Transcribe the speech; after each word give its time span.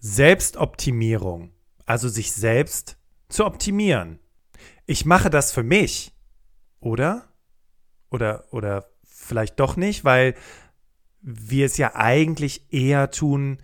Selbstoptimierung, 0.00 1.52
also 1.86 2.08
sich 2.08 2.32
selbst 2.32 2.96
zu 3.28 3.44
optimieren. 3.44 4.20
Ich 4.86 5.04
mache 5.04 5.30
das 5.30 5.52
für 5.52 5.62
mich, 5.62 6.14
oder? 6.80 7.28
Oder, 8.10 8.44
oder 8.52 8.86
vielleicht 9.04 9.60
doch 9.60 9.76
nicht, 9.76 10.04
weil 10.04 10.34
wir 11.20 11.66
es 11.66 11.76
ja 11.76 11.94
eigentlich 11.94 12.72
eher 12.72 13.10
tun, 13.10 13.58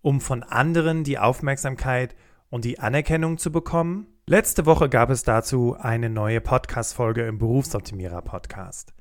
um 0.00 0.20
von 0.20 0.42
anderen 0.42 1.04
die 1.04 1.18
Aufmerksamkeit 1.18 2.14
und 2.48 2.64
die 2.64 2.78
Anerkennung 2.78 3.38
zu 3.38 3.52
bekommen. 3.52 4.06
Letzte 4.26 4.64
Woche 4.66 4.88
gab 4.88 5.10
es 5.10 5.24
dazu 5.24 5.76
eine 5.78 6.08
neue 6.08 6.40
Podcast-Folge 6.40 7.26
im 7.26 7.38
Berufsoptimierer 7.38 8.22
Podcast. 8.22 8.94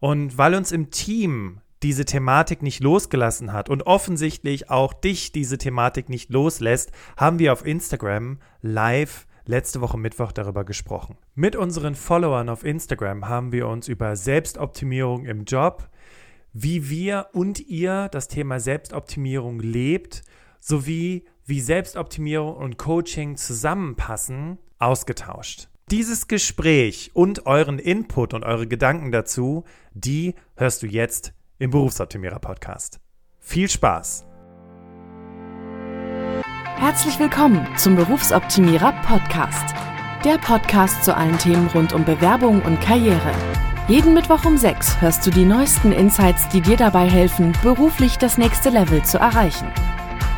Und 0.00 0.38
weil 0.38 0.54
uns 0.54 0.72
im 0.72 0.90
Team 0.90 1.60
diese 1.82 2.04
Thematik 2.04 2.62
nicht 2.62 2.82
losgelassen 2.82 3.52
hat 3.52 3.68
und 3.68 3.86
offensichtlich 3.86 4.70
auch 4.70 4.92
dich 4.92 5.32
diese 5.32 5.58
Thematik 5.58 6.08
nicht 6.08 6.30
loslässt, 6.30 6.92
haben 7.16 7.38
wir 7.38 7.52
auf 7.52 7.64
Instagram 7.64 8.38
live 8.60 9.26
letzte 9.46 9.80
Woche 9.80 9.98
Mittwoch 9.98 10.32
darüber 10.32 10.64
gesprochen. 10.64 11.16
Mit 11.34 11.56
unseren 11.56 11.94
Followern 11.94 12.48
auf 12.48 12.64
Instagram 12.64 13.28
haben 13.28 13.52
wir 13.52 13.66
uns 13.66 13.88
über 13.88 14.14
Selbstoptimierung 14.14 15.24
im 15.24 15.44
Job, 15.44 15.88
wie 16.52 16.90
wir 16.90 17.28
und 17.32 17.60
ihr 17.60 18.08
das 18.10 18.28
Thema 18.28 18.60
Selbstoptimierung 18.60 19.60
lebt, 19.60 20.22
sowie 20.60 21.24
wie 21.46 21.60
Selbstoptimierung 21.60 22.54
und 22.54 22.76
Coaching 22.76 23.36
zusammenpassen, 23.36 24.58
ausgetauscht. 24.78 25.68
Dieses 25.90 26.28
Gespräch 26.28 27.10
und 27.14 27.46
euren 27.46 27.80
Input 27.80 28.34
und 28.34 28.44
eure 28.44 28.68
Gedanken 28.68 29.10
dazu, 29.10 29.64
die 29.92 30.34
hörst 30.54 30.82
du 30.82 30.86
jetzt 30.86 31.32
im 31.60 31.70
Berufsoptimierer 31.70 32.38
Podcast. 32.38 33.00
Viel 33.38 33.68
Spaß! 33.68 34.24
Herzlich 36.78 37.20
willkommen 37.20 37.66
zum 37.76 37.96
Berufsoptimierer 37.96 38.92
Podcast. 39.02 39.74
Der 40.24 40.38
Podcast 40.38 41.04
zu 41.04 41.14
allen 41.14 41.36
Themen 41.38 41.68
rund 41.68 41.92
um 41.92 42.04
Bewerbung 42.04 42.62
und 42.62 42.80
Karriere. 42.80 43.32
Jeden 43.88 44.14
Mittwoch 44.14 44.46
um 44.46 44.56
6 44.56 45.02
hörst 45.02 45.26
du 45.26 45.30
die 45.30 45.44
neuesten 45.44 45.92
Insights, 45.92 46.48
die 46.48 46.62
dir 46.62 46.78
dabei 46.78 47.08
helfen, 47.08 47.52
beruflich 47.62 48.16
das 48.16 48.38
nächste 48.38 48.70
Level 48.70 49.04
zu 49.04 49.18
erreichen. 49.18 49.70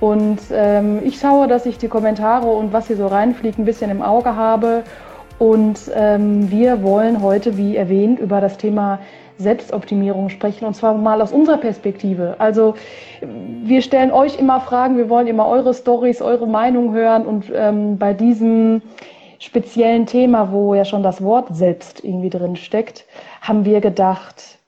und 0.00 0.38
ähm, 0.50 1.00
ich 1.04 1.18
schaue, 1.18 1.46
dass 1.46 1.66
ich 1.66 1.76
die 1.78 1.88
Kommentare 1.88 2.48
und 2.48 2.72
was 2.72 2.86
hier 2.86 2.96
so 2.96 3.06
reinfliegt, 3.06 3.58
ein 3.58 3.66
bisschen 3.66 3.90
im 3.90 4.02
Auge 4.02 4.34
habe. 4.34 4.82
Und 5.38 5.90
ähm, 5.94 6.50
wir 6.50 6.82
wollen 6.82 7.22
heute, 7.22 7.56
wie 7.56 7.76
erwähnt, 7.76 8.18
über 8.18 8.40
das 8.40 8.56
Thema 8.56 8.98
Selbstoptimierung 9.38 10.28
sprechen 10.28 10.66
und 10.66 10.74
zwar 10.74 10.94
mal 10.94 11.20
aus 11.22 11.32
unserer 11.32 11.56
Perspektive. 11.56 12.36
Also 12.38 12.74
wir 13.22 13.80
stellen 13.80 14.12
euch 14.12 14.38
immer 14.38 14.60
Fragen, 14.60 14.98
wir 14.98 15.08
wollen 15.08 15.26
immer 15.26 15.46
eure 15.48 15.72
Stories, 15.72 16.20
eure 16.20 16.46
Meinung 16.46 16.92
hören 16.92 17.24
und 17.24 17.50
ähm, 17.54 17.96
bei 17.96 18.12
diesem 18.12 18.82
speziellen 19.38 20.04
Thema, 20.04 20.52
wo 20.52 20.74
ja 20.74 20.84
schon 20.84 21.02
das 21.02 21.22
Wort 21.22 21.48
selbst 21.56 22.04
irgendwie 22.04 22.28
drin 22.28 22.56
steckt, 22.56 23.06
haben 23.40 23.64
wir 23.64 23.80
gedacht, 23.80 24.58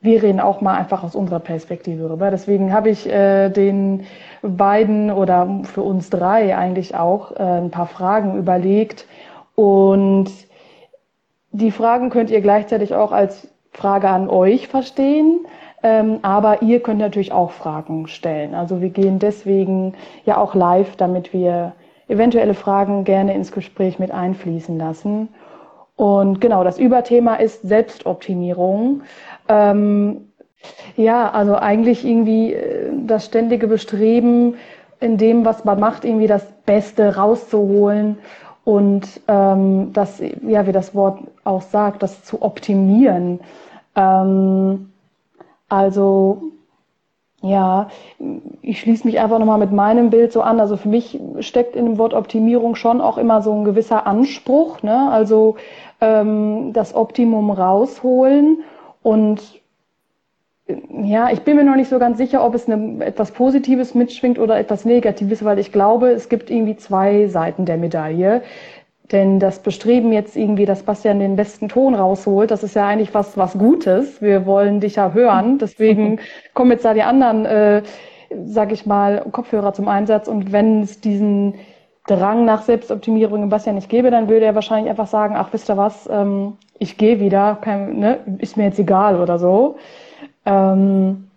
wir 0.00 0.22
reden 0.22 0.40
auch 0.40 0.60
mal 0.60 0.76
einfach 0.76 1.02
aus 1.02 1.14
unserer 1.14 1.40
Perspektive 1.40 2.10
rüber. 2.10 2.30
Deswegen 2.30 2.72
habe 2.72 2.90
ich 2.90 3.08
äh, 3.08 3.48
den 3.48 4.04
beiden 4.42 5.10
oder 5.10 5.62
für 5.64 5.82
uns 5.82 6.10
drei 6.10 6.56
eigentlich 6.56 6.94
auch 6.94 7.32
äh, 7.32 7.42
ein 7.42 7.70
paar 7.70 7.86
Fragen 7.86 8.36
überlegt. 8.36 9.06
Und 9.54 10.30
die 11.50 11.70
Fragen 11.70 12.10
könnt 12.10 12.30
ihr 12.30 12.40
gleichzeitig 12.40 12.94
auch 12.94 13.12
als 13.12 13.48
Frage 13.72 14.08
an 14.08 14.28
euch 14.28 14.68
verstehen. 14.68 15.46
Ähm, 15.82 16.18
aber 16.22 16.62
ihr 16.62 16.80
könnt 16.80 16.98
natürlich 16.98 17.32
auch 17.32 17.52
Fragen 17.52 18.08
stellen. 18.08 18.54
Also 18.54 18.80
wir 18.80 18.90
gehen 18.90 19.18
deswegen 19.18 19.94
ja 20.24 20.36
auch 20.38 20.54
live, 20.54 20.96
damit 20.96 21.32
wir 21.32 21.72
eventuelle 22.08 22.54
Fragen 22.54 23.04
gerne 23.04 23.34
ins 23.34 23.52
Gespräch 23.52 23.98
mit 23.98 24.10
einfließen 24.10 24.76
lassen. 24.76 25.28
Und 25.94 26.40
genau, 26.40 26.64
das 26.64 26.78
Überthema 26.78 27.36
ist 27.36 27.62
Selbstoptimierung. 27.62 29.02
Ähm, 29.48 30.27
ja, 30.96 31.30
also 31.30 31.56
eigentlich 31.56 32.04
irgendwie 32.04 32.52
äh, 32.54 32.90
das 33.06 33.24
ständige 33.24 33.66
Bestreben, 33.66 34.54
in 35.00 35.16
dem, 35.16 35.44
was 35.44 35.64
man 35.64 35.78
macht, 35.78 36.04
irgendwie 36.04 36.26
das 36.26 36.44
Beste 36.66 37.16
rauszuholen 37.16 38.18
und 38.64 39.20
ähm, 39.28 39.92
das, 39.92 40.20
ja, 40.42 40.66
wie 40.66 40.72
das 40.72 40.94
Wort 40.94 41.20
auch 41.44 41.62
sagt, 41.62 42.02
das 42.02 42.24
zu 42.24 42.42
optimieren. 42.42 43.40
Ähm, 43.94 44.90
also 45.68 46.42
ja, 47.40 47.88
ich 48.62 48.80
schließe 48.80 49.06
mich 49.06 49.20
einfach 49.20 49.38
nochmal 49.38 49.58
mit 49.58 49.70
meinem 49.70 50.10
Bild 50.10 50.32
so 50.32 50.42
an. 50.42 50.58
Also 50.58 50.76
für 50.76 50.88
mich 50.88 51.20
steckt 51.38 51.76
in 51.76 51.84
dem 51.84 51.98
Wort 51.98 52.12
Optimierung 52.12 52.74
schon 52.74 53.00
auch 53.00 53.16
immer 53.16 53.42
so 53.42 53.52
ein 53.54 53.64
gewisser 53.64 54.06
Anspruch, 54.06 54.82
ne? 54.82 55.08
Also 55.10 55.54
ähm, 56.00 56.72
das 56.72 56.94
Optimum 56.94 57.50
rausholen 57.50 58.64
und 59.04 59.40
ja, 61.02 61.30
ich 61.30 61.40
bin 61.40 61.56
mir 61.56 61.64
noch 61.64 61.76
nicht 61.76 61.88
so 61.88 61.98
ganz 61.98 62.18
sicher, 62.18 62.44
ob 62.44 62.54
es 62.54 62.68
eine, 62.68 63.04
etwas 63.04 63.30
Positives 63.30 63.94
mitschwingt 63.94 64.38
oder 64.38 64.58
etwas 64.58 64.84
Negatives, 64.84 65.42
weil 65.44 65.58
ich 65.58 65.72
glaube, 65.72 66.10
es 66.10 66.28
gibt 66.28 66.50
irgendwie 66.50 66.76
zwei 66.76 67.26
Seiten 67.26 67.64
der 67.64 67.78
Medaille. 67.78 68.42
Denn 69.10 69.40
das 69.40 69.60
Bestreben 69.60 70.12
jetzt 70.12 70.36
irgendwie, 70.36 70.66
dass 70.66 70.82
Bastian 70.82 71.20
den 71.20 71.36
besten 71.36 71.70
Ton 71.70 71.94
rausholt, 71.94 72.50
das 72.50 72.62
ist 72.62 72.74
ja 72.74 72.86
eigentlich 72.86 73.14
was, 73.14 73.38
was 73.38 73.56
Gutes. 73.56 74.20
Wir 74.20 74.44
wollen 74.44 74.80
dich 74.80 74.96
ja 74.96 75.12
hören. 75.12 75.56
Deswegen 75.60 76.20
kommen 76.52 76.72
jetzt 76.72 76.84
da 76.84 76.92
die 76.92 77.02
anderen, 77.02 77.46
äh, 77.46 77.82
sag 78.44 78.70
ich 78.70 78.84
mal, 78.84 79.24
Kopfhörer 79.32 79.72
zum 79.72 79.88
Einsatz. 79.88 80.28
Und 80.28 80.52
wenn 80.52 80.82
es 80.82 81.00
diesen 81.00 81.54
Drang 82.06 82.44
nach 82.44 82.62
Selbstoptimierung 82.62 83.42
im 83.42 83.48
Bastian 83.48 83.76
nicht 83.76 83.88
gäbe, 83.88 84.10
dann 84.10 84.28
würde 84.28 84.44
er 84.44 84.54
wahrscheinlich 84.54 84.90
einfach 84.90 85.06
sagen, 85.06 85.34
ach, 85.38 85.48
wisst 85.52 85.70
ihr 85.70 85.78
was, 85.78 86.06
ähm, 86.12 86.58
ich 86.78 86.98
gehe 86.98 87.20
wieder, 87.20 87.56
kein, 87.62 87.98
ne, 87.98 88.18
ist 88.38 88.58
mir 88.58 88.64
jetzt 88.64 88.78
egal 88.78 89.20
oder 89.20 89.38
so. 89.38 89.76
Ähm, 90.44 91.30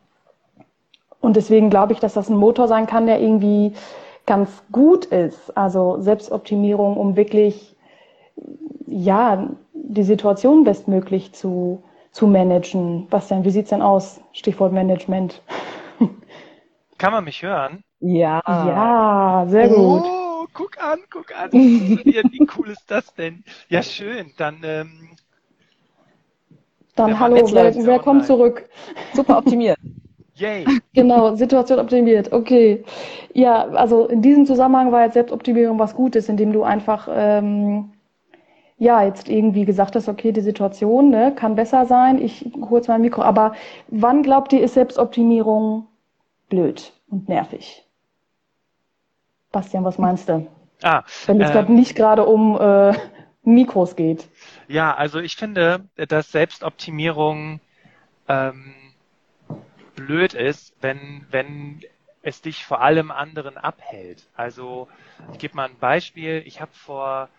und 1.20 1.36
deswegen 1.36 1.70
glaube 1.70 1.94
ich, 1.94 2.00
dass 2.00 2.14
das 2.14 2.30
ein 2.30 2.38
Motor 2.38 2.68
sein 2.68 2.88
kann, 2.88 3.06
der 3.06 3.22
irgendwie 3.22 3.74
ganz 4.26 4.64
gut 4.72 5.06
ist. 5.06 5.56
Also 5.56 6.02
Selbstoptimierung, 6.02 6.98
um 6.98 7.16
wirklich, 7.16 7.76
ja, 8.88 9.50
die 9.74 10.04
Situation 10.04 10.64
bestmöglich 10.64 11.34
zu, 11.34 11.84
zu 12.12 12.28
managen. 12.28 13.08
Bastian, 13.08 13.44
wie 13.46 13.52
sieht's 13.52 13.70
denn 13.70 13.82
aus? 13.82 14.20
Stichwort 14.34 14.74
Management. 14.74 15.42
Kann 16.98 17.14
man 17.14 17.24
mich 17.24 17.42
hören? 17.44 17.84
Ja. 18.00 18.42
Ja, 18.48 19.46
sehr 19.48 19.70
gut. 19.70 20.04
Oh, 20.06 20.46
guck 20.54 20.84
an, 20.84 21.00
guck 21.10 21.36
an. 21.38 21.52
Wie 21.54 22.48
cool 22.58 22.70
ist 22.70 22.90
das 22.90 23.14
denn? 23.14 23.44
Ja, 23.70 23.84
schön. 23.84 24.32
Dann 24.38 24.62
ähm, 24.64 25.16
dann 26.96 27.20
hallo, 27.20 27.38
wer, 27.52 27.76
wer 27.76 28.00
kommt 28.00 28.26
zurück? 28.26 28.70
Super 29.14 29.38
optimiert. 29.38 29.78
Yay. 30.36 30.66
Genau, 30.94 31.36
Situation 31.36 31.80
optimiert. 31.80 32.34
Okay. 32.34 32.84
Ja, 33.34 33.64
also 33.70 34.08
in 34.08 34.22
diesem 34.22 34.46
Zusammenhang 34.46 34.92
war 34.92 35.04
jetzt 35.06 35.14
Selbstoptimierung 35.14 35.80
was 35.80 35.96
Gutes, 35.96 36.28
indem 36.28 36.52
du 36.52 36.64
einfach 36.64 37.08
ähm, 37.10 37.92
ja 38.78 39.04
jetzt 39.04 39.30
irgendwie 39.30 39.64
gesagt 39.64 39.96
hast, 39.96 40.10
okay, 40.10 40.32
die 40.34 40.42
Situation 40.42 41.12
ne, 41.12 41.34
kann 41.34 41.56
besser 41.56 41.86
sein. 41.86 42.22
Ich 42.22 42.52
hole 42.60 42.82
jetzt 42.82 42.88
mein 42.88 43.02
Mikro. 43.02 43.22
Aber 43.22 43.54
wann 43.88 44.24
glaubt 44.24 44.52
ihr, 44.52 44.62
ist 44.62 44.74
Selbstoptimierung 44.74 45.88
blöd 46.50 46.92
und 47.10 47.30
nervig? 47.30 47.86
Bastian, 49.52 49.86
was 49.86 49.98
meinst 49.98 50.28
du? 50.28 50.48
Ah, 50.84 51.04
Wenn 51.28 51.40
es 51.40 51.52
äh, 51.52 51.64
nicht 51.72 51.96
gerade 51.96 52.26
um 52.26 52.60
äh, 52.60 52.94
Mikros 53.44 53.96
geht. 53.96 54.28
Ja, 54.68 54.94
also 54.96 55.20
ich 55.20 55.36
finde, 55.36 55.86
dass 55.96 56.32
Selbstoptimierung 56.32 57.60
ähm, 58.28 58.74
blöd 59.96 60.34
ist, 60.34 60.74
wenn, 60.82 61.26
wenn 61.32 61.82
es 62.22 62.42
dich 62.42 62.66
vor 62.66 62.82
allem 62.82 63.12
anderen 63.12 63.58
abhält. 63.58 64.28
Also 64.36 64.88
ich 65.34 65.40
gebe 65.40 65.56
mal 65.56 65.70
ein 65.70 65.78
Beispiel. 65.80 66.44
Ich 66.46 66.62
habe 66.62 66.72
vor 66.74 67.30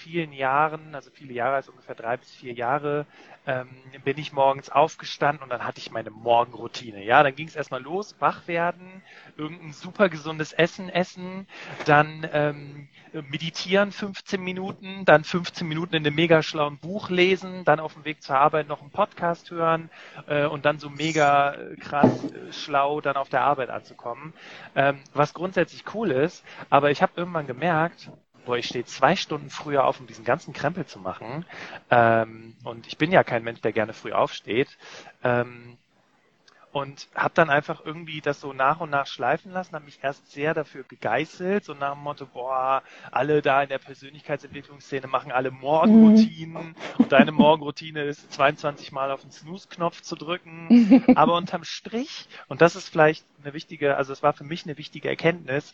vielen 0.00 0.32
Jahren, 0.32 0.94
also 0.94 1.10
viele 1.10 1.34
Jahre, 1.34 1.56
also 1.56 1.72
ungefähr 1.72 1.94
drei 1.94 2.16
bis 2.16 2.30
vier 2.30 2.54
Jahre, 2.54 3.06
ähm, 3.46 3.68
bin 4.04 4.18
ich 4.18 4.32
morgens 4.32 4.70
aufgestanden 4.70 5.42
und 5.42 5.50
dann 5.50 5.64
hatte 5.64 5.78
ich 5.78 5.90
meine 5.90 6.10
Morgenroutine. 6.10 7.04
Ja, 7.04 7.22
dann 7.22 7.34
ging 7.34 7.48
es 7.48 7.56
erstmal 7.56 7.82
los, 7.82 8.16
wach 8.18 8.48
werden, 8.48 9.02
irgendein 9.36 9.72
super 9.72 10.08
gesundes 10.08 10.52
Essen 10.52 10.88
essen, 10.88 11.46
dann 11.84 12.26
ähm, 12.32 12.88
meditieren 13.30 13.92
15 13.92 14.42
Minuten, 14.42 15.04
dann 15.04 15.24
15 15.24 15.68
Minuten 15.68 15.94
in 15.94 16.06
einem 16.06 16.14
mega 16.14 16.42
schlauen 16.42 16.78
Buch 16.78 17.10
lesen, 17.10 17.64
dann 17.64 17.80
auf 17.80 17.94
dem 17.94 18.04
Weg 18.04 18.22
zur 18.22 18.36
Arbeit 18.36 18.68
noch 18.68 18.80
einen 18.80 18.90
Podcast 18.90 19.50
hören 19.50 19.90
äh, 20.28 20.46
und 20.46 20.64
dann 20.64 20.78
so 20.78 20.88
mega 20.88 21.54
äh, 21.54 21.76
krass 21.76 22.24
äh, 22.24 22.52
schlau 22.52 23.00
dann 23.00 23.16
auf 23.16 23.28
der 23.28 23.42
Arbeit 23.42 23.68
anzukommen. 23.68 24.32
Ähm, 24.74 24.98
was 25.12 25.34
grundsätzlich 25.34 25.84
cool 25.94 26.10
ist, 26.10 26.44
aber 26.70 26.90
ich 26.90 27.02
habe 27.02 27.12
irgendwann 27.16 27.46
gemerkt, 27.46 28.10
boah, 28.50 28.58
ich 28.58 28.66
stehe 28.66 28.84
zwei 28.84 29.14
Stunden 29.14 29.48
früher 29.48 29.84
auf, 29.84 30.00
um 30.00 30.08
diesen 30.08 30.24
ganzen 30.24 30.52
Krempel 30.52 30.84
zu 30.84 30.98
machen. 30.98 31.44
Ähm, 31.88 32.56
und 32.64 32.88
ich 32.88 32.98
bin 32.98 33.12
ja 33.12 33.22
kein 33.22 33.44
Mensch, 33.44 33.60
der 33.60 33.70
gerne 33.70 33.92
früh 33.92 34.10
aufsteht. 34.10 34.76
Ähm, 35.22 35.78
und 36.72 37.06
habe 37.14 37.32
dann 37.34 37.48
einfach 37.48 37.84
irgendwie 37.84 38.20
das 38.20 38.40
so 38.40 38.52
nach 38.52 38.80
und 38.80 38.90
nach 38.90 39.06
schleifen 39.06 39.52
lassen, 39.52 39.76
habe 39.76 39.84
mich 39.84 40.00
erst 40.02 40.32
sehr 40.32 40.52
dafür 40.52 40.82
gegeißelt, 40.82 41.64
so 41.64 41.74
nach 41.74 41.94
dem 41.94 42.02
Motto, 42.02 42.26
boah, 42.26 42.82
alle 43.12 43.40
da 43.40 43.62
in 43.62 43.68
der 43.68 43.78
Persönlichkeitsentwicklungsszene 43.78 45.06
machen 45.06 45.30
alle 45.30 45.52
Morgenroutinen 45.52 46.68
mhm. 46.70 46.74
und 46.98 47.12
deine 47.12 47.30
Morgenroutine 47.30 48.02
ist 48.02 48.32
22 48.32 48.90
Mal 48.90 49.12
auf 49.12 49.22
den 49.22 49.30
Snooze-Knopf 49.30 50.00
zu 50.00 50.16
drücken. 50.16 51.04
Aber 51.14 51.36
unterm 51.36 51.62
Strich, 51.62 52.28
und 52.48 52.60
das 52.60 52.74
ist 52.74 52.88
vielleicht 52.88 53.24
eine 53.44 53.54
wichtige, 53.54 53.96
also 53.96 54.12
es 54.12 54.24
war 54.24 54.32
für 54.32 54.44
mich 54.44 54.64
eine 54.64 54.76
wichtige 54.76 55.08
Erkenntnis, 55.08 55.72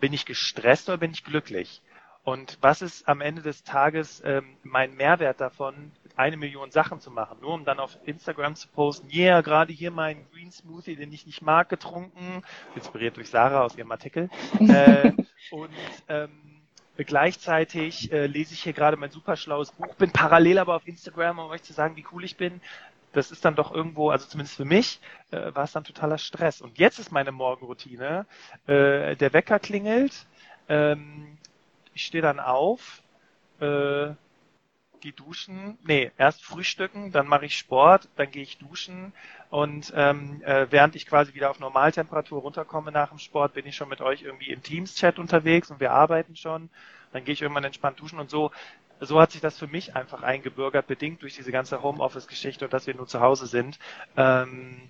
bin 0.00 0.14
ich 0.14 0.24
gestresst 0.24 0.88
oder 0.88 0.98
bin 0.98 1.12
ich 1.12 1.24
glücklich? 1.24 1.82
Und 2.24 2.56
was 2.62 2.80
ist 2.80 3.06
am 3.06 3.20
Ende 3.20 3.42
des 3.42 3.64
Tages 3.64 4.22
ähm, 4.24 4.56
mein 4.62 4.94
Mehrwert 4.94 5.40
davon, 5.40 5.92
eine 6.16 6.36
Million 6.38 6.70
Sachen 6.70 7.00
zu 7.00 7.10
machen, 7.10 7.38
nur 7.40 7.52
um 7.52 7.64
dann 7.64 7.78
auf 7.78 7.98
Instagram 8.04 8.54
zu 8.54 8.68
posten, 8.68 9.10
yeah, 9.12 9.42
gerade 9.42 9.72
hier 9.72 9.90
mein 9.90 10.24
Green 10.32 10.50
Smoothie, 10.50 10.96
den 10.96 11.12
ich 11.12 11.26
nicht 11.26 11.42
mag, 11.42 11.68
getrunken, 11.68 12.42
inspiriert 12.74 13.16
durch 13.16 13.28
Sarah 13.28 13.62
aus 13.62 13.76
ihrem 13.76 13.90
Artikel. 13.90 14.30
äh, 14.60 15.12
und 15.50 15.70
ähm, 16.08 16.30
gleichzeitig 16.96 18.10
äh, 18.10 18.26
lese 18.26 18.54
ich 18.54 18.62
hier 18.62 18.72
gerade 18.72 18.96
mein 18.96 19.10
super 19.10 19.36
schlaues 19.36 19.72
Buch, 19.72 19.94
bin 19.96 20.10
parallel 20.10 20.58
aber 20.58 20.76
auf 20.76 20.86
Instagram, 20.86 21.40
um 21.40 21.50
euch 21.50 21.62
zu 21.62 21.72
sagen, 21.72 21.96
wie 21.96 22.06
cool 22.12 22.24
ich 22.24 22.36
bin. 22.36 22.60
Das 23.12 23.30
ist 23.30 23.44
dann 23.44 23.54
doch 23.54 23.72
irgendwo, 23.72 24.10
also 24.10 24.26
zumindest 24.26 24.56
für 24.56 24.64
mich, 24.64 25.00
äh, 25.30 25.54
war 25.54 25.64
es 25.64 25.72
dann 25.72 25.84
totaler 25.84 26.18
Stress. 26.18 26.60
Und 26.60 26.78
jetzt 26.78 26.98
ist 26.98 27.12
meine 27.12 27.32
Morgenroutine, 27.32 28.26
äh, 28.66 29.14
der 29.14 29.32
Wecker 29.32 29.58
klingelt, 29.58 30.26
ähm, 30.68 31.38
ich 31.94 32.04
stehe 32.04 32.22
dann 32.22 32.40
auf, 32.40 33.02
äh, 33.60 34.10
gehe 35.00 35.12
duschen, 35.12 35.78
nee, 35.86 36.10
erst 36.16 36.42
frühstücken, 36.42 37.12
dann 37.12 37.26
mache 37.26 37.44
ich 37.44 37.58
Sport, 37.58 38.08
dann 38.16 38.30
gehe 38.30 38.42
ich 38.42 38.58
duschen 38.58 39.12
und 39.50 39.92
ähm, 39.94 40.42
äh, 40.44 40.66
während 40.70 40.96
ich 40.96 41.06
quasi 41.06 41.34
wieder 41.34 41.50
auf 41.50 41.60
Normaltemperatur 41.60 42.40
runterkomme 42.40 42.90
nach 42.90 43.10
dem 43.10 43.18
Sport, 43.18 43.52
bin 43.52 43.66
ich 43.66 43.76
schon 43.76 43.90
mit 43.90 44.00
euch 44.00 44.22
irgendwie 44.22 44.50
im 44.50 44.62
Teams-Chat 44.62 45.18
unterwegs 45.18 45.70
und 45.70 45.78
wir 45.78 45.92
arbeiten 45.92 46.36
schon. 46.36 46.70
Dann 47.12 47.24
gehe 47.24 47.34
ich 47.34 47.42
irgendwann 47.42 47.64
entspannt 47.64 48.00
duschen 48.00 48.18
und 48.18 48.30
so. 48.30 48.50
So 49.00 49.20
hat 49.20 49.32
sich 49.32 49.40
das 49.40 49.58
für 49.58 49.66
mich 49.66 49.94
einfach 49.94 50.22
eingebürgert, 50.22 50.86
bedingt 50.86 51.22
durch 51.22 51.36
diese 51.36 51.52
ganze 51.52 51.82
Homeoffice-Geschichte 51.82 52.64
und 52.64 52.72
dass 52.72 52.86
wir 52.86 52.94
nur 52.94 53.06
zu 53.06 53.20
Hause 53.20 53.46
sind. 53.46 53.78
Ähm, 54.16 54.80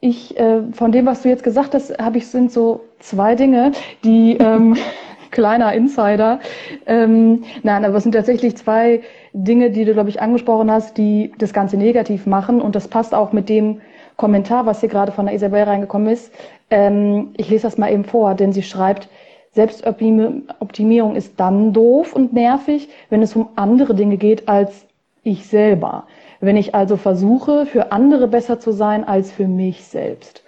ich, 0.00 0.36
äh, 0.38 0.62
von 0.72 0.92
dem, 0.92 1.06
was 1.06 1.22
du 1.22 1.28
jetzt 1.28 1.42
gesagt 1.42 1.74
hast, 1.74 1.98
habe 1.98 2.18
ich, 2.18 2.28
sind 2.28 2.52
so 2.52 2.88
zwei 3.00 3.34
Dinge, 3.34 3.72
die 4.04 4.36
ähm, 4.36 4.76
kleiner 5.30 5.72
Insider. 5.72 6.40
Ähm, 6.86 7.44
nein, 7.62 7.84
aber 7.84 7.96
es 7.96 8.02
sind 8.02 8.12
tatsächlich 8.12 8.56
zwei 8.56 9.00
Dinge, 9.32 9.70
die 9.70 9.84
du, 9.84 9.92
glaube 9.92 10.08
ich, 10.08 10.20
angesprochen 10.20 10.70
hast, 10.70 10.96
die 10.96 11.32
das 11.38 11.52
Ganze 11.52 11.76
negativ 11.76 12.26
machen. 12.26 12.60
Und 12.60 12.74
das 12.74 12.88
passt 12.88 13.14
auch 13.14 13.32
mit 13.32 13.48
dem 13.48 13.80
Kommentar, 14.16 14.66
was 14.66 14.80
hier 14.80 14.88
gerade 14.88 15.12
von 15.12 15.26
der 15.26 15.34
Isabel 15.34 15.62
reingekommen 15.62 16.08
ist. 16.12 16.32
Ähm, 16.70 17.30
ich 17.36 17.48
lese 17.48 17.62
das 17.62 17.78
mal 17.78 17.92
eben 17.92 18.04
vor, 18.04 18.34
denn 18.34 18.52
sie 18.52 18.62
schreibt, 18.62 19.08
Selbstoptimierung 19.52 21.16
ist 21.16 21.40
dann 21.40 21.72
doof 21.72 22.14
und 22.14 22.32
nervig, 22.32 22.88
wenn 23.08 23.22
es 23.22 23.34
um 23.34 23.48
andere 23.56 23.94
Dinge 23.94 24.16
geht 24.16 24.48
als 24.48 24.86
ich 25.22 25.46
selber. 25.46 26.04
Wenn 26.40 26.56
ich 26.56 26.74
also 26.74 26.96
versuche, 26.96 27.66
für 27.66 27.92
andere 27.92 28.28
besser 28.28 28.60
zu 28.60 28.72
sein 28.72 29.04
als 29.04 29.32
für 29.32 29.48
mich 29.48 29.84
selbst. 29.84 30.44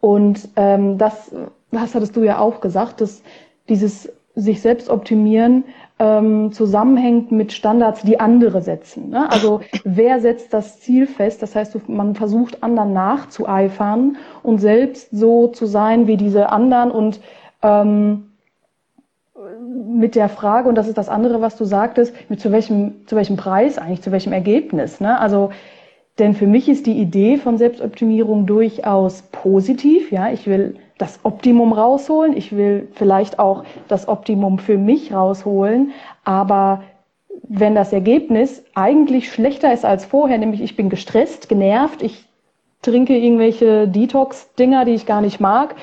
Und 0.00 0.48
ähm, 0.56 0.98
das, 0.98 1.34
das 1.70 1.94
hattest 1.94 2.16
du 2.16 2.22
ja 2.22 2.38
auch 2.38 2.60
gesagt, 2.60 3.00
dass 3.00 3.22
dieses 3.68 4.10
sich 4.36 4.60
selbst 4.60 4.88
optimieren 4.90 5.64
ähm, 5.98 6.52
zusammenhängt 6.52 7.32
mit 7.32 7.52
Standards, 7.52 8.02
die 8.02 8.20
andere 8.20 8.60
setzen. 8.60 9.08
Ne? 9.08 9.30
Also 9.30 9.62
wer 9.84 10.20
setzt 10.20 10.52
das 10.52 10.78
Ziel 10.80 11.06
fest? 11.06 11.42
Das 11.42 11.56
heißt, 11.56 11.88
man 11.88 12.14
versucht 12.14 12.62
anderen 12.62 12.92
nachzueifern 12.92 14.18
und 14.42 14.58
selbst 14.58 15.08
so 15.10 15.48
zu 15.48 15.66
sein 15.66 16.06
wie 16.06 16.18
diese 16.18 16.50
anderen 16.50 16.90
und 16.90 17.20
ähm, 17.62 18.30
mit 19.88 20.14
der 20.14 20.28
Frage, 20.28 20.68
und 20.68 20.74
das 20.74 20.88
ist 20.88 20.98
das 20.98 21.08
andere, 21.08 21.40
was 21.40 21.56
du 21.56 21.64
sagtest, 21.64 22.14
mit 22.28 22.40
zu 22.40 22.52
welchem, 22.52 23.06
zu 23.06 23.16
welchem 23.16 23.36
Preis 23.36 23.78
eigentlich, 23.78 24.02
zu 24.02 24.12
welchem 24.12 24.32
Ergebnis. 24.32 25.00
Ne? 25.00 25.18
Also 25.18 25.50
denn 26.18 26.34
für 26.34 26.46
mich 26.46 26.68
ist 26.68 26.86
die 26.86 26.98
Idee 26.98 27.36
von 27.36 27.58
Selbstoptimierung 27.58 28.46
durchaus 28.46 29.22
positiv. 29.32 30.10
Ja, 30.10 30.30
ich 30.30 30.46
will 30.46 30.76
das 30.98 31.20
Optimum 31.24 31.72
rausholen. 31.72 32.36
Ich 32.36 32.56
will 32.56 32.88
vielleicht 32.92 33.38
auch 33.38 33.64
das 33.88 34.08
Optimum 34.08 34.58
für 34.58 34.78
mich 34.78 35.12
rausholen. 35.12 35.92
Aber 36.24 36.82
wenn 37.48 37.74
das 37.74 37.92
Ergebnis 37.92 38.64
eigentlich 38.74 39.30
schlechter 39.30 39.72
ist 39.72 39.84
als 39.84 40.04
vorher, 40.04 40.38
nämlich 40.38 40.62
ich 40.62 40.76
bin 40.76 40.88
gestresst, 40.88 41.48
genervt, 41.48 42.02
ich 42.02 42.24
trinke 42.82 43.16
irgendwelche 43.16 43.88
Detox-Dinger, 43.88 44.84
die 44.84 44.94
ich 44.94 45.06
gar 45.06 45.20
nicht 45.20 45.40
mag, 45.40 45.74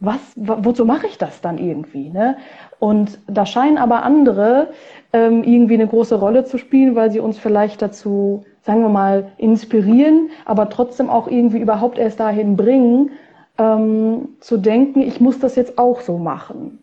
was, 0.00 0.18
wozu 0.36 0.84
mache 0.84 1.06
ich 1.06 1.18
das 1.18 1.40
dann 1.40 1.58
irgendwie? 1.58 2.10
Ne? 2.10 2.36
Und 2.78 3.18
da 3.26 3.46
scheinen 3.46 3.78
aber 3.78 4.02
andere 4.02 4.68
ähm, 5.12 5.44
irgendwie 5.44 5.74
eine 5.74 5.86
große 5.86 6.18
Rolle 6.18 6.44
zu 6.44 6.58
spielen, 6.58 6.94
weil 6.94 7.10
sie 7.10 7.20
uns 7.20 7.38
vielleicht 7.38 7.80
dazu 7.80 8.44
sagen 8.68 8.82
wir 8.82 8.90
mal, 8.90 9.32
inspirieren, 9.38 10.28
aber 10.44 10.68
trotzdem 10.68 11.08
auch 11.08 11.26
irgendwie 11.26 11.56
überhaupt 11.56 11.96
erst 11.96 12.20
dahin 12.20 12.54
bringen, 12.54 13.12
ähm, 13.58 14.28
zu 14.40 14.56
denken, 14.56 15.00
ich 15.00 15.20
muss 15.20 15.38
das 15.38 15.56
jetzt 15.56 15.78
auch 15.78 16.00
so 16.00 16.18
machen. 16.18 16.78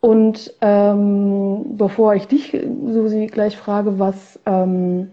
Und 0.00 0.54
ähm, 0.60 1.76
bevor 1.76 2.14
ich 2.14 2.26
dich, 2.26 2.56
Susi, 2.86 3.26
gleich 3.26 3.56
frage, 3.56 3.98
was 3.98 4.40
ähm, 4.46 5.10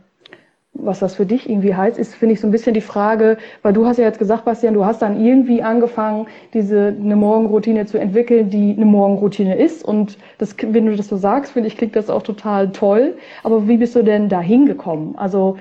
was 0.79 0.99
das 0.99 1.15
für 1.15 1.25
dich 1.25 1.49
irgendwie 1.49 1.75
heißt, 1.75 1.97
ist, 1.97 2.15
finde 2.15 2.33
ich, 2.33 2.41
so 2.41 2.47
ein 2.47 2.51
bisschen 2.51 2.73
die 2.73 2.81
Frage, 2.81 3.37
weil 3.61 3.73
du 3.73 3.85
hast 3.85 3.97
ja 3.97 4.05
jetzt 4.05 4.19
gesagt, 4.19 4.45
Bastian, 4.45 4.73
du 4.73 4.85
hast 4.85 5.01
dann 5.01 5.23
irgendwie 5.23 5.61
angefangen, 5.61 6.27
diese 6.53 6.95
eine 6.99 7.15
Morgenroutine 7.15 7.85
zu 7.85 7.97
entwickeln, 7.97 8.49
die 8.49 8.73
eine 8.75 8.85
Morgenroutine 8.85 9.57
ist. 9.57 9.83
Und 9.83 10.17
das, 10.37 10.55
wenn 10.61 10.85
du 10.85 10.95
das 10.95 11.07
so 11.07 11.17
sagst, 11.17 11.53
finde 11.53 11.67
ich, 11.67 11.77
klingt 11.77 11.95
das 11.95 12.09
auch 12.09 12.23
total 12.23 12.71
toll. 12.71 13.17
Aber 13.43 13.67
wie 13.67 13.77
bist 13.77 13.95
du 13.95 14.03
denn 14.03 14.29
da 14.29 14.39
hingekommen? 14.39 15.15
Also 15.17 15.57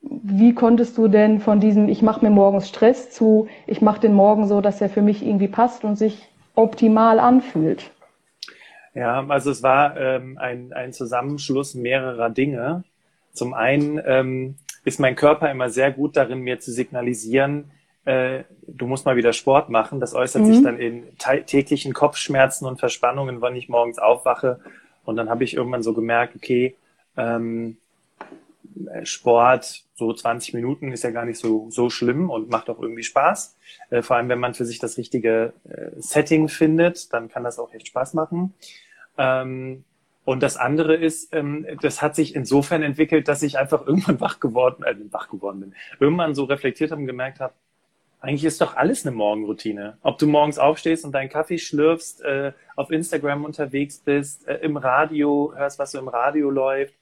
wie 0.00 0.54
konntest 0.54 0.96
du 0.96 1.08
denn 1.08 1.40
von 1.40 1.60
diesem, 1.60 1.88
ich 1.88 2.02
mache 2.02 2.24
mir 2.24 2.30
morgens 2.30 2.68
Stress 2.68 3.10
zu, 3.10 3.48
ich 3.66 3.80
mache 3.80 4.00
den 4.00 4.14
Morgen 4.14 4.46
so, 4.46 4.60
dass 4.60 4.80
er 4.80 4.88
für 4.88 5.02
mich 5.02 5.24
irgendwie 5.24 5.48
passt 5.48 5.84
und 5.84 5.96
sich 5.96 6.28
optimal 6.54 7.18
anfühlt? 7.18 7.90
Ja, 8.94 9.24
also 9.28 9.50
es 9.50 9.62
war 9.62 9.96
ähm, 9.96 10.38
ein, 10.38 10.72
ein 10.72 10.92
Zusammenschluss 10.92 11.74
mehrerer 11.74 12.30
Dinge. 12.30 12.84
Zum 13.32 13.54
einen 13.54 14.00
ähm, 14.04 14.56
ist 14.84 14.98
mein 14.98 15.14
Körper 15.14 15.50
immer 15.50 15.70
sehr 15.70 15.92
gut 15.92 16.16
darin, 16.16 16.40
mir 16.40 16.58
zu 16.58 16.72
signalisieren, 16.72 17.70
äh, 18.08 18.44
du 18.66 18.86
musst 18.86 19.04
mal 19.04 19.16
wieder 19.16 19.34
Sport 19.34 19.68
machen. 19.68 20.00
Das 20.00 20.14
äußert 20.14 20.42
mhm. 20.42 20.46
sich 20.46 20.62
dann 20.62 20.78
in 20.78 21.04
täglichen 21.46 21.92
Kopfschmerzen 21.92 22.64
und 22.64 22.80
Verspannungen, 22.80 23.42
wann 23.42 23.54
ich 23.54 23.68
morgens 23.68 23.98
aufwache. 23.98 24.60
Und 25.04 25.16
dann 25.16 25.28
habe 25.28 25.44
ich 25.44 25.54
irgendwann 25.54 25.82
so 25.82 25.92
gemerkt, 25.92 26.34
okay, 26.34 26.74
ähm, 27.18 27.76
Sport, 29.04 29.84
so 29.94 30.12
20 30.12 30.54
Minuten 30.54 30.92
ist 30.92 31.04
ja 31.04 31.10
gar 31.10 31.24
nicht 31.24 31.38
so, 31.38 31.68
so 31.70 31.90
schlimm 31.90 32.30
und 32.30 32.50
macht 32.50 32.70
auch 32.70 32.80
irgendwie 32.80 33.02
Spaß. 33.02 33.56
Äh, 33.90 34.02
vor 34.02 34.16
allem, 34.16 34.28
wenn 34.28 34.38
man 34.38 34.54
für 34.54 34.64
sich 34.64 34.78
das 34.78 34.96
richtige 34.96 35.52
äh, 35.68 35.90
Setting 35.96 36.48
findet, 36.48 37.12
dann 37.12 37.28
kann 37.28 37.44
das 37.44 37.58
auch 37.58 37.72
echt 37.72 37.88
Spaß 37.88 38.14
machen. 38.14 38.54
Ähm, 39.16 39.84
und 40.24 40.42
das 40.42 40.56
andere 40.58 40.94
ist, 40.94 41.34
ähm, 41.34 41.66
das 41.80 42.02
hat 42.02 42.14
sich 42.14 42.34
insofern 42.34 42.82
entwickelt, 42.82 43.28
dass 43.28 43.42
ich 43.42 43.58
einfach 43.58 43.86
irgendwann 43.86 44.20
wach 44.20 44.40
geworden, 44.40 44.84
äh, 44.84 44.94
wach 45.10 45.28
geworden 45.28 45.60
bin, 45.60 45.74
irgendwann 46.00 46.34
so 46.34 46.44
reflektiert 46.44 46.90
habe 46.90 47.00
und 47.00 47.06
gemerkt 47.06 47.40
habe, 47.40 47.54
eigentlich 48.20 48.44
ist 48.44 48.60
doch 48.60 48.76
alles 48.76 49.06
eine 49.06 49.14
Morgenroutine. 49.14 49.96
Ob 50.02 50.18
du 50.18 50.26
morgens 50.26 50.58
aufstehst 50.58 51.04
und 51.04 51.12
deinen 51.12 51.28
Kaffee 51.28 51.58
schlürfst, 51.58 52.20
äh, 52.22 52.52
auf 52.74 52.90
Instagram 52.90 53.44
unterwegs 53.44 53.98
bist, 53.98 54.46
äh, 54.48 54.56
im 54.56 54.76
Radio 54.76 55.52
hörst, 55.56 55.78
was 55.78 55.92
so 55.92 55.98
im 55.98 56.08
Radio 56.08 56.50
läuft. 56.50 56.94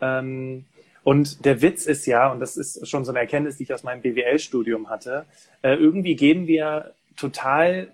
Ähm, 0.00 0.64
und 1.04 1.44
der 1.44 1.62
Witz 1.62 1.86
ist 1.86 2.06
ja, 2.06 2.30
und 2.30 2.40
das 2.40 2.56
ist 2.56 2.86
schon 2.88 3.04
so 3.04 3.10
eine 3.10 3.20
Erkenntnis, 3.20 3.56
die 3.56 3.64
ich 3.64 3.74
aus 3.74 3.82
meinem 3.82 4.02
BWL-Studium 4.02 4.88
hatte, 4.88 5.26
äh, 5.62 5.74
irgendwie 5.74 6.14
geben 6.14 6.46
wir 6.46 6.94
total 7.16 7.92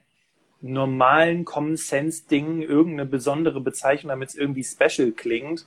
normalen 0.60 1.44
Common 1.44 1.76
Sense 1.76 2.24
Dingen 2.28 2.62
irgendeine 2.62 3.06
besondere 3.06 3.60
Bezeichnung, 3.60 4.10
damit 4.10 4.30
es 4.30 4.34
irgendwie 4.34 4.64
special 4.64 5.12
klingt. 5.12 5.66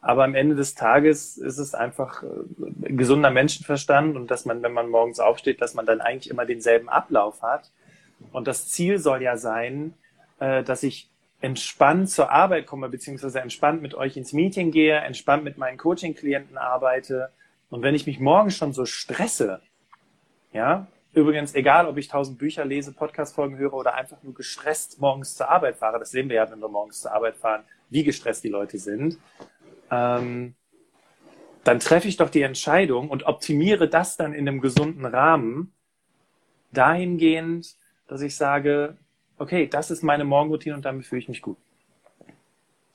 Aber 0.00 0.24
am 0.24 0.34
Ende 0.34 0.54
des 0.54 0.74
Tages 0.74 1.38
ist 1.38 1.56
es 1.56 1.74
einfach 1.74 2.22
äh, 2.22 2.92
gesunder 2.92 3.30
Menschenverstand 3.30 4.16
und 4.16 4.30
dass 4.30 4.44
man, 4.44 4.62
wenn 4.62 4.72
man 4.72 4.90
morgens 4.90 5.20
aufsteht, 5.20 5.62
dass 5.62 5.72
man 5.72 5.86
dann 5.86 6.02
eigentlich 6.02 6.30
immer 6.30 6.44
denselben 6.44 6.90
Ablauf 6.90 7.40
hat. 7.40 7.70
Und 8.32 8.46
das 8.46 8.68
Ziel 8.68 8.98
soll 8.98 9.22
ja 9.22 9.38
sein, 9.38 9.94
äh, 10.40 10.62
dass 10.62 10.82
ich 10.82 11.08
entspannt 11.44 12.08
zur 12.08 12.30
Arbeit 12.30 12.66
komme, 12.66 12.88
beziehungsweise 12.88 13.38
entspannt 13.40 13.82
mit 13.82 13.94
euch 13.94 14.16
ins 14.16 14.32
Meeting 14.32 14.70
gehe, 14.70 14.96
entspannt 14.96 15.44
mit 15.44 15.58
meinen 15.58 15.76
Coaching-Klienten 15.76 16.56
arbeite. 16.56 17.30
Und 17.68 17.82
wenn 17.82 17.94
ich 17.94 18.06
mich 18.06 18.18
morgens 18.18 18.56
schon 18.56 18.72
so 18.72 18.86
stresse, 18.86 19.60
ja, 20.54 20.86
übrigens, 21.12 21.54
egal 21.54 21.86
ob 21.86 21.98
ich 21.98 22.08
tausend 22.08 22.38
Bücher 22.38 22.64
lese, 22.64 22.92
Podcast-Folgen 22.92 23.58
höre 23.58 23.74
oder 23.74 23.94
einfach 23.94 24.22
nur 24.22 24.32
gestresst 24.32 25.02
morgens 25.02 25.36
zur 25.36 25.50
Arbeit 25.50 25.76
fahre, 25.76 25.98
das 25.98 26.12
sehen 26.12 26.30
wir 26.30 26.36
ja, 26.36 26.50
wenn 26.50 26.60
wir 26.60 26.68
morgens 26.70 27.02
zur 27.02 27.12
Arbeit 27.12 27.36
fahren, 27.36 27.64
wie 27.90 28.04
gestresst 28.04 28.42
die 28.42 28.48
Leute 28.48 28.78
sind, 28.78 29.18
ähm, 29.90 30.54
dann 31.62 31.78
treffe 31.78 32.08
ich 32.08 32.16
doch 32.16 32.30
die 32.30 32.42
Entscheidung 32.42 33.10
und 33.10 33.24
optimiere 33.24 33.86
das 33.86 34.16
dann 34.16 34.32
in 34.32 34.48
einem 34.48 34.62
gesunden 34.62 35.04
Rahmen 35.04 35.74
dahingehend, 36.72 37.76
dass 38.06 38.22
ich 38.22 38.34
sage, 38.34 38.96
okay, 39.38 39.66
das 39.66 39.90
ist 39.90 40.02
meine 40.02 40.24
Morgenroutine 40.24 40.74
und 40.74 40.84
damit 40.84 41.06
fühle 41.06 41.20
ich 41.20 41.28
mich 41.28 41.42
gut. 41.42 41.56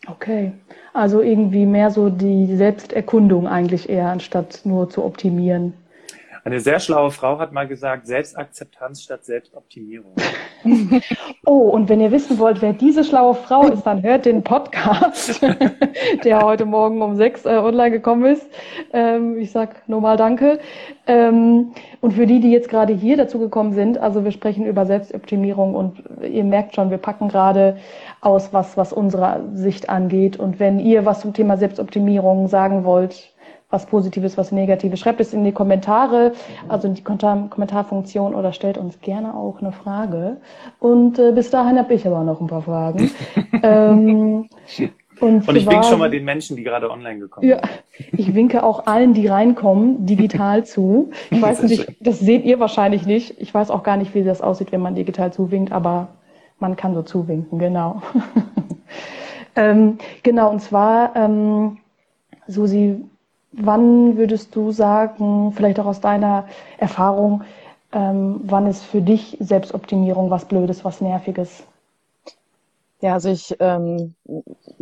Okay, 0.07 0.53
also 0.93 1.21
irgendwie 1.21 1.65
mehr 1.65 1.91
so 1.91 2.09
die 2.09 2.55
Selbsterkundung 2.55 3.47
eigentlich 3.47 3.89
eher, 3.89 4.07
anstatt 4.07 4.61
nur 4.63 4.89
zu 4.89 5.03
optimieren. 5.03 5.73
Eine 6.49 6.61
sehr 6.61 6.79
schlaue 6.79 7.11
Frau 7.11 7.37
hat 7.37 7.53
mal 7.53 7.67
gesagt, 7.67 8.07
Selbstakzeptanz 8.07 9.03
statt 9.03 9.23
Selbstoptimierung. 9.23 10.13
oh, 11.45 11.69
und 11.69 11.89
wenn 11.89 12.01
ihr 12.01 12.09
wissen 12.09 12.39
wollt, 12.39 12.63
wer 12.63 12.73
diese 12.73 13.03
schlaue 13.03 13.35
Frau 13.35 13.67
ist, 13.67 13.83
dann 13.83 14.01
hört 14.01 14.25
den 14.25 14.41
Podcast, 14.41 15.45
der 16.23 16.41
heute 16.41 16.65
Morgen 16.65 17.03
um 17.03 17.15
sechs 17.15 17.45
äh, 17.45 17.49
online 17.49 17.91
gekommen 17.91 18.25
ist. 18.25 18.49
Ähm, 18.93 19.37
ich 19.37 19.51
sag 19.51 19.87
nur 19.87 20.01
mal 20.01 20.17
Danke. 20.17 20.57
Ähm, 21.05 21.73
und 22.01 22.13
für 22.13 22.25
die, 22.25 22.39
die 22.39 22.51
jetzt 22.51 22.69
gerade 22.69 22.93
hier 22.93 23.15
dazu 23.15 23.37
gekommen 23.37 23.73
sind, 23.73 23.99
also 23.99 24.23
wir 24.23 24.31
sprechen 24.31 24.65
über 24.65 24.87
Selbstoptimierung 24.87 25.75
und 25.75 26.01
ihr 26.23 26.43
merkt 26.43 26.73
schon, 26.73 26.89
wir 26.89 26.97
packen 26.97 27.29
gerade 27.29 27.77
aus, 28.21 28.53
was, 28.53 28.75
was 28.75 28.91
unsere 28.91 29.43
Sicht 29.53 29.87
angeht. 29.87 30.37
Und 30.37 30.59
wenn 30.59 30.79
ihr 30.79 31.05
was 31.05 31.21
zum 31.21 31.31
Thema 31.31 31.57
Selbstoptimierung 31.57 32.47
sagen 32.47 32.85
wollt, 32.85 33.35
was 33.69 33.85
Positives, 33.85 34.37
was 34.37 34.51
Negatives. 34.51 34.99
Schreibt 34.99 35.19
es 35.19 35.33
in 35.33 35.43
die 35.43 35.51
Kommentare, 35.51 36.33
also 36.67 36.87
in 36.87 36.95
die 36.95 37.03
Kommentarfunktion 37.03 38.33
oder 38.33 38.51
stellt 38.51 38.77
uns 38.77 38.99
gerne 39.01 39.35
auch 39.35 39.59
eine 39.61 39.71
Frage. 39.71 40.37
Und 40.79 41.19
äh, 41.19 41.31
bis 41.31 41.51
dahin 41.51 41.77
habe 41.77 41.93
ich 41.93 42.05
aber 42.07 42.23
noch 42.23 42.41
ein 42.41 42.47
paar 42.47 42.63
Fragen. 42.63 43.11
ähm, 43.63 44.49
und, 45.19 45.47
und 45.47 45.55
ich 45.55 45.67
winke 45.69 45.83
schon 45.83 45.99
mal 45.99 46.09
den 46.09 46.23
Menschen, 46.23 46.55
die 46.55 46.63
gerade 46.63 46.89
online 46.89 47.19
gekommen 47.19 47.47
sind. 47.47 47.59
Ja, 47.61 47.69
ich 48.13 48.33
winke 48.33 48.63
auch 48.63 48.87
allen, 48.87 49.13
die 49.13 49.27
reinkommen, 49.27 50.05
digital 50.05 50.65
zu. 50.65 51.11
Ich 51.29 51.41
weiß 51.41 51.63
nicht, 51.63 51.95
das 51.99 52.19
seht 52.19 52.45
ihr 52.45 52.59
wahrscheinlich 52.59 53.05
nicht. 53.05 53.39
Ich 53.39 53.53
weiß 53.53 53.69
auch 53.69 53.83
gar 53.83 53.97
nicht, 53.97 54.15
wie 54.15 54.23
das 54.23 54.41
aussieht, 54.41 54.71
wenn 54.71 54.81
man 54.81 54.95
digital 54.95 55.33
zuwinkt, 55.33 55.71
aber 55.71 56.07
man 56.57 56.75
kann 56.75 56.93
so 56.93 57.03
zuwinken, 57.03 57.59
genau. 57.59 58.01
ähm, 59.55 59.97
genau, 60.23 60.49
und 60.49 60.61
zwar, 60.61 61.15
ähm, 61.15 61.77
Susi, 62.47 63.03
Wann 63.51 64.17
würdest 64.17 64.55
du 64.55 64.71
sagen, 64.71 65.53
vielleicht 65.53 65.79
auch 65.79 65.85
aus 65.87 66.01
deiner 66.01 66.47
Erfahrung, 66.77 67.43
ähm, 67.91 68.41
wann 68.43 68.67
ist 68.67 68.83
für 68.83 69.01
dich 69.01 69.37
Selbstoptimierung 69.39 70.29
was 70.29 70.45
Blödes, 70.45 70.85
was 70.85 71.01
Nerviges? 71.01 71.63
Ja, 73.01 73.13
also 73.13 73.29
ich 73.29 73.55
ähm, 73.59 74.13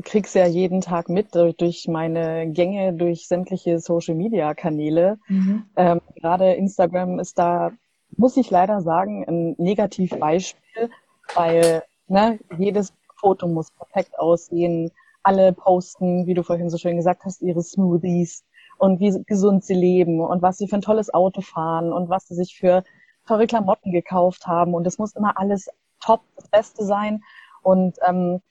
krieg's 0.03 0.33
ja 0.33 0.47
jeden 0.47 0.81
Tag 0.81 1.07
mit 1.07 1.35
durch, 1.35 1.87
meine 1.87 2.49
Gänge 2.49 2.93
durch 2.93 3.27
sämtliche 3.27 3.79
Social-Media-Kanäle. 3.79 5.19
Mhm. 5.27 5.65
Ähm, 5.75 6.01
gerade 6.15 6.53
Instagram 6.53 7.19
ist 7.19 7.37
da, 7.37 7.71
muss 8.17 8.35
ich 8.35 8.49
leider 8.49 8.81
sagen, 8.81 9.23
ein 9.27 9.55
Negativbeispiel, 9.59 10.89
weil 11.35 11.83
ne, 12.07 12.39
jedes 12.57 12.91
Foto 13.15 13.47
muss 13.47 13.69
perfekt 13.71 14.17
aussehen. 14.17 14.91
Alle 15.21 15.53
posten, 15.53 16.25
wie 16.25 16.33
du 16.33 16.41
vorhin 16.41 16.71
so 16.71 16.77
schön 16.77 16.97
gesagt 16.97 17.23
hast, 17.23 17.41
ihre 17.43 17.61
Smoothies, 17.61 18.43
und 18.77 18.99
wie 18.99 19.23
gesund 19.23 19.63
sie 19.63 19.73
leben 19.73 20.19
und 20.21 20.41
was 20.41 20.57
sie 20.57 20.67
für 20.67 20.75
ein 20.75 20.81
tolles 20.81 21.13
Auto 21.13 21.41
fahren 21.41 21.91
und 21.91 22.09
was 22.09 22.27
sie 22.27 22.35
sich 22.35 22.55
für 22.55 22.83
teure 23.27 23.47
Klamotten 23.47 23.91
gekauft 23.91 24.47
haben. 24.47 24.73
Und 24.73 24.87
es 24.87 24.97
muss 24.97 25.15
immer 25.15 25.37
alles 25.37 25.69
top, 25.99 26.21
das 26.35 26.47
Beste 26.47 26.85
sein. 26.85 27.23
Und 27.63 27.97
ähm, 28.07 28.41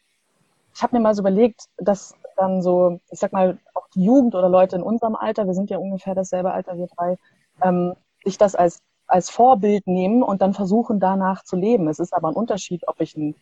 ich 0.74 0.82
habe 0.82 0.96
mir 0.96 1.02
mal 1.02 1.14
so 1.14 1.22
überlegt, 1.22 1.66
dass 1.78 2.14
dann 2.36 2.60
so, 2.60 3.00
ich 3.10 3.18
sag 3.18 3.32
mal, 3.32 3.58
auch 3.74 3.88
die 3.94 4.04
Jugend 4.04 4.34
oder 4.34 4.48
Leute 4.48 4.76
in 4.76 4.82
unserem 4.82 5.16
Alter, 5.16 5.46
wir 5.46 5.54
sind 5.54 5.70
ja 5.70 5.78
ungefähr 5.78 6.14
dasselbe 6.14 6.52
Alter, 6.52 6.76
wir 6.76 6.86
drei, 6.88 7.16
ähm, 7.62 7.94
sich 8.24 8.36
das 8.36 8.54
als, 8.54 8.82
als 9.06 9.30
Vorbild 9.30 9.86
nehmen 9.86 10.22
und 10.22 10.42
dann 10.42 10.52
versuchen, 10.52 11.00
danach 11.00 11.44
zu 11.44 11.56
leben. 11.56 11.88
Es 11.88 11.98
ist 11.98 12.12
aber 12.12 12.28
ein 12.28 12.34
Unterschied, 12.34 12.86
ob 12.88 13.00
ich 13.00 13.16
ein 13.16 13.34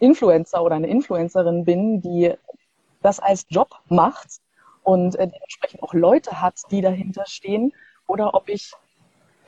Influencer 0.00 0.64
oder 0.64 0.74
eine 0.74 0.88
Influencerin 0.88 1.64
bin, 1.64 2.00
die 2.00 2.34
das 3.02 3.20
als 3.20 3.46
Job 3.48 3.68
macht 3.88 4.40
und 4.82 5.14
äh, 5.16 5.28
dementsprechend 5.28 5.82
auch 5.82 5.94
Leute 5.94 6.40
hat, 6.40 6.60
die 6.70 6.80
dahinter 6.80 7.24
stehen, 7.26 7.72
oder 8.06 8.34
ob 8.34 8.48
ich 8.48 8.72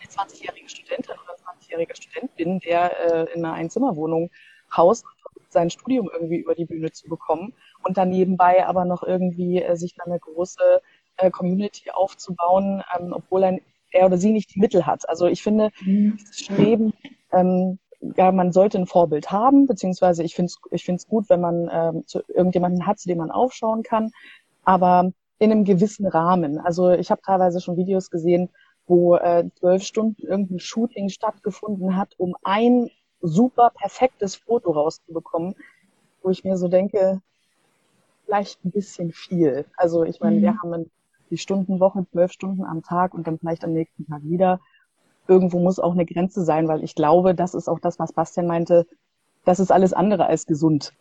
eine 0.00 0.08
20-jährige 0.08 0.68
Studentin 0.68 1.14
oder 1.14 1.34
20-jähriger 1.34 1.96
Student 1.96 2.36
bin, 2.36 2.60
der 2.60 3.28
äh, 3.28 3.32
in 3.32 3.44
einer 3.44 3.54
Einzimmerwohnung 3.54 4.30
haust 4.76 5.04
sein 5.48 5.70
Studium 5.70 6.10
irgendwie 6.12 6.38
über 6.38 6.54
die 6.54 6.64
Bühne 6.64 6.90
zu 6.92 7.08
bekommen 7.08 7.52
und 7.84 7.98
dann 7.98 8.08
nebenbei 8.08 8.66
aber 8.66 8.84
noch 8.84 9.02
irgendwie 9.02 9.62
äh, 9.62 9.76
sich 9.76 9.94
dann 9.94 10.06
eine 10.06 10.18
große 10.18 10.80
äh, 11.16 11.30
Community 11.30 11.90
aufzubauen, 11.90 12.82
ähm, 12.98 13.12
obwohl 13.12 13.44
ein, 13.44 13.60
er 13.90 14.06
oder 14.06 14.18
sie 14.18 14.32
nicht 14.32 14.54
die 14.54 14.60
Mittel 14.60 14.86
hat. 14.86 15.08
Also 15.08 15.26
ich 15.26 15.42
finde, 15.42 15.70
mhm. 15.80 16.16
dieses 16.18 16.40
Streben, 16.40 16.94
ähm, 17.32 17.78
ja, 18.16 18.32
man 18.32 18.52
sollte 18.52 18.78
ein 18.78 18.86
Vorbild 18.86 19.30
haben, 19.30 19.66
beziehungsweise 19.66 20.24
ich 20.24 20.34
finde 20.34 20.46
es 20.46 20.58
ich 20.72 20.84
find's 20.84 21.06
gut, 21.06 21.28
wenn 21.28 21.40
man 21.40 21.70
ähm, 21.72 22.06
zu 22.06 22.22
irgendjemanden 22.28 22.86
hat, 22.86 22.98
zu 22.98 23.08
dem 23.08 23.18
man 23.18 23.30
aufschauen 23.30 23.82
kann. 23.82 24.10
Aber 24.64 25.12
in 25.42 25.50
einem 25.50 25.64
gewissen 25.64 26.06
Rahmen. 26.06 26.60
Also 26.60 26.90
ich 26.90 27.10
habe 27.10 27.20
teilweise 27.20 27.60
schon 27.60 27.76
Videos 27.76 28.10
gesehen, 28.10 28.48
wo 28.86 29.16
äh, 29.16 29.50
zwölf 29.58 29.82
Stunden 29.82 30.22
irgendein 30.22 30.60
Shooting 30.60 31.08
stattgefunden 31.08 31.96
hat, 31.96 32.14
um 32.16 32.36
ein 32.44 32.90
super 33.20 33.72
perfektes 33.74 34.36
Foto 34.36 34.70
rauszubekommen, 34.70 35.56
wo 36.22 36.30
ich 36.30 36.44
mir 36.44 36.56
so 36.56 36.68
denke, 36.68 37.20
vielleicht 38.24 38.64
ein 38.64 38.70
bisschen 38.70 39.10
viel. 39.10 39.64
Also 39.76 40.04
ich 40.04 40.20
meine, 40.20 40.36
mhm. 40.36 40.42
wir 40.42 40.54
haben 40.62 40.90
die 41.30 41.38
Stundenwoche, 41.38 42.06
zwölf 42.12 42.30
Stunden 42.30 42.64
am 42.64 42.84
Tag 42.84 43.12
und 43.12 43.26
dann 43.26 43.40
vielleicht 43.40 43.64
am 43.64 43.72
nächsten 43.72 44.06
Tag 44.06 44.22
wieder. 44.22 44.60
Irgendwo 45.26 45.58
muss 45.58 45.80
auch 45.80 45.92
eine 45.92 46.06
Grenze 46.06 46.44
sein, 46.44 46.68
weil 46.68 46.84
ich 46.84 46.94
glaube, 46.94 47.34
das 47.34 47.54
ist 47.54 47.68
auch 47.68 47.80
das, 47.80 47.98
was 47.98 48.12
Bastian 48.12 48.46
meinte, 48.46 48.86
das 49.44 49.58
ist 49.58 49.72
alles 49.72 49.92
andere 49.92 50.26
als 50.26 50.46
gesund. 50.46 50.92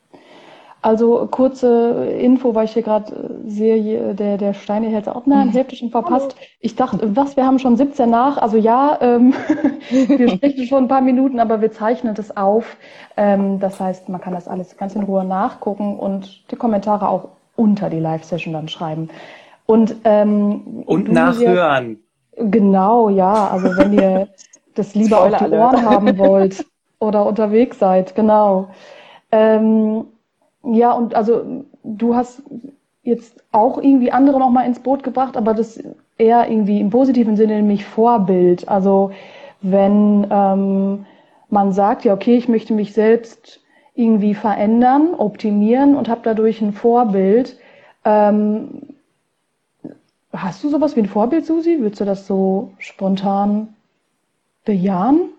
Also 0.84 1.28
kurze 1.30 2.06
Info, 2.20 2.56
weil 2.56 2.66
ich 2.66 2.74
hier 2.74 2.82
gerade 2.82 3.14
äh, 3.14 3.50
sehe, 3.50 4.16
der, 4.16 4.38
der 4.38 4.54
Steine 4.56 4.88
hält 4.88 5.08
auch 5.08 5.28
nein, 5.28 5.48
mhm. 5.48 5.52
Hälfte 5.52 5.76
schon 5.76 5.92
verpasst. 5.92 6.36
Hallo. 6.36 6.48
Ich 6.60 6.76
dachte, 6.76 7.16
was, 7.16 7.38
wir 7.38 7.46
haben 7.46 7.60
schon 7.60 7.78
17 7.78 8.10
nach. 8.10 8.38
Also 8.38 8.58
ja, 8.58 8.98
ähm, 9.00 9.34
wir 9.90 10.30
sprechen 10.30 10.66
schon 10.66 10.86
ein 10.86 10.88
paar 10.88 11.02
Minuten, 11.02 11.40
aber 11.40 11.62
wir 11.62 11.72
zeichnen 11.72 12.16
das 12.16 12.36
auf. 12.36 12.78
Ähm, 13.16 13.60
das 13.60 13.80
heißt, 13.80 14.10
man 14.10 14.22
kann 14.22 14.34
das 14.34 14.48
alles 14.48 14.76
ganz 14.76 14.96
in 14.96 15.04
Ruhe 15.04 15.24
nachgucken 15.24 16.00
und 16.00 16.50
die 16.50 16.56
Kommentare 16.56 17.10
auch 17.10 17.30
unter 17.56 17.92
die 17.92 18.00
Live-Session 18.00 18.54
dann 18.54 18.68
schreiben. 18.68 19.10
Und, 19.68 19.96
ähm, 20.04 20.84
und 20.88 21.12
nachhören. 21.12 22.00
Hier, 22.34 22.46
genau, 22.50 23.10
ja. 23.10 23.50
Also 23.50 23.78
wenn 23.78 23.94
ihr 23.94 24.30
das 24.74 24.96
lieber 24.96 25.22
auf 25.22 25.38
die 25.38 25.54
Ohren 25.54 25.86
haben 25.86 26.18
wollt 26.18 26.66
oder 26.98 27.28
unterwegs 27.28 27.78
seid, 27.78 28.16
genau. 28.16 28.70
Ähm, 29.32 30.06
ja, 30.64 30.92
und 30.92 31.16
also 31.16 31.66
du 31.84 32.16
hast 32.16 32.44
jetzt 33.04 33.44
auch 33.52 33.78
irgendwie 33.80 34.12
andere 34.12 34.40
nochmal 34.40 34.68
ins 34.68 34.80
Boot 34.80 35.04
gebracht, 35.04 35.36
aber 35.38 35.54
das 35.54 35.84
eher 36.18 36.50
irgendwie 36.50 36.80
im 36.80 36.92
positiven 36.92 37.36
Sinne, 37.36 37.56
nämlich 37.56 37.86
Vorbild. 37.86 38.68
Also 38.68 39.12
wenn 39.62 40.28
ähm, 40.30 41.06
man 41.50 41.72
sagt, 41.74 42.06
ja, 42.06 42.14
okay, 42.14 42.38
ich 42.38 42.48
möchte 42.48 42.74
mich 42.74 42.94
selbst 42.94 43.60
irgendwie 43.96 44.36
verändern, 44.36 45.14
optimieren 45.16 45.96
und 45.96 46.10
habe 46.10 46.22
dadurch 46.24 46.62
ein 46.62 46.74
Vorbild. 46.74 47.58
Ähm, 48.06 48.96
hast 50.32 50.64
du 50.64 50.70
sowas 50.70 50.96
wie 50.96 51.02
ein 51.02 51.08
Vorbild, 51.08 51.46
Susi? 51.46 51.80
Würdest 51.80 52.02
du 52.02 52.06
das 52.06 52.28
so 52.28 52.72
spontan 52.78 53.70
bejahen? 54.64 55.30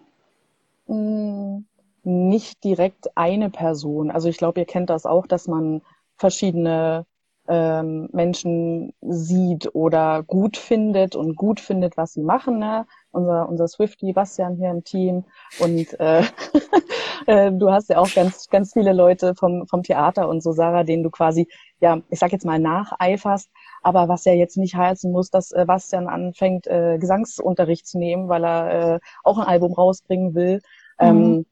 Mm 0.88 1.62
nicht 2.04 2.64
direkt 2.64 3.16
eine 3.16 3.50
Person. 3.50 4.10
Also 4.10 4.28
ich 4.28 4.36
glaube, 4.38 4.60
ihr 4.60 4.66
kennt 4.66 4.90
das 4.90 5.06
auch, 5.06 5.26
dass 5.26 5.46
man 5.48 5.82
verschiedene 6.16 7.06
ähm, 7.48 8.08
Menschen 8.12 8.92
sieht 9.00 9.74
oder 9.74 10.22
gut 10.22 10.56
findet 10.56 11.16
und 11.16 11.36
gut 11.36 11.58
findet, 11.58 11.96
was 11.96 12.12
sie 12.12 12.22
machen. 12.22 12.58
Ne? 12.58 12.86
Unser, 13.10 13.48
unser 13.48 13.66
Swifty 13.66 14.12
Bastian 14.12 14.56
hier 14.56 14.70
im 14.70 14.84
Team 14.84 15.24
und 15.58 15.98
äh, 15.98 16.22
äh, 17.26 17.50
du 17.50 17.70
hast 17.70 17.88
ja 17.88 17.98
auch 17.98 18.12
ganz, 18.14 18.48
ganz 18.48 18.72
viele 18.72 18.92
Leute 18.92 19.34
vom, 19.34 19.66
vom 19.66 19.82
Theater 19.82 20.28
und 20.28 20.42
so, 20.42 20.52
Sarah, 20.52 20.84
denen 20.84 21.02
du 21.02 21.10
quasi, 21.10 21.48
ja, 21.80 22.00
ich 22.10 22.20
sag 22.20 22.30
jetzt 22.32 22.46
mal 22.46 22.60
nacheiferst, 22.60 23.50
aber 23.82 24.08
was 24.08 24.24
ja 24.24 24.32
jetzt 24.32 24.56
nicht 24.56 24.76
heißen 24.76 25.10
muss, 25.10 25.30
dass 25.30 25.50
äh, 25.50 25.64
Bastian 25.66 26.06
anfängt, 26.06 26.68
äh, 26.68 26.98
Gesangsunterricht 26.98 27.86
zu 27.88 27.98
nehmen, 27.98 28.28
weil 28.28 28.44
er 28.44 28.94
äh, 28.94 29.00
auch 29.24 29.38
ein 29.38 29.46
Album 29.48 29.72
rausbringen 29.72 30.34
will. 30.34 30.60
Ähm, 30.98 31.16
mhm. 31.16 31.24
Ähm, 31.24 31.46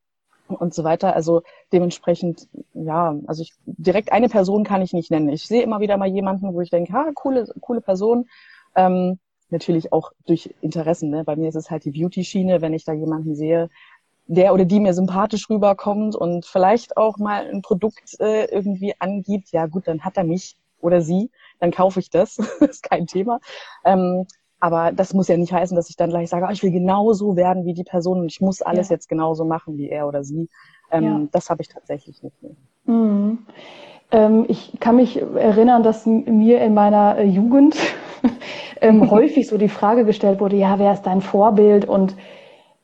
und 0.56 0.74
so 0.74 0.84
weiter. 0.84 1.14
Also 1.14 1.42
dementsprechend, 1.72 2.48
ja, 2.74 3.16
also 3.26 3.42
ich 3.42 3.52
direkt 3.66 4.12
eine 4.12 4.28
Person 4.28 4.64
kann 4.64 4.82
ich 4.82 4.92
nicht 4.92 5.10
nennen. 5.10 5.28
Ich 5.28 5.46
sehe 5.46 5.62
immer 5.62 5.80
wieder 5.80 5.96
mal 5.96 6.08
jemanden, 6.08 6.52
wo 6.54 6.60
ich 6.60 6.70
denke, 6.70 6.92
ha, 6.92 7.10
coole, 7.14 7.46
coole 7.60 7.80
Person. 7.80 8.28
Ähm, 8.74 9.18
natürlich 9.50 9.92
auch 9.92 10.12
durch 10.26 10.54
Interessen. 10.60 11.10
Ne? 11.10 11.24
Bei 11.24 11.36
mir 11.36 11.48
ist 11.48 11.56
es 11.56 11.70
halt 11.70 11.84
die 11.84 11.90
Beauty-Schiene, 11.90 12.60
wenn 12.60 12.72
ich 12.72 12.84
da 12.84 12.92
jemanden 12.92 13.34
sehe, 13.34 13.68
der 14.26 14.54
oder 14.54 14.64
die 14.64 14.78
mir 14.78 14.94
sympathisch 14.94 15.50
rüberkommt 15.50 16.14
und 16.14 16.46
vielleicht 16.46 16.96
auch 16.96 17.18
mal 17.18 17.48
ein 17.48 17.62
Produkt 17.62 18.18
äh, 18.20 18.44
irgendwie 18.44 18.94
angibt, 19.00 19.50
ja 19.50 19.66
gut, 19.66 19.88
dann 19.88 20.04
hat 20.04 20.16
er 20.16 20.24
mich 20.24 20.56
oder 20.80 21.02
sie, 21.02 21.30
dann 21.58 21.72
kaufe 21.72 21.98
ich 21.98 22.10
das, 22.10 22.38
ist 22.60 22.84
kein 22.84 23.06
Thema. 23.06 23.40
Ähm, 23.84 24.26
aber 24.60 24.92
das 24.92 25.14
muss 25.14 25.28
ja 25.28 25.36
nicht 25.36 25.52
heißen, 25.52 25.74
dass 25.74 25.88
ich 25.88 25.96
dann 25.96 26.10
gleich 26.10 26.28
sage, 26.28 26.46
oh, 26.46 26.52
ich 26.52 26.62
will 26.62 26.70
genauso 26.70 27.34
werden 27.34 27.64
wie 27.64 27.74
die 27.74 27.84
Person 27.84 28.20
und 28.20 28.26
ich 28.26 28.40
muss 28.40 28.60
alles 28.60 28.90
ja. 28.90 28.96
jetzt 28.96 29.08
genauso 29.08 29.44
machen 29.44 29.78
wie 29.78 29.88
er 29.88 30.06
oder 30.06 30.22
sie. 30.22 30.48
Ähm, 30.90 31.04
ja. 31.04 31.20
Das 31.32 31.48
habe 31.48 31.62
ich 31.62 31.68
tatsächlich 31.68 32.22
nicht 32.22 32.42
mehr. 32.42 32.52
Mhm. 32.84 33.38
Ähm, 34.12 34.44
ich 34.48 34.78
kann 34.80 34.96
mich 34.96 35.20
erinnern, 35.20 35.82
dass 35.82 36.04
mir 36.04 36.60
in 36.60 36.74
meiner 36.74 37.18
äh, 37.18 37.24
Jugend 37.24 37.76
ähm, 38.80 39.10
häufig 39.10 39.46
so 39.46 39.56
die 39.56 39.68
Frage 39.68 40.04
gestellt 40.04 40.40
wurde, 40.40 40.56
ja, 40.56 40.78
wer 40.78 40.92
ist 40.92 41.02
dein 41.02 41.22
Vorbild? 41.22 41.86
Und 41.86 42.14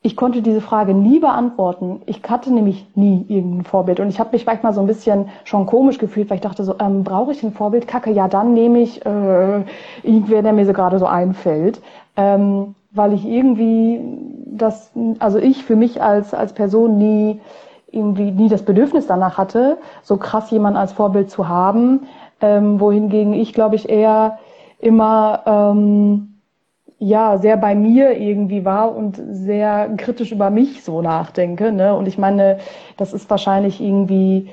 ich 0.02 0.14
konnte 0.16 0.40
diese 0.40 0.60
Frage 0.60 0.94
nie 0.94 1.18
beantworten. 1.18 2.02
Ich 2.06 2.22
hatte 2.28 2.52
nämlich 2.52 2.86
nie 2.94 3.24
irgendein 3.28 3.64
Vorbild. 3.64 3.98
Und 3.98 4.08
ich 4.08 4.20
habe 4.20 4.30
mich 4.32 4.46
manchmal 4.46 4.72
so 4.72 4.80
ein 4.80 4.86
bisschen 4.86 5.28
schon 5.44 5.66
komisch 5.66 5.98
gefühlt, 5.98 6.30
weil 6.30 6.36
ich 6.36 6.42
dachte 6.42 6.62
so, 6.62 6.76
ähm, 6.78 7.02
brauche 7.02 7.32
ich 7.32 7.42
ein 7.42 7.52
Vorbild? 7.52 7.88
Kacke, 7.88 8.12
ja, 8.12 8.28
dann 8.28 8.54
nehme 8.54 8.78
ich 8.80 9.04
äh, 9.04 9.64
irgendwer, 10.02 10.42
der 10.42 10.52
mir 10.52 10.64
so 10.64 10.72
gerade 10.72 10.98
so 10.98 11.06
einfällt. 11.06 11.80
Ähm, 12.16 12.76
weil 12.92 13.12
ich 13.12 13.26
irgendwie 13.26 14.00
das, 14.46 14.92
also 15.18 15.38
ich 15.38 15.64
für 15.64 15.76
mich 15.76 16.00
als, 16.00 16.32
als 16.34 16.52
Person 16.52 16.98
nie 16.98 17.40
irgendwie 17.90 18.30
nie 18.30 18.48
das 18.48 18.62
Bedürfnis 18.62 19.06
danach 19.06 19.38
hatte, 19.38 19.78
so 20.02 20.16
krass 20.16 20.50
jemanden 20.50 20.78
als 20.78 20.92
Vorbild 20.92 21.30
zu 21.30 21.48
haben, 21.48 22.06
ähm, 22.40 22.80
wohingegen 22.80 23.32
ich, 23.32 23.52
glaube 23.52 23.76
ich, 23.76 23.88
eher 23.88 24.38
immer 24.78 25.42
ähm, 25.46 26.35
ja 26.98 27.38
sehr 27.38 27.56
bei 27.56 27.74
mir 27.74 28.18
irgendwie 28.18 28.64
war 28.64 28.94
und 28.94 29.20
sehr 29.30 29.90
kritisch 29.96 30.32
über 30.32 30.50
mich 30.50 30.82
so 30.82 31.02
nachdenke. 31.02 31.72
Ne? 31.72 31.94
Und 31.94 32.08
ich 32.08 32.18
meine, 32.18 32.58
das 32.96 33.12
ist 33.12 33.28
wahrscheinlich 33.28 33.80
irgendwie 33.80 34.48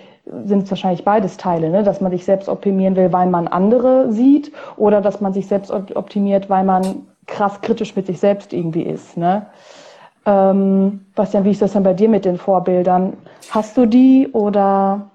sind 0.46 0.64
es 0.64 0.72
wahrscheinlich 0.72 1.04
beides 1.04 1.38
Teile, 1.38 1.70
ne? 1.70 1.84
dass 1.84 2.00
man 2.00 2.12
sich 2.12 2.24
selbst 2.24 2.48
optimieren 2.48 2.96
will, 2.96 3.12
weil 3.12 3.28
man 3.28 3.48
andere 3.48 4.12
sieht, 4.12 4.54
oder 4.78 5.02
dass 5.02 5.20
man 5.20 5.34
sich 5.34 5.48
selbst 5.48 5.70
optimiert, 5.72 6.50
weil 6.50 6.64
man 6.64 7.08
krass 7.28 7.60
kritisch 7.62 7.96
mit 7.96 8.06
sich 8.06 8.20
selbst 8.20 8.54
irgendwie 8.54 8.84
ist. 8.84 9.18
Ne? 9.18 9.46
Ähm, 10.26 11.06
Bastian, 11.16 11.44
wie 11.44 11.52
ist 11.52 11.62
das 11.62 11.74
denn 11.74 11.84
bei 11.84 11.94
dir 11.94 12.08
mit 12.08 12.26
den 12.26 12.38
Vorbildern? 12.38 13.18
Hast 13.50 13.76
du 13.76 13.86
die 13.86 14.30
oder? 14.32 15.10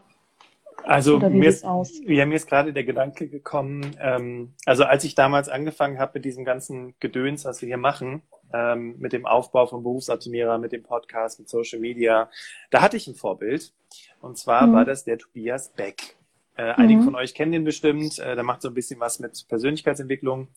Also 0.88 1.18
mir 1.18 1.50
ist, 1.50 1.66
ja, 2.06 2.24
mir 2.24 2.34
ist 2.34 2.48
gerade 2.48 2.72
der 2.72 2.84
Gedanke 2.84 3.28
gekommen, 3.28 3.94
ähm, 4.00 4.54
also 4.64 4.84
als 4.84 5.04
ich 5.04 5.14
damals 5.14 5.50
angefangen 5.50 5.98
habe 5.98 6.12
mit 6.14 6.24
diesem 6.24 6.46
ganzen 6.46 6.94
Gedöns, 6.98 7.44
was 7.44 7.60
wir 7.60 7.66
hier 7.66 7.76
machen, 7.76 8.22
ähm, 8.54 8.94
mit 8.98 9.12
dem 9.12 9.26
Aufbau 9.26 9.66
von 9.66 9.82
Berufsoptimierer, 9.82 10.56
mit 10.56 10.72
dem 10.72 10.82
Podcast, 10.82 11.40
mit 11.40 11.50
Social 11.50 11.78
Media, 11.78 12.30
da 12.70 12.80
hatte 12.80 12.96
ich 12.96 13.06
ein 13.06 13.14
Vorbild. 13.14 13.74
Und 14.22 14.38
zwar 14.38 14.66
mhm. 14.66 14.72
war 14.72 14.86
das 14.86 15.04
der 15.04 15.18
Tobias 15.18 15.68
Beck. 15.68 16.16
Äh, 16.56 16.68
mhm. 16.68 16.74
Einige 16.76 17.02
von 17.02 17.14
euch 17.16 17.34
kennen 17.34 17.52
den 17.52 17.64
bestimmt. 17.64 18.18
Äh, 18.18 18.34
der 18.34 18.44
macht 18.44 18.62
so 18.62 18.68
ein 18.68 18.74
bisschen 18.74 18.98
was 18.98 19.18
mit 19.18 19.46
Persönlichkeitsentwicklung. 19.46 20.48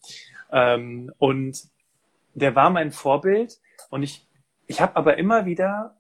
Ähm, 0.50 1.12
und 1.18 1.62
der 2.36 2.56
war 2.56 2.70
mein 2.70 2.92
Vorbild. 2.92 3.60
Und 3.90 4.04
ich, 4.04 4.26
ich 4.68 4.80
habe 4.80 4.96
aber 4.96 5.18
immer 5.18 5.46
wieder, 5.46 5.98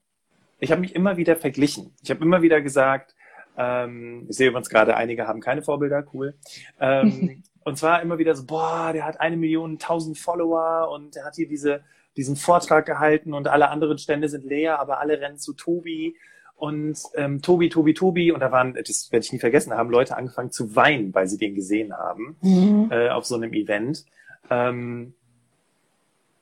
ich 0.61 0.71
habe 0.71 0.79
mich 0.79 0.95
immer 0.95 1.17
wieder 1.17 1.35
verglichen. 1.35 1.93
Ich 2.01 2.09
habe 2.09 2.23
immer 2.23 2.41
wieder 2.41 2.61
gesagt, 2.61 3.13
ähm, 3.61 4.25
ich 4.27 4.37
sehe 4.37 4.49
übrigens 4.49 4.69
gerade, 4.69 4.95
einige 4.95 5.27
haben 5.27 5.39
keine 5.39 5.61
Vorbilder, 5.61 6.03
cool. 6.13 6.33
Ähm, 6.79 7.43
und 7.63 7.77
zwar 7.77 8.01
immer 8.01 8.17
wieder 8.17 8.35
so, 8.35 8.45
boah, 8.45 8.91
der 8.91 9.05
hat 9.05 9.21
eine 9.21 9.37
Million, 9.37 9.77
tausend 9.77 10.17
Follower 10.17 10.89
und 10.91 11.15
der 11.15 11.25
hat 11.25 11.35
hier 11.35 11.47
diese, 11.47 11.81
diesen 12.17 12.35
Vortrag 12.35 12.85
gehalten 12.85 13.33
und 13.33 13.47
alle 13.47 13.69
anderen 13.69 13.99
Stände 13.99 14.29
sind 14.29 14.45
leer, 14.45 14.79
aber 14.79 14.99
alle 14.99 15.21
rennen 15.21 15.37
zu 15.37 15.53
Tobi 15.53 16.15
und 16.55 16.97
ähm, 17.15 17.41
Tobi, 17.41 17.69
Tobi, 17.69 17.93
Tobi. 17.93 18.31
Und 18.31 18.39
da 18.39 18.51
waren, 18.51 18.73
das 18.73 19.11
werde 19.11 19.25
ich 19.25 19.33
nie 19.33 19.39
vergessen, 19.39 19.73
haben 19.73 19.91
Leute 19.91 20.17
angefangen 20.17 20.51
zu 20.51 20.75
weinen, 20.75 21.13
weil 21.13 21.27
sie 21.27 21.37
den 21.37 21.53
gesehen 21.53 21.93
haben 21.93 22.37
mhm. 22.41 22.89
äh, 22.91 23.09
auf 23.09 23.25
so 23.25 23.35
einem 23.35 23.53
Event. 23.53 24.05
Ähm, 24.49 25.13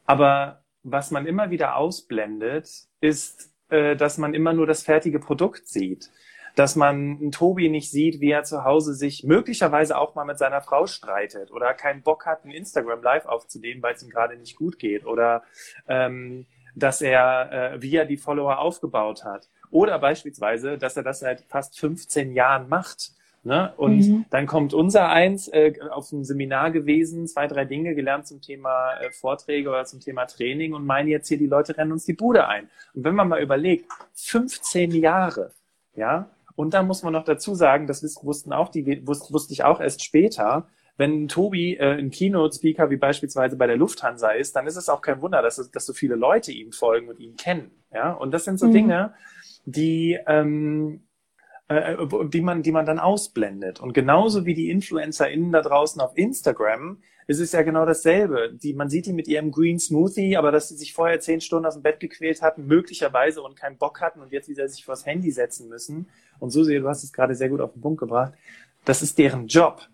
aber 0.05 0.63
was 0.83 1.11
man 1.11 1.25
immer 1.25 1.51
wieder 1.51 1.75
ausblendet, 1.75 2.69
ist, 3.01 3.51
äh, 3.69 3.95
dass 3.95 4.17
man 4.17 4.33
immer 4.33 4.53
nur 4.53 4.65
das 4.65 4.83
fertige 4.83 5.19
Produkt 5.19 5.67
sieht 5.67 6.09
dass 6.59 6.75
man 6.75 7.19
einen 7.21 7.31
Tobi 7.31 7.69
nicht 7.69 7.89
sieht, 7.89 8.19
wie 8.19 8.31
er 8.31 8.43
zu 8.43 8.65
Hause 8.65 8.93
sich 8.93 9.23
möglicherweise 9.23 9.97
auch 9.97 10.15
mal 10.15 10.25
mit 10.25 10.37
seiner 10.37 10.59
Frau 10.59 10.87
streitet 10.87 11.51
oder 11.51 11.73
keinen 11.73 12.01
Bock 12.01 12.25
hat, 12.25 12.43
ein 12.43 12.51
Instagram 12.51 13.01
Live 13.01 13.25
aufzunehmen, 13.27 13.81
weil 13.81 13.95
es 13.95 14.03
ihm 14.03 14.09
gerade 14.09 14.35
nicht 14.35 14.57
gut 14.57 14.77
geht 14.77 15.05
oder 15.05 15.43
ähm, 15.87 16.47
dass 16.75 17.01
er, 17.01 17.75
äh, 17.75 17.81
wie 17.81 17.95
er 17.95 18.03
die 18.03 18.17
Follower 18.17 18.59
aufgebaut 18.59 19.23
hat 19.23 19.47
oder 19.71 19.99
beispielsweise, 19.99 20.77
dass 20.77 20.97
er 20.97 21.03
das 21.03 21.21
seit 21.21 21.45
fast 21.47 21.79
15 21.79 22.33
Jahren 22.33 22.67
macht. 22.67 23.13
Ne? 23.43 23.71
Und 23.77 23.99
mhm. 23.99 24.25
dann 24.29 24.45
kommt 24.45 24.73
unser 24.73 25.07
eins 25.07 25.47
äh, 25.47 25.75
auf 25.91 26.11
ein 26.11 26.25
Seminar 26.25 26.71
gewesen, 26.71 27.25
zwei, 27.25 27.47
drei 27.47 27.63
Dinge 27.63 27.95
gelernt 27.95 28.27
zum 28.27 28.41
Thema 28.41 28.99
äh, 28.99 29.11
Vorträge 29.11 29.69
oder 29.69 29.85
zum 29.85 30.01
Thema 30.01 30.25
Training 30.25 30.73
und 30.73 30.85
meinen 30.85 31.07
jetzt 31.07 31.29
hier, 31.29 31.37
die 31.37 31.47
Leute 31.47 31.77
rennen 31.77 31.93
uns 31.93 32.03
die 32.03 32.11
Bude 32.11 32.49
ein. 32.49 32.69
Und 32.93 33.05
wenn 33.05 33.15
man 33.15 33.29
mal 33.29 33.41
überlegt, 33.41 33.89
15 34.15 34.91
Jahre, 34.91 35.53
ja, 35.95 36.29
und 36.59 36.73
dann 36.73 36.87
muss 36.87 37.03
man 37.03 37.13
noch 37.13 37.23
dazu 37.23 37.55
sagen, 37.55 37.87
das 37.87 38.03
wussten 38.21 38.51
auch 38.51 38.67
die, 38.67 39.07
wusste, 39.07 39.33
wusste 39.33 39.53
ich 39.53 39.63
auch 39.63 39.79
erst 39.79 40.03
später, 40.03 40.67
wenn 40.97 41.29
Tobi 41.29 41.77
äh, 41.77 41.97
ein 41.97 42.11
Keynote-Speaker 42.11 42.89
wie 42.89 42.97
beispielsweise 42.97 43.55
bei 43.55 43.65
der 43.65 43.77
Lufthansa 43.77 44.31
ist, 44.31 44.57
dann 44.57 44.67
ist 44.67 44.75
es 44.75 44.89
auch 44.89 45.01
kein 45.01 45.21
Wunder, 45.21 45.41
dass, 45.41 45.71
dass 45.71 45.85
so 45.85 45.93
viele 45.93 46.15
Leute 46.15 46.51
ihm 46.51 46.73
folgen 46.73 47.07
und 47.07 47.17
ihn 47.21 47.37
kennen. 47.37 47.71
Ja, 47.93 48.11
und 48.11 48.33
das 48.33 48.43
sind 48.43 48.59
so 48.59 48.67
mhm. 48.67 48.73
Dinge, 48.73 49.13
die 49.63 50.19
ähm, 50.27 51.03
äh, 51.69 51.95
die 52.29 52.41
man, 52.41 52.63
die 52.63 52.71
man 52.71 52.85
dann 52.85 52.99
ausblendet. 52.99 53.79
Und 53.79 53.93
genauso 53.93 54.45
wie 54.45 54.53
die 54.53 54.69
InfluencerInnen 54.69 55.51
da 55.51 55.61
draußen 55.61 56.01
auf 56.01 56.17
Instagram, 56.17 56.97
ist 57.27 57.39
es 57.39 57.51
ja 57.51 57.61
genau 57.61 57.85
dasselbe. 57.85 58.51
Die, 58.53 58.73
man 58.73 58.89
sieht 58.89 59.05
die 59.05 59.13
mit 59.13 59.27
ihrem 59.27 59.51
Green 59.51 59.77
Smoothie, 59.77 60.35
aber 60.35 60.51
dass 60.51 60.69
sie 60.69 60.75
sich 60.75 60.93
vorher 60.93 61.19
zehn 61.19 61.41
Stunden 61.41 61.67
aus 61.67 61.75
dem 61.75 61.83
Bett 61.83 61.99
gequält 61.99 62.41
hatten, 62.41 62.65
möglicherweise 62.65 63.43
und 63.43 63.55
keinen 63.55 63.77
Bock 63.77 64.01
hatten 64.01 64.19
und 64.19 64.31
jetzt 64.31 64.49
wieder 64.49 64.67
sich 64.67 64.83
vors 64.83 65.05
Handy 65.05 65.31
setzen 65.31 65.69
müssen. 65.69 66.09
Und 66.39 66.49
so, 66.49 66.63
du 66.63 66.87
hast 66.87 67.03
es 67.03 67.13
gerade 67.13 67.35
sehr 67.35 67.49
gut 67.49 67.61
auf 67.61 67.73
den 67.73 67.81
Punkt 67.81 67.99
gebracht. 67.99 68.33
Das 68.83 69.03
ist 69.03 69.19
deren 69.19 69.45
Job, 69.45 69.87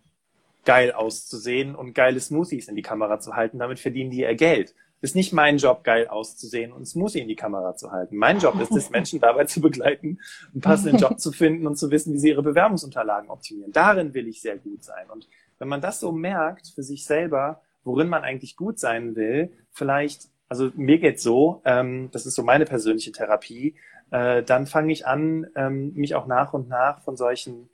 geil 0.64 0.94
auszusehen 0.94 1.76
und 1.76 1.94
geile 1.94 2.22
Smoothies 2.22 2.70
in 2.70 2.78
die 2.78 2.82
Kamera 2.82 3.20
zu 3.20 3.36
halten. 3.36 3.60
Damit 3.60 3.80
verdienen 3.80 4.12
die 4.12 4.22
ihr 4.22 4.36
Geld 4.36 4.74
ist 5.02 5.16
nicht 5.16 5.34
mein 5.34 5.58
Job, 5.58 5.84
geil 5.84 6.08
auszusehen 6.08 6.72
und 6.72 6.86
Smoothie 6.86 7.20
in 7.20 7.28
die 7.28 7.36
Kamera 7.36 7.76
zu 7.76 7.92
halten. 7.92 8.16
Mein 8.16 8.40
Job 8.40 8.60
ist 8.60 8.72
es, 8.72 8.90
Menschen 8.90 9.20
dabei 9.20 9.46
zu 9.46 9.62
begleiten, 9.62 10.20
einen 10.54 10.62
passenden 10.62 10.98
Job 10.98 11.20
zu 11.20 11.32
finden 11.32 11.68
und 11.68 11.78
zu 11.78 11.92
wissen, 11.92 12.14
wie 12.14 12.18
sie 12.18 12.30
ihre 12.30 12.44
Bewerbungsunterlagen 12.44 13.30
optimieren. 13.30 13.72
Darin 13.72 14.14
will 14.14 14.28
ich 14.28 14.42
sehr 14.42 14.58
gut 14.58 14.84
sein. 14.84 15.10
Und 15.10 15.28
wenn 15.60 15.68
man 15.68 15.82
das 15.82 16.00
so 16.00 16.12
merkt 16.12 16.68
für 16.74 16.84
sich 16.84 17.06
selber, 17.06 17.62
worin 17.84 18.10
man 18.10 18.24
eigentlich 18.24 18.56
gut 18.56 18.80
sein 18.80 19.16
will, 19.16 19.52
vielleicht, 19.72 20.30
also 20.50 20.72
mir 20.76 20.98
geht's 20.98 21.24
so, 21.24 21.62
ähm, 21.66 22.10
das 22.12 22.26
ist 22.26 22.36
so 22.36 22.44
meine 22.44 22.66
persönliche 22.66 23.12
Therapie, 23.12 23.76
äh, 24.12 24.44
dann 24.44 24.66
fange 24.66 24.92
ich 24.92 25.06
an, 25.06 25.48
ähm, 25.56 25.94
mich 25.94 26.16
auch 26.16 26.26
nach 26.26 26.54
und 26.54 26.68
nach 26.68 27.02
von 27.02 27.16
solchen 27.16 27.70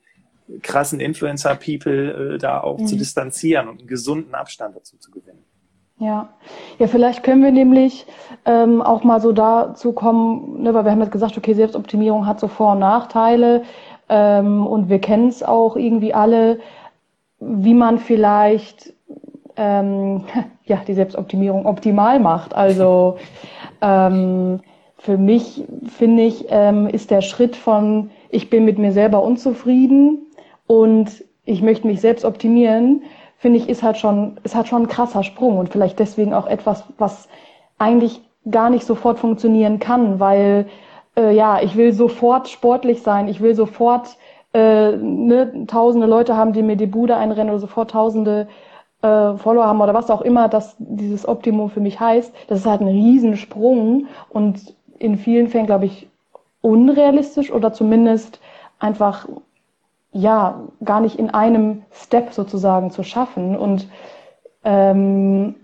krassen 0.61 0.99
Influencer-People 0.99 2.35
äh, 2.35 2.37
da 2.37 2.59
auch 2.61 2.79
mhm. 2.79 2.87
zu 2.87 2.97
distanzieren 2.97 3.69
und 3.69 3.79
einen 3.79 3.87
gesunden 3.87 4.35
Abstand 4.35 4.75
dazu 4.75 4.97
zu 4.97 5.11
gewinnen. 5.11 5.43
Ja, 6.01 6.29
ja, 6.79 6.87
vielleicht 6.87 7.21
können 7.21 7.43
wir 7.43 7.51
nämlich 7.51 8.07
ähm, 8.45 8.81
auch 8.81 9.03
mal 9.03 9.21
so 9.21 9.31
dazu 9.33 9.93
kommen, 9.93 10.63
ne, 10.63 10.73
weil 10.73 10.83
wir 10.83 10.89
haben 10.91 11.01
jetzt 11.01 11.11
gesagt, 11.11 11.37
okay, 11.37 11.53
Selbstoptimierung 11.53 12.25
hat 12.25 12.39
so 12.39 12.47
Vor- 12.47 12.71
und 12.71 12.79
Nachteile 12.79 13.61
ähm, 14.09 14.65
und 14.65 14.89
wir 14.89 14.97
kennen 14.97 15.27
es 15.27 15.43
auch 15.43 15.75
irgendwie 15.75 16.11
alle, 16.11 16.59
wie 17.39 17.75
man 17.75 17.99
vielleicht 17.99 18.93
ähm, 19.57 20.23
ja 20.65 20.81
die 20.87 20.95
Selbstoptimierung 20.95 21.67
optimal 21.67 22.19
macht. 22.19 22.55
Also 22.55 23.17
ähm, 23.81 24.61
für 24.97 25.19
mich 25.19 25.65
finde 25.85 26.23
ich 26.23 26.45
ähm, 26.49 26.87
ist 26.87 27.11
der 27.11 27.21
Schritt 27.21 27.55
von 27.55 28.09
ich 28.31 28.49
bin 28.49 28.65
mit 28.65 28.79
mir 28.79 28.91
selber 28.91 29.21
unzufrieden 29.21 30.25
und 30.65 31.23
ich 31.45 31.61
möchte 31.61 31.85
mich 31.85 32.01
selbst 32.01 32.25
optimieren, 32.25 33.03
finde 33.41 33.57
ich, 33.57 33.67
ist 33.67 33.81
halt 33.81 33.97
schon, 33.97 34.37
ist 34.43 34.53
halt 34.53 34.67
schon 34.67 34.83
ein 34.83 34.87
krasser 34.87 35.23
Sprung 35.23 35.57
und 35.57 35.69
vielleicht 35.69 35.97
deswegen 35.97 36.31
auch 36.31 36.45
etwas, 36.45 36.83
was 36.99 37.27
eigentlich 37.79 38.21
gar 38.49 38.69
nicht 38.69 38.85
sofort 38.85 39.17
funktionieren 39.17 39.79
kann, 39.79 40.19
weil 40.19 40.67
äh, 41.17 41.35
ja, 41.35 41.59
ich 41.59 41.75
will 41.75 41.91
sofort 41.91 42.49
sportlich 42.49 43.01
sein, 43.01 43.27
ich 43.27 43.41
will 43.41 43.55
sofort 43.55 44.15
äh, 44.53 44.91
ne, 44.91 45.65
tausende 45.65 46.05
Leute 46.05 46.37
haben, 46.37 46.53
die 46.53 46.61
mir 46.61 46.75
die 46.75 46.85
Bude 46.85 47.15
einrennen 47.15 47.49
oder 47.49 47.59
sofort 47.59 47.89
tausende 47.89 48.47
äh, 49.01 49.33
Follower 49.33 49.65
haben 49.65 49.81
oder 49.81 49.95
was 49.95 50.11
auch 50.11 50.21
immer 50.21 50.47
das 50.47 50.75
dieses 50.77 51.27
Optimum 51.27 51.71
für 51.71 51.79
mich 51.79 51.99
heißt. 51.99 52.31
Das 52.47 52.59
ist 52.59 52.67
halt 52.67 52.81
ein 52.81 52.89
Riesensprung 52.89 54.05
und 54.29 54.75
in 54.99 55.17
vielen 55.17 55.47
Fällen, 55.47 55.65
glaube 55.65 55.85
ich, 55.85 56.07
unrealistisch 56.61 57.51
oder 57.51 57.73
zumindest 57.73 58.39
einfach 58.77 59.27
ja 60.11 60.61
gar 60.83 61.01
nicht 61.01 61.17
in 61.17 61.29
einem 61.29 61.83
Step 61.91 62.33
sozusagen 62.33 62.91
zu 62.91 63.03
schaffen. 63.03 63.57
Und 63.57 63.87
ähm, 64.63 65.55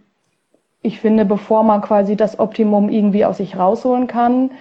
ich 0.82 1.00
finde, 1.00 1.26
bevor 1.26 1.64
man 1.64 1.82
quasi 1.82 2.16
das 2.16 2.40
Optimum 2.40 2.90
irgendwie 2.90 3.26
aus 3.26 3.38
sich 3.38 3.58
rausholen 3.58 4.08
kann, 4.08 4.52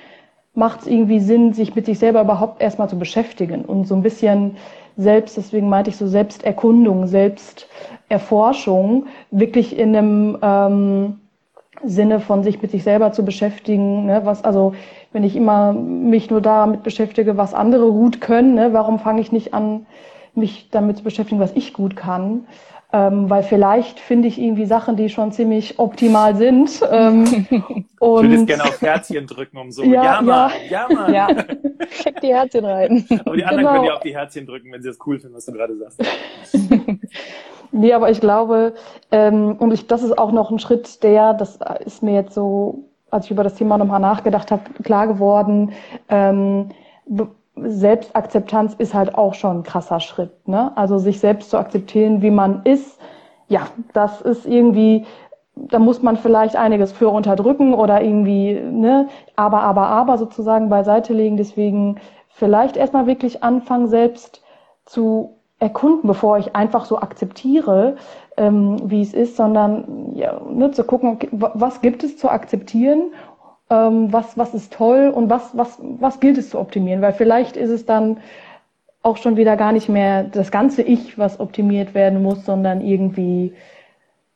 macht 0.54 0.80
es 0.80 0.86
irgendwie 0.86 1.20
Sinn, 1.20 1.52
sich 1.52 1.74
mit 1.74 1.86
sich 1.86 1.98
selber 1.98 2.22
überhaupt 2.22 2.62
erstmal 2.62 2.88
zu 2.88 2.98
beschäftigen 2.98 3.64
und 3.64 3.86
so 3.86 3.94
ein 3.94 4.02
bisschen 4.02 4.56
selbst, 4.96 5.36
deswegen 5.36 5.68
meinte 5.68 5.90
ich 5.90 5.98
so 5.98 6.06
Selbsterkundung, 6.06 7.06
Selbsterforschung, 7.06 9.06
wirklich 9.30 9.78
in 9.78 9.94
einem 9.94 10.38
ähm, 10.40 11.20
Sinne 11.84 12.20
von 12.20 12.42
sich 12.42 12.60
mit 12.62 12.70
sich 12.70 12.82
selber 12.82 13.12
zu 13.12 13.24
beschäftigen, 13.24 14.06
ne, 14.06 14.22
was 14.24 14.44
also 14.44 14.74
wenn 15.12 15.24
ich 15.24 15.36
immer 15.36 15.72
mich 15.72 16.30
nur 16.30 16.40
damit 16.40 16.82
beschäftige, 16.82 17.36
was 17.36 17.54
andere 17.54 17.90
gut 17.90 18.20
können, 18.20 18.54
ne, 18.54 18.72
warum 18.72 18.98
fange 18.98 19.20
ich 19.20 19.32
nicht 19.32 19.54
an, 19.54 19.86
mich 20.34 20.68
damit 20.70 20.98
zu 20.98 21.04
beschäftigen, 21.04 21.40
was 21.40 21.52
ich 21.54 21.72
gut 21.72 21.96
kann? 21.96 22.46
Ähm, 22.92 23.28
weil 23.28 23.42
vielleicht 23.42 23.98
finde 23.98 24.28
ich 24.28 24.38
irgendwie 24.38 24.64
Sachen, 24.64 24.96
die 24.96 25.08
schon 25.08 25.32
ziemlich 25.32 25.78
optimal 25.78 26.36
sind. 26.36 26.80
Ähm, 26.88 27.46
und 27.98 28.24
du 28.24 28.30
würdest 28.30 28.46
gerne 28.46 28.62
auf 28.62 28.80
Herzchen 28.80 29.26
drücken, 29.26 29.58
um 29.58 29.72
so, 29.72 29.82
ja, 29.82 30.04
ja 30.04 30.22
Mann, 30.22 30.50
ja, 30.70 30.88
ja 30.88 30.94
Mann. 30.94 31.14
Ja, 31.14 31.28
schick 31.90 32.20
die 32.20 32.28
Herzchen 32.28 32.64
rein. 32.64 33.04
Aber 33.24 33.36
die 33.36 33.44
anderen 33.44 33.58
genau. 33.58 33.72
können 33.72 33.84
ja 33.86 33.94
auch 33.96 34.00
die 34.00 34.14
Herzchen 34.14 34.46
drücken, 34.46 34.70
wenn 34.70 34.82
sie 34.82 34.88
das 34.88 34.98
cool 35.04 35.18
finden, 35.18 35.34
was 35.34 35.46
du 35.46 35.52
gerade 35.52 35.76
sagst. 35.76 36.00
nee, 37.76 37.92
aber 37.92 38.10
ich 38.10 38.20
glaube, 38.20 38.74
ähm, 39.10 39.56
und 39.58 39.72
ich, 39.72 39.86
das 39.86 40.02
ist 40.02 40.18
auch 40.18 40.32
noch 40.32 40.50
ein 40.50 40.58
Schritt, 40.58 41.02
der, 41.02 41.34
das 41.34 41.58
ist 41.84 42.02
mir 42.02 42.14
jetzt 42.14 42.34
so, 42.34 42.84
als 43.10 43.26
ich 43.26 43.30
über 43.30 43.44
das 43.44 43.54
Thema 43.54 43.78
nochmal 43.78 44.00
nachgedacht 44.00 44.50
habe, 44.50 44.62
klar 44.82 45.06
geworden, 45.06 45.72
ähm, 46.08 46.70
Selbstakzeptanz 47.56 48.74
ist 48.74 48.94
halt 48.94 49.14
auch 49.14 49.34
schon 49.34 49.58
ein 49.58 49.62
krasser 49.62 50.00
Schritt. 50.00 50.46
Ne? 50.46 50.76
Also 50.76 50.98
sich 50.98 51.20
selbst 51.20 51.50
zu 51.50 51.56
akzeptieren, 51.56 52.20
wie 52.20 52.30
man 52.30 52.62
ist, 52.64 53.00
ja, 53.48 53.68
das 53.92 54.20
ist 54.20 54.46
irgendwie, 54.46 55.06
da 55.54 55.78
muss 55.78 56.02
man 56.02 56.16
vielleicht 56.16 56.56
einiges 56.56 56.92
für 56.92 57.08
unterdrücken 57.08 57.74
oder 57.74 58.02
irgendwie, 58.02 58.54
ne, 58.54 59.08
aber, 59.36 59.62
aber, 59.62 59.86
aber 59.86 60.18
sozusagen 60.18 60.68
beiseite 60.68 61.14
legen. 61.14 61.36
Deswegen 61.36 62.00
vielleicht 62.28 62.76
erstmal 62.76 63.06
wirklich 63.06 63.42
anfangen, 63.42 63.86
selbst 63.88 64.42
zu 64.84 65.35
erkunden, 65.58 66.06
bevor 66.06 66.38
ich 66.38 66.54
einfach 66.54 66.84
so 66.84 66.98
akzeptiere, 66.98 67.96
ähm, 68.36 68.90
wie 68.90 69.00
es 69.00 69.14
ist, 69.14 69.36
sondern 69.36 70.12
ja, 70.14 70.40
ne, 70.50 70.70
zu 70.70 70.84
gucken, 70.84 71.10
okay, 71.10 71.28
was 71.32 71.80
gibt 71.80 72.04
es 72.04 72.18
zu 72.18 72.28
akzeptieren 72.28 73.12
ähm, 73.70 74.12
was, 74.12 74.38
was 74.38 74.54
ist 74.54 74.72
toll 74.72 75.12
und 75.14 75.30
was, 75.30 75.56
was, 75.56 75.78
was 75.80 76.20
gilt 76.20 76.38
es 76.38 76.50
zu 76.50 76.58
optimieren, 76.58 77.02
weil 77.02 77.12
vielleicht 77.12 77.56
ist 77.56 77.70
es 77.70 77.84
dann 77.84 78.18
auch 79.02 79.16
schon 79.16 79.36
wieder 79.36 79.56
gar 79.56 79.72
nicht 79.72 79.88
mehr 79.88 80.24
das 80.24 80.50
ganze 80.50 80.82
Ich, 80.82 81.18
was 81.18 81.38
optimiert 81.40 81.94
werden 81.94 82.22
muss, 82.22 82.44
sondern 82.44 82.80
irgendwie, 82.80 83.54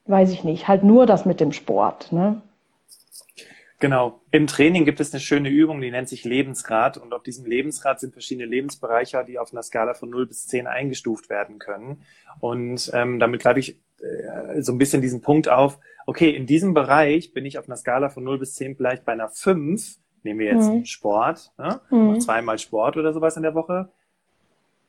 weiß 0.06 0.32
ich 0.32 0.44
nicht, 0.44 0.68
halt 0.68 0.84
nur 0.84 1.06
das 1.06 1.24
mit 1.24 1.40
dem 1.40 1.52
Sport. 1.52 2.12
Ne? 2.12 2.40
Genau. 3.80 4.20
Im 4.30 4.46
Training 4.46 4.84
gibt 4.84 5.00
es 5.00 5.12
eine 5.12 5.20
schöne 5.20 5.48
Übung, 5.48 5.80
die 5.80 5.90
nennt 5.90 6.08
sich 6.08 6.24
Lebensrad. 6.24 6.98
Und 6.98 7.14
auf 7.14 7.22
diesem 7.22 7.46
Lebensrad 7.46 7.98
sind 7.98 8.12
verschiedene 8.12 8.46
Lebensbereiche, 8.46 9.24
die 9.26 9.38
auf 9.38 9.52
einer 9.52 9.62
Skala 9.62 9.94
von 9.94 10.10
0 10.10 10.26
bis 10.26 10.46
10 10.46 10.66
eingestuft 10.66 11.30
werden 11.30 11.58
können. 11.58 12.02
Und 12.40 12.90
ähm, 12.94 13.18
damit 13.18 13.40
greife 13.40 13.58
ich 13.58 13.80
äh, 14.00 14.60
so 14.60 14.72
ein 14.72 14.78
bisschen 14.78 15.00
diesen 15.00 15.22
Punkt 15.22 15.48
auf, 15.48 15.78
okay, 16.06 16.30
in 16.30 16.46
diesem 16.46 16.74
Bereich 16.74 17.32
bin 17.32 17.46
ich 17.46 17.58
auf 17.58 17.68
einer 17.68 17.76
Skala 17.76 18.10
von 18.10 18.22
0 18.22 18.38
bis 18.38 18.54
10 18.54 18.76
vielleicht 18.76 19.06
bei 19.06 19.12
einer 19.12 19.30
5, 19.30 19.96
nehmen 20.24 20.40
wir 20.40 20.46
jetzt 20.46 20.68
mhm. 20.68 20.84
Sport, 20.84 21.52
ne? 21.56 21.80
Mhm. 21.90 22.20
zweimal 22.20 22.58
Sport 22.58 22.98
oder 22.98 23.14
sowas 23.14 23.36
in 23.36 23.42
der 23.42 23.54
Woche. 23.54 23.88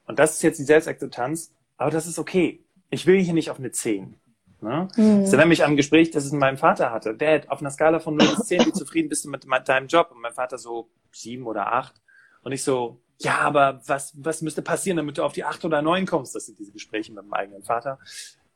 Und 0.06 0.20
das 0.20 0.34
ist 0.34 0.42
jetzt 0.42 0.60
die 0.60 0.64
Selbstakzeptanz, 0.64 1.54
aber 1.78 1.92
das 1.92 2.08
ist 2.08 2.20
okay. 2.20 2.60
Ich 2.90 3.08
will 3.08 3.20
hier 3.20 3.34
nicht 3.34 3.50
auf 3.52 3.60
eine 3.60 3.72
10. 3.72 4.16
Ne? 4.62 4.88
Mhm. 4.96 5.22
Das 5.22 5.30
erinnert 5.30 5.48
mich 5.48 5.64
an 5.64 5.72
ein 5.72 5.78
Gespräch, 5.78 6.12
das 6.12 6.26
es 6.26 6.32
mit 6.32 6.42
meinem 6.42 6.58
Vater 6.58 6.92
hatte. 6.92 7.16
Dad, 7.16 7.50
auf 7.50 7.62
einer 7.62 7.72
Skala 7.72 8.00
von 8.00 8.16
0 8.16 8.28
bis 8.28 8.48
10, 8.48 8.66
wie 8.68 8.72
zufrieden 8.74 9.10
bist 9.10 9.26
du 9.26 9.30
mit 9.30 9.46
deinem 9.68 9.88
Job? 9.88 10.12
Und 10.12 10.22
mein 10.22 10.34
Vater 10.34 10.58
so 10.58 10.90
7 11.12 11.46
oder 11.46 11.74
8. 11.74 11.94
Und 12.44 12.52
ich 12.52 12.64
so, 12.64 13.02
ja, 13.20 13.40
aber 13.40 13.82
was, 13.86 14.14
was 14.18 14.42
müsste 14.42 14.62
passieren, 14.62 14.98
damit 14.98 15.18
du 15.18 15.24
auf 15.24 15.34
die 15.34 15.44
8 15.44 15.66
oder 15.66 15.82
9 15.82 16.06
kommst? 16.06 16.36
Das 16.36 16.46
sind 16.46 16.60
diese 16.60 16.72
Gespräche 16.72 17.12
mit 17.12 17.24
meinem 17.24 17.34
eigenen 17.34 17.64
Vater. 17.64 18.00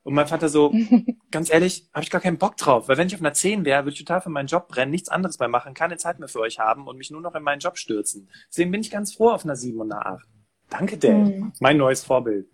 Und 0.03 0.13
mein 0.13 0.27
Vater 0.27 0.49
so, 0.49 0.71
ganz 1.31 1.51
ehrlich, 1.51 1.89
habe 1.91 2.03
ich 2.03 2.11
gar 2.11 2.21
keinen 2.21 2.37
Bock 2.37 2.57
drauf. 2.57 2.87
Weil 2.87 2.97
wenn 2.97 3.07
ich 3.07 3.15
auf 3.15 3.21
einer 3.21 3.33
10 3.33 3.65
wäre, 3.65 3.83
würde 3.85 3.93
ich 3.93 3.99
total 3.99 4.21
für 4.21 4.29
meinen 4.29 4.47
Job 4.47 4.67
brennen, 4.67 4.91
nichts 4.91 5.09
anderes 5.09 5.39
mehr 5.39 5.49
machen, 5.49 5.73
keine 5.73 5.97
Zeit 5.97 6.19
mehr 6.19 6.27
für 6.27 6.39
euch 6.39 6.59
haben 6.59 6.87
und 6.87 6.97
mich 6.97 7.09
nur 7.09 7.21
noch 7.21 7.33
in 7.33 7.43
meinen 7.43 7.59
Job 7.59 7.77
stürzen. 7.77 8.29
Deswegen 8.49 8.71
bin 8.71 8.81
ich 8.81 8.91
ganz 8.91 9.13
froh 9.13 9.29
auf 9.29 9.43
einer 9.43 9.55
7 9.55 9.79
und 9.81 9.91
einer 9.91 10.05
8. 10.05 10.27
Danke, 10.69 10.97
Dad. 10.97 11.11
Mhm. 11.11 11.53
Mein 11.59 11.77
neues 11.77 12.03
Vorbild. 12.03 12.47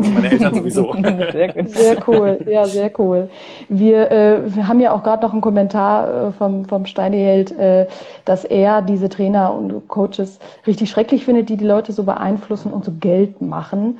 Meine 0.00 0.30
Eltern 0.30 0.54
sowieso. 0.54 0.92
Sehr, 1.00 1.66
sehr, 1.66 2.08
cool, 2.08 2.38
ja, 2.46 2.64
sehr 2.64 2.90
cool. 2.98 3.28
Wir, 3.68 4.10
äh, 4.10 4.54
wir 4.54 4.68
haben 4.68 4.80
ja 4.80 4.92
auch 4.92 5.02
gerade 5.02 5.22
noch 5.24 5.32
einen 5.32 5.40
Kommentar 5.40 6.28
äh, 6.28 6.32
vom, 6.32 6.64
vom 6.64 6.86
Steineheld, 6.86 7.56
äh, 7.58 7.86
dass 8.24 8.44
er 8.44 8.82
diese 8.82 9.08
Trainer 9.08 9.54
und 9.54 9.88
Coaches 9.88 10.38
richtig 10.66 10.90
schrecklich 10.90 11.24
findet, 11.24 11.48
die 11.48 11.56
die 11.56 11.64
Leute 11.64 11.92
so 11.92 12.04
beeinflussen 12.04 12.72
und 12.72 12.84
so 12.84 12.92
Geld 12.98 13.40
machen 13.40 13.98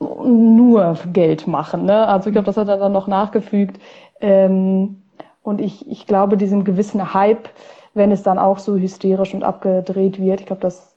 nur 0.00 0.96
Geld 1.12 1.46
machen. 1.46 1.84
Ne? 1.84 2.06
Also 2.08 2.30
ich 2.30 2.32
glaube, 2.32 2.46
das 2.46 2.56
hat 2.56 2.68
er 2.68 2.78
dann 2.78 2.92
noch 2.92 3.06
nachgefügt. 3.06 3.78
Ähm, 4.20 5.02
und 5.42 5.60
ich, 5.60 5.88
ich 5.88 6.06
glaube, 6.06 6.36
diesen 6.36 6.64
gewissen 6.64 7.14
Hype, 7.14 7.48
wenn 7.94 8.10
es 8.12 8.22
dann 8.22 8.38
auch 8.38 8.58
so 8.58 8.76
hysterisch 8.76 9.34
und 9.34 9.44
abgedreht 9.44 10.20
wird, 10.20 10.40
ich 10.40 10.46
glaube, 10.46 10.62
das 10.62 10.94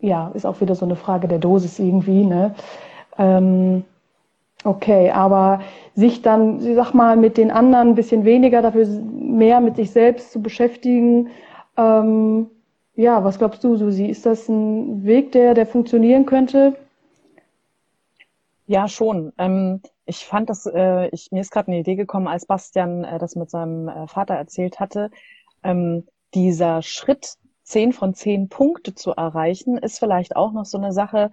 ja, 0.00 0.30
ist 0.34 0.46
auch 0.46 0.60
wieder 0.60 0.74
so 0.74 0.84
eine 0.84 0.96
Frage 0.96 1.28
der 1.28 1.38
Dosis 1.38 1.78
irgendwie. 1.78 2.24
Ne? 2.24 2.54
Ähm, 3.18 3.84
okay, 4.64 5.10
aber 5.10 5.60
sich 5.94 6.22
dann, 6.22 6.64
ich 6.66 6.74
sag 6.74 6.94
mal, 6.94 7.16
mit 7.16 7.36
den 7.36 7.50
anderen 7.50 7.90
ein 7.90 7.94
bisschen 7.94 8.24
weniger, 8.24 8.62
dafür 8.62 8.86
mehr 8.86 9.60
mit 9.60 9.76
sich 9.76 9.90
selbst 9.90 10.32
zu 10.32 10.42
beschäftigen, 10.42 11.30
ähm, 11.76 12.50
ja, 12.96 13.24
was 13.24 13.38
glaubst 13.38 13.64
du, 13.64 13.76
Susi? 13.76 14.06
Ist 14.06 14.24
das 14.26 14.48
ein 14.48 15.04
Weg, 15.04 15.32
der, 15.32 15.54
der 15.54 15.66
funktionieren 15.66 16.26
könnte? 16.26 16.76
Ja, 18.66 18.88
schon. 18.88 19.32
Ähm, 19.38 19.80
ich 20.06 20.24
fand 20.26 20.48
das, 20.48 20.66
äh, 20.66 21.08
ich, 21.08 21.30
mir 21.32 21.40
ist 21.40 21.50
gerade 21.50 21.68
eine 21.68 21.80
Idee 21.80 21.96
gekommen, 21.96 22.28
als 22.28 22.46
Bastian 22.46 23.04
äh, 23.04 23.18
das 23.18 23.36
mit 23.36 23.50
seinem 23.50 23.88
äh, 23.88 24.06
Vater 24.06 24.34
erzählt 24.34 24.80
hatte. 24.80 25.10
Ähm, 25.62 26.06
dieser 26.34 26.82
Schritt, 26.82 27.34
zehn 27.64 27.92
von 27.92 28.14
zehn 28.14 28.48
Punkte 28.48 28.94
zu 28.94 29.12
erreichen, 29.12 29.76
ist 29.78 29.98
vielleicht 29.98 30.36
auch 30.36 30.52
noch 30.52 30.64
so 30.64 30.78
eine 30.78 30.92
Sache, 30.92 31.30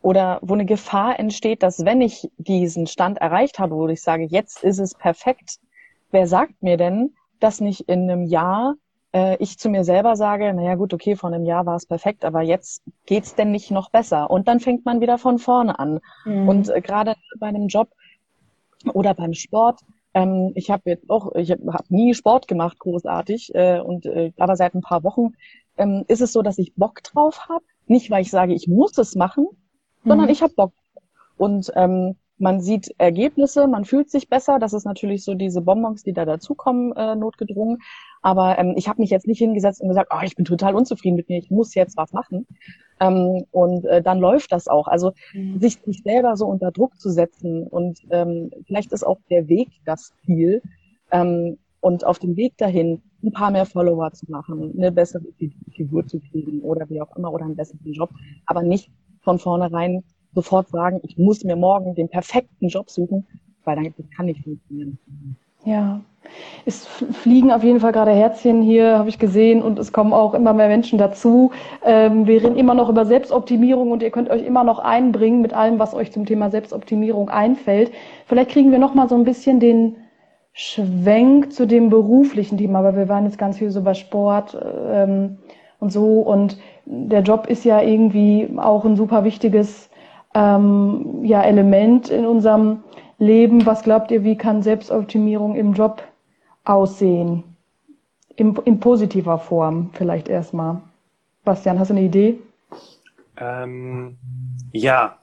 oder 0.00 0.38
wo 0.42 0.54
eine 0.54 0.64
Gefahr 0.64 1.18
entsteht, 1.18 1.62
dass 1.62 1.84
wenn 1.84 2.00
ich 2.00 2.30
diesen 2.36 2.86
Stand 2.86 3.18
erreicht 3.18 3.58
habe, 3.58 3.74
wo 3.76 3.88
ich 3.88 4.02
sage, 4.02 4.24
jetzt 4.24 4.62
ist 4.62 4.78
es 4.78 4.94
perfekt, 4.94 5.58
wer 6.10 6.26
sagt 6.26 6.62
mir 6.62 6.76
denn, 6.76 7.14
dass 7.40 7.60
nicht 7.60 7.82
in 7.82 8.10
einem 8.10 8.24
Jahr 8.24 8.74
äh, 9.12 9.36
ich 9.38 9.58
zu 9.58 9.68
mir 9.68 9.84
selber 9.84 10.16
sage, 10.16 10.52
naja 10.52 10.74
gut, 10.74 10.94
okay, 10.94 11.16
vor 11.16 11.30
einem 11.30 11.44
Jahr 11.44 11.66
war 11.66 11.76
es 11.76 11.86
perfekt, 11.86 12.24
aber 12.24 12.42
jetzt 12.42 12.82
geht's 13.06 13.34
denn 13.34 13.50
nicht 13.50 13.70
noch 13.70 13.90
besser? 13.90 14.30
Und 14.30 14.48
dann 14.48 14.60
fängt 14.60 14.84
man 14.84 15.00
wieder 15.00 15.18
von 15.18 15.38
vorne 15.38 15.78
an. 15.78 16.00
Mhm. 16.24 16.48
Und 16.48 16.68
äh, 16.68 16.80
gerade 16.80 17.14
bei 17.38 17.46
einem 17.46 17.68
Job 17.68 17.90
oder 18.92 19.14
beim 19.14 19.34
Sport, 19.34 19.80
ähm, 20.14 20.52
ich 20.54 20.70
habe 20.70 20.90
jetzt 20.90 21.08
auch, 21.10 21.34
ich 21.34 21.50
habe 21.50 21.72
hab 21.72 21.90
nie 21.90 22.14
Sport 22.14 22.48
gemacht, 22.48 22.78
großartig, 22.78 23.54
äh, 23.54 23.80
und 23.80 24.06
äh, 24.06 24.32
aber 24.38 24.56
seit 24.56 24.74
ein 24.74 24.82
paar 24.82 25.04
Wochen 25.04 25.34
ähm, 25.76 26.04
ist 26.08 26.20
es 26.20 26.32
so, 26.32 26.42
dass 26.42 26.58
ich 26.58 26.74
Bock 26.74 27.02
drauf 27.02 27.48
habe. 27.48 27.64
Nicht, 27.86 28.10
weil 28.10 28.22
ich 28.22 28.30
sage, 28.30 28.52
ich 28.52 28.68
muss 28.68 28.98
es 28.98 29.14
machen, 29.14 29.48
mhm. 30.04 30.08
sondern 30.08 30.28
ich 30.28 30.42
habe 30.42 30.54
Bock. 30.54 30.72
Und 31.36 31.72
ähm, 31.76 32.16
man 32.38 32.60
sieht 32.60 32.94
Ergebnisse, 32.98 33.66
man 33.66 33.84
fühlt 33.84 34.10
sich 34.10 34.28
besser. 34.28 34.58
Das 34.58 34.72
ist 34.72 34.84
natürlich 34.84 35.24
so 35.24 35.34
diese 35.34 35.60
Bonbons, 35.60 36.02
die 36.04 36.12
da 36.12 36.24
dazukommen, 36.24 36.92
äh, 36.96 37.16
notgedrungen. 37.16 37.78
Aber 38.22 38.58
ähm, 38.58 38.74
ich 38.76 38.88
habe 38.88 39.00
mich 39.00 39.10
jetzt 39.10 39.26
nicht 39.26 39.38
hingesetzt 39.38 39.80
und 39.80 39.88
gesagt, 39.88 40.10
oh, 40.12 40.22
ich 40.22 40.36
bin 40.36 40.44
total 40.44 40.74
unzufrieden 40.74 41.16
mit 41.16 41.28
mir, 41.28 41.38
ich 41.38 41.50
muss 41.50 41.74
jetzt 41.74 41.96
was 41.96 42.12
machen. 42.12 42.46
Ähm, 43.00 43.44
und 43.50 43.84
äh, 43.86 44.02
dann 44.02 44.18
läuft 44.18 44.52
das 44.52 44.68
auch. 44.68 44.88
Also 44.88 45.12
mhm. 45.32 45.60
sich, 45.60 45.80
sich 45.84 46.02
selber 46.02 46.36
so 46.36 46.46
unter 46.46 46.70
Druck 46.70 46.98
zu 46.98 47.10
setzen 47.10 47.66
und 47.66 48.00
ähm, 48.10 48.50
vielleicht 48.66 48.92
ist 48.92 49.06
auch 49.06 49.18
der 49.30 49.48
Weg 49.48 49.68
das 49.84 50.12
Ziel. 50.24 50.62
Ähm, 51.10 51.58
und 51.80 52.04
auf 52.04 52.18
dem 52.18 52.36
Weg 52.36 52.56
dahin 52.56 53.02
ein 53.22 53.32
paar 53.32 53.50
mehr 53.50 53.66
Follower 53.66 54.10
zu 54.12 54.26
machen, 54.28 54.74
eine 54.76 54.92
bessere 54.92 55.22
Figur 55.72 56.06
zu 56.06 56.20
kriegen 56.20 56.60
oder 56.60 56.88
wie 56.88 57.00
auch 57.00 57.14
immer 57.16 57.32
oder 57.32 57.44
einen 57.44 57.56
besseren 57.56 57.92
Job, 57.92 58.10
aber 58.46 58.62
nicht 58.62 58.90
von 59.28 59.38
vornherein 59.38 60.02
sofort 60.32 60.68
sagen, 60.68 61.00
ich 61.02 61.18
muss 61.18 61.44
mir 61.44 61.54
morgen 61.54 61.94
den 61.94 62.08
perfekten 62.08 62.68
Job 62.68 62.88
suchen, 62.88 63.26
weil 63.64 63.76
dann 63.76 63.92
kann 64.16 64.24
nicht 64.24 64.42
funktionieren. 64.42 64.98
Ja, 65.66 66.00
es 66.64 66.86
fliegen 66.86 67.52
auf 67.52 67.62
jeden 67.62 67.80
Fall 67.80 67.92
gerade 67.92 68.12
Herzchen 68.12 68.62
hier, 68.62 68.96
habe 68.96 69.10
ich 69.10 69.18
gesehen, 69.18 69.60
und 69.60 69.78
es 69.78 69.92
kommen 69.92 70.14
auch 70.14 70.32
immer 70.32 70.54
mehr 70.54 70.68
Menschen 70.68 70.98
dazu. 70.98 71.50
Ähm, 71.84 72.26
wir 72.26 72.42
reden 72.42 72.56
immer 72.56 72.72
noch 72.72 72.88
über 72.88 73.04
Selbstoptimierung 73.04 73.90
und 73.90 74.02
ihr 74.02 74.10
könnt 74.10 74.30
euch 74.30 74.42
immer 74.42 74.64
noch 74.64 74.78
einbringen 74.78 75.42
mit 75.42 75.52
allem, 75.52 75.78
was 75.78 75.92
euch 75.92 76.10
zum 76.10 76.24
Thema 76.24 76.48
Selbstoptimierung 76.48 77.28
einfällt. 77.28 77.92
Vielleicht 78.24 78.50
kriegen 78.50 78.72
wir 78.72 78.78
noch 78.78 78.94
mal 78.94 79.10
so 79.10 79.14
ein 79.14 79.24
bisschen 79.24 79.60
den 79.60 79.96
Schwenk 80.54 81.52
zu 81.52 81.66
dem 81.66 81.90
beruflichen 81.90 82.56
Thema, 82.56 82.82
weil 82.82 82.96
wir 82.96 83.08
waren 83.10 83.26
jetzt 83.26 83.38
ganz 83.38 83.58
viel 83.58 83.70
so 83.70 83.82
bei 83.82 83.92
Sport 83.92 84.58
ähm, 84.90 85.36
und 85.80 85.92
so 85.92 86.20
und 86.20 86.58
der 86.84 87.22
Job 87.22 87.46
ist 87.46 87.64
ja 87.64 87.80
irgendwie 87.82 88.48
auch 88.56 88.84
ein 88.84 88.96
super 88.96 89.24
wichtiges 89.24 89.90
ähm, 90.34 91.24
ja, 91.24 91.42
Element 91.42 92.08
in 92.10 92.26
unserem 92.26 92.82
Leben. 93.18 93.66
Was 93.66 93.82
glaubt 93.82 94.10
ihr, 94.10 94.24
wie 94.24 94.36
kann 94.36 94.62
Selbstoptimierung 94.62 95.54
im 95.54 95.74
Job 95.74 96.02
aussehen? 96.64 97.44
In, 98.36 98.56
in 98.64 98.78
positiver 98.80 99.38
Form 99.38 99.90
vielleicht 99.92 100.28
erstmal. 100.28 100.80
Bastian, 101.44 101.78
hast 101.78 101.88
du 101.88 101.94
eine 101.94 102.04
Idee? 102.04 102.38
Ähm, 103.36 104.16
ja. 104.72 105.18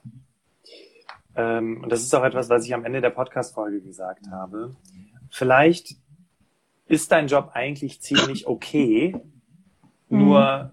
Ähm, 1.34 1.82
und 1.82 1.90
das 1.90 2.02
ist 2.02 2.14
auch 2.14 2.24
etwas, 2.24 2.48
was 2.48 2.64
ich 2.64 2.74
am 2.74 2.84
Ende 2.84 3.00
der 3.00 3.10
Podcast-Folge 3.10 3.80
gesagt 3.80 4.30
habe. 4.30 4.74
Vielleicht 5.30 5.96
ist 6.86 7.10
dein 7.10 7.26
Job 7.26 7.50
eigentlich 7.54 8.00
ziemlich 8.00 8.46
okay, 8.46 9.20
mhm. 10.08 10.18
nur 10.18 10.72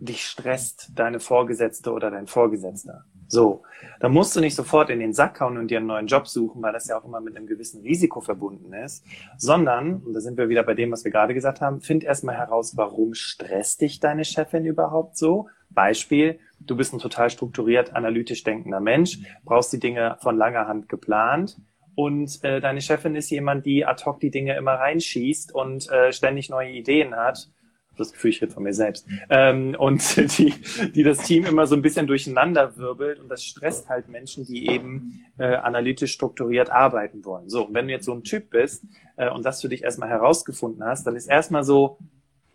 dich 0.00 0.24
stresst 0.24 0.90
deine 0.94 1.20
Vorgesetzte 1.20 1.92
oder 1.92 2.10
dein 2.10 2.26
Vorgesetzter. 2.26 3.04
So, 3.28 3.62
da 4.00 4.08
musst 4.08 4.34
du 4.34 4.40
nicht 4.40 4.56
sofort 4.56 4.90
in 4.90 4.98
den 4.98 5.12
Sack 5.12 5.40
hauen 5.40 5.56
und 5.56 5.70
dir 5.70 5.78
einen 5.78 5.86
neuen 5.86 6.08
Job 6.08 6.26
suchen, 6.26 6.60
weil 6.62 6.72
das 6.72 6.88
ja 6.88 6.98
auch 6.98 7.04
immer 7.04 7.20
mit 7.20 7.36
einem 7.36 7.46
gewissen 7.46 7.80
Risiko 7.82 8.20
verbunden 8.20 8.72
ist, 8.72 9.04
sondern, 9.36 10.02
und 10.02 10.14
da 10.14 10.20
sind 10.20 10.36
wir 10.36 10.48
wieder 10.48 10.64
bei 10.64 10.74
dem, 10.74 10.90
was 10.90 11.04
wir 11.04 11.12
gerade 11.12 11.32
gesagt 11.32 11.60
haben, 11.60 11.80
find 11.80 12.02
erstmal 12.02 12.36
heraus, 12.36 12.76
warum 12.76 13.14
stresst 13.14 13.82
dich 13.82 14.00
deine 14.00 14.24
Chefin 14.24 14.64
überhaupt 14.64 15.16
so? 15.16 15.48
Beispiel, 15.68 16.40
du 16.58 16.76
bist 16.76 16.92
ein 16.92 16.98
total 16.98 17.30
strukturiert, 17.30 17.94
analytisch 17.94 18.42
denkender 18.42 18.80
Mensch, 18.80 19.20
brauchst 19.44 19.72
die 19.72 19.78
Dinge 19.78 20.16
von 20.20 20.36
langer 20.36 20.66
Hand 20.66 20.88
geplant 20.88 21.56
und 21.94 22.42
äh, 22.42 22.60
deine 22.60 22.80
Chefin 22.80 23.14
ist 23.14 23.30
jemand, 23.30 23.64
die 23.64 23.86
ad 23.86 24.04
hoc 24.04 24.18
die 24.18 24.32
Dinge 24.32 24.56
immer 24.56 24.72
reinschießt 24.72 25.54
und 25.54 25.88
äh, 25.90 26.12
ständig 26.12 26.50
neue 26.50 26.72
Ideen 26.72 27.14
hat 27.14 27.48
das 27.96 28.12
Gefühl, 28.12 28.30
ich 28.30 28.42
rede 28.42 28.52
von 28.52 28.62
mir 28.62 28.72
selbst. 28.72 29.06
Ähm, 29.28 29.74
und 29.78 30.16
die, 30.38 30.54
die 30.94 31.02
das 31.02 31.18
Team 31.18 31.44
immer 31.44 31.66
so 31.66 31.74
ein 31.74 31.82
bisschen 31.82 32.06
durcheinander 32.06 32.76
wirbelt 32.76 33.20
und 33.20 33.28
das 33.28 33.44
stresst 33.44 33.88
halt 33.88 34.08
Menschen, 34.08 34.44
die 34.44 34.68
eben 34.68 35.24
äh, 35.38 35.54
analytisch 35.54 36.12
strukturiert 36.12 36.70
arbeiten 36.70 37.24
wollen. 37.24 37.48
So, 37.48 37.66
und 37.66 37.74
wenn 37.74 37.86
du 37.86 37.92
jetzt 37.92 38.06
so 38.06 38.12
ein 38.12 38.24
Typ 38.24 38.50
bist 38.50 38.84
äh, 39.16 39.30
und 39.30 39.44
das 39.44 39.60
für 39.60 39.68
dich 39.68 39.84
erstmal 39.84 40.08
herausgefunden 40.08 40.84
hast, 40.84 41.06
dann 41.06 41.16
ist 41.16 41.26
erstmal 41.26 41.64
so, 41.64 41.98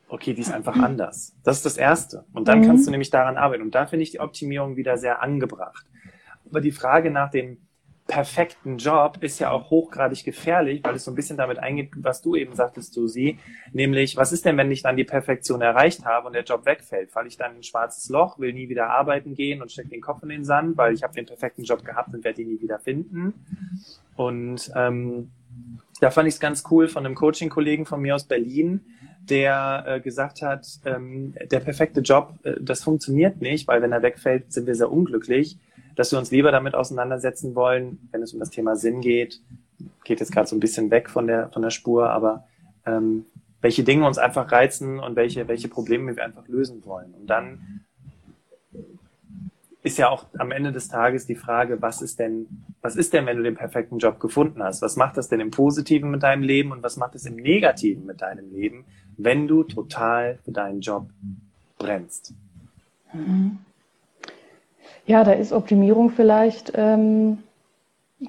okay, 0.07 0.33
die 0.33 0.41
ist 0.41 0.53
einfach 0.53 0.77
anders. 0.77 1.35
Das 1.43 1.57
ist 1.57 1.65
das 1.65 1.77
Erste. 1.77 2.25
Und 2.33 2.47
dann 2.47 2.59
mhm. 2.59 2.67
kannst 2.67 2.87
du 2.87 2.91
nämlich 2.91 3.09
daran 3.09 3.37
arbeiten. 3.37 3.63
Und 3.63 3.75
da 3.75 3.85
finde 3.85 4.03
ich 4.03 4.11
die 4.11 4.19
Optimierung 4.19 4.75
wieder 4.75 4.97
sehr 4.97 5.21
angebracht. 5.21 5.85
Aber 6.49 6.61
die 6.61 6.71
Frage 6.71 7.11
nach 7.11 7.31
dem 7.31 7.57
perfekten 8.07 8.77
Job 8.77 9.17
ist 9.21 9.39
ja 9.39 9.49
auch 9.49 9.71
hochgradig 9.71 10.23
gefährlich, 10.23 10.81
weil 10.83 10.95
es 10.95 11.05
so 11.05 11.11
ein 11.11 11.15
bisschen 11.15 11.37
damit 11.37 11.57
eingeht, 11.57 11.89
was 11.95 12.21
du 12.21 12.35
eben 12.35 12.53
sagtest, 12.53 12.93
Susi, 12.93 13.39
nämlich, 13.73 14.15
was 14.15 14.31
ist 14.31 14.45
denn, 14.45 14.57
wenn 14.57 14.71
ich 14.71 14.83
dann 14.83 14.95
die 14.95 15.03
Perfektion 15.03 15.61
erreicht 15.61 16.05
habe 16.05 16.27
und 16.27 16.33
der 16.33 16.43
Job 16.43 16.65
wegfällt? 16.65 17.11
Falle 17.11 17.27
ich 17.27 17.37
dann 17.37 17.53
in 17.53 17.57
ein 17.57 17.63
schwarzes 17.63 18.09
Loch, 18.09 18.37
will 18.37 18.53
nie 18.53 18.69
wieder 18.69 18.89
arbeiten 18.89 19.33
gehen 19.33 19.61
und 19.61 19.71
stecke 19.71 19.89
den 19.89 20.01
Kopf 20.01 20.21
in 20.21 20.29
den 20.29 20.45
Sand, 20.45 20.77
weil 20.77 20.93
ich 20.93 21.01
habe 21.01 21.15
den 21.15 21.25
perfekten 21.25 21.63
Job 21.63 21.83
gehabt 21.83 22.13
und 22.13 22.23
werde 22.23 22.43
ihn 22.43 22.49
nie 22.49 22.61
wieder 22.61 22.77
finden. 22.77 23.33
Und 24.15 24.71
ähm, 24.75 25.31
da 25.99 26.11
fand 26.11 26.27
ich 26.27 26.35
es 26.35 26.39
ganz 26.39 26.63
cool 26.69 26.87
von 26.87 27.05
einem 27.05 27.15
Coaching-Kollegen 27.15 27.87
von 27.87 28.01
mir 28.01 28.13
aus 28.13 28.25
Berlin, 28.25 28.81
der 29.21 29.83
äh, 29.87 29.99
gesagt 29.99 30.43
hat, 30.43 30.67
ähm, 30.85 31.33
der 31.49 31.59
perfekte 31.59 32.01
Job, 32.01 32.35
äh, 32.43 32.53
das 32.61 32.83
funktioniert 32.83 33.41
nicht, 33.41 33.67
weil 33.67 33.81
wenn 33.81 33.91
er 33.91 34.03
wegfällt, 34.03 34.53
sind 34.53 34.67
wir 34.67 34.75
sehr 34.75 34.91
unglücklich 34.91 35.57
dass 35.95 36.11
wir 36.11 36.19
uns 36.19 36.31
lieber 36.31 36.51
damit 36.51 36.75
auseinandersetzen 36.75 37.55
wollen, 37.55 38.09
wenn 38.11 38.21
es 38.21 38.33
um 38.33 38.39
das 38.39 38.49
Thema 38.49 38.75
Sinn 38.75 39.01
geht. 39.01 39.41
Geht 40.03 40.19
jetzt 40.19 40.31
gerade 40.31 40.47
so 40.47 40.55
ein 40.55 40.59
bisschen 40.59 40.91
weg 40.91 41.09
von 41.09 41.27
der, 41.27 41.49
von 41.49 41.61
der 41.61 41.69
Spur, 41.69 42.09
aber 42.09 42.45
ähm, 42.85 43.25
welche 43.61 43.83
Dinge 43.83 44.05
uns 44.05 44.17
einfach 44.17 44.51
reizen 44.51 44.99
und 44.99 45.15
welche, 45.15 45.47
welche 45.47 45.67
Probleme 45.67 46.15
wir 46.15 46.23
einfach 46.23 46.47
lösen 46.47 46.85
wollen. 46.85 47.13
Und 47.13 47.27
dann 47.27 47.85
ist 49.85 49.97
ja 49.99 50.09
auch 50.09 50.25
am 50.39 50.51
Ende 50.51 50.71
des 50.71 50.87
Tages 50.87 51.27
die 51.27 51.35
Frage, 51.35 51.81
was 51.81 52.01
ist 52.01 52.19
denn, 52.19 52.47
was 52.81 52.95
ist 52.95 53.13
denn, 53.13 53.27
wenn 53.27 53.37
du 53.37 53.43
den 53.43 53.55
perfekten 53.55 53.99
Job 53.99 54.19
gefunden 54.19 54.63
hast? 54.63 54.81
Was 54.81 54.95
macht 54.95 55.15
das 55.15 55.29
denn 55.29 55.39
im 55.39 55.51
Positiven 55.51 56.09
mit 56.09 56.23
deinem 56.23 56.41
Leben 56.41 56.71
und 56.71 56.81
was 56.81 56.97
macht 56.97 57.13
es 57.13 57.25
im 57.25 57.35
Negativen 57.35 58.05
mit 58.05 58.21
deinem 58.21 58.51
Leben, 58.51 58.85
wenn 59.17 59.47
du 59.47 59.63
total 59.63 60.39
für 60.43 60.51
deinen 60.51 60.81
Job 60.81 61.09
brennst? 61.77 62.33
Mhm. 63.13 63.59
Ja, 65.05 65.23
da 65.23 65.31
ist 65.33 65.53
Optimierung 65.53 66.09
vielleicht 66.09 66.73
ähm, 66.75 67.39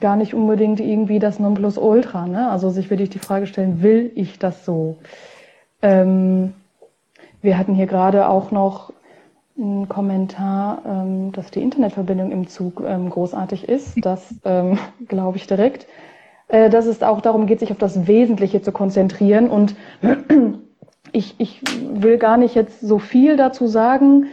gar 0.00 0.16
nicht 0.16 0.34
unbedingt 0.34 0.80
irgendwie 0.80 1.18
das 1.18 1.38
Nonplusultra. 1.38 2.26
Ne? 2.26 2.50
Also 2.50 2.70
sich 2.70 2.90
wirklich 2.90 3.10
die 3.10 3.18
Frage 3.18 3.46
stellen, 3.46 3.82
will 3.82 4.12
ich 4.14 4.38
das 4.38 4.64
so? 4.64 4.96
Ähm, 5.82 6.52
wir 7.40 7.58
hatten 7.58 7.74
hier 7.74 7.86
gerade 7.86 8.28
auch 8.28 8.50
noch 8.50 8.92
einen 9.58 9.88
Kommentar, 9.88 10.82
ähm, 10.86 11.32
dass 11.32 11.50
die 11.50 11.62
Internetverbindung 11.62 12.30
im 12.30 12.48
Zug 12.48 12.82
ähm, 12.86 13.08
großartig 13.08 13.68
ist. 13.68 13.94
Das 14.04 14.34
ähm, 14.44 14.78
glaube 15.08 15.38
ich 15.38 15.46
direkt. 15.46 15.86
Äh, 16.48 16.70
dass 16.70 16.86
es 16.86 17.02
auch 17.02 17.20
darum 17.20 17.46
geht, 17.46 17.60
sich 17.60 17.70
auf 17.70 17.78
das 17.78 18.06
Wesentliche 18.06 18.62
zu 18.62 18.72
konzentrieren. 18.72 19.48
Und 19.48 19.74
ich, 21.12 21.34
ich 21.38 21.62
will 21.80 22.18
gar 22.18 22.36
nicht 22.36 22.54
jetzt 22.54 22.80
so 22.80 22.98
viel 22.98 23.36
dazu 23.36 23.66
sagen. 23.66 24.26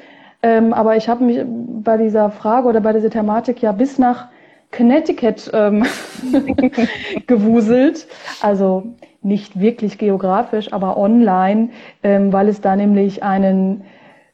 Ähm, 0.44 0.74
aber 0.74 0.98
ich 0.98 1.08
habe 1.08 1.24
mich 1.24 1.40
bei 1.46 1.98
dieser 1.98 2.30
Frage 2.30 2.68
oder 2.68 2.82
bei 2.82 2.92
dieser 2.94 3.10
Thematik 3.10 3.62
ja 3.62 3.72
bis 3.72 3.98
nach 3.98 4.28
Connecticut 4.76 5.50
ähm, 5.54 5.86
gewuselt. 7.28 8.08
Also 8.42 8.84
nicht 9.22 9.60
wirklich 9.60 9.98
geografisch, 9.98 10.74
aber 10.74 10.98
online, 10.98 11.70
ähm, 12.04 12.34
weil 12.34 12.50
es 12.50 12.60
da 12.60 12.76
nämlich 12.76 13.24
einen 13.24 13.86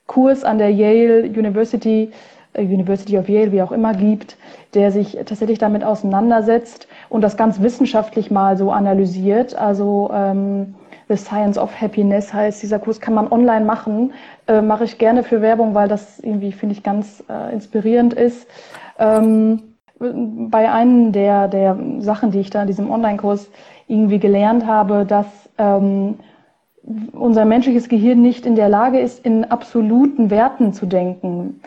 Kurs 0.07 0.43
an 0.43 0.57
der 0.57 0.71
Yale 0.71 1.25
University, 1.25 2.09
äh, 2.53 2.63
University 2.63 3.17
of 3.19 3.29
Yale, 3.29 3.51
wie 3.51 3.61
auch 3.61 3.71
immer, 3.71 3.93
gibt, 3.93 4.35
der 4.73 4.91
sich 4.91 5.13
tatsächlich 5.13 5.59
damit 5.59 5.83
auseinandersetzt 5.83 6.87
und 7.09 7.21
das 7.21 7.37
ganz 7.37 7.61
wissenschaftlich 7.61 8.31
mal 8.31 8.57
so 8.57 8.71
analysiert. 8.71 9.53
Also 9.53 10.09
ähm, 10.11 10.73
The 11.09 11.17
Science 11.17 11.57
of 11.57 11.81
Happiness 11.81 12.31
heißt 12.31 12.61
dieser 12.61 12.77
Kurs, 12.77 13.01
kann 13.01 13.15
man 13.15 13.31
online 13.31 13.65
machen. 13.65 14.13
Äh, 14.47 14.61
Mache 14.61 14.83
ich 14.83 14.99
gerne 14.99 15.23
für 15.23 15.41
Werbung, 15.41 15.73
weil 15.73 15.87
das 15.87 16.19
irgendwie, 16.19 16.51
finde 16.51 16.73
ich, 16.73 16.83
ganz 16.83 17.23
äh, 17.27 17.51
inspirierend 17.51 18.13
ist. 18.13 18.47
Ähm, 18.99 19.63
bei 19.99 20.71
einem 20.71 21.11
der, 21.11 21.47
der 21.47 21.77
Sachen, 21.99 22.31
die 22.31 22.39
ich 22.39 22.51
da 22.51 22.61
in 22.61 22.67
diesem 22.67 22.89
Online-Kurs 22.89 23.49
irgendwie 23.87 24.19
gelernt 24.19 24.65
habe, 24.65 25.03
dass 25.05 25.25
ähm, 25.57 26.19
unser 27.11 27.43
menschliches 27.45 27.89
Gehirn 27.89 28.21
nicht 28.21 28.45
in 28.45 28.55
der 28.55 28.69
Lage 28.69 28.99
ist, 28.99 29.25
in 29.25 29.45
absoluten 29.45 30.29
Werten 30.29 30.73
zu 30.73 30.85
denken. 30.85 31.61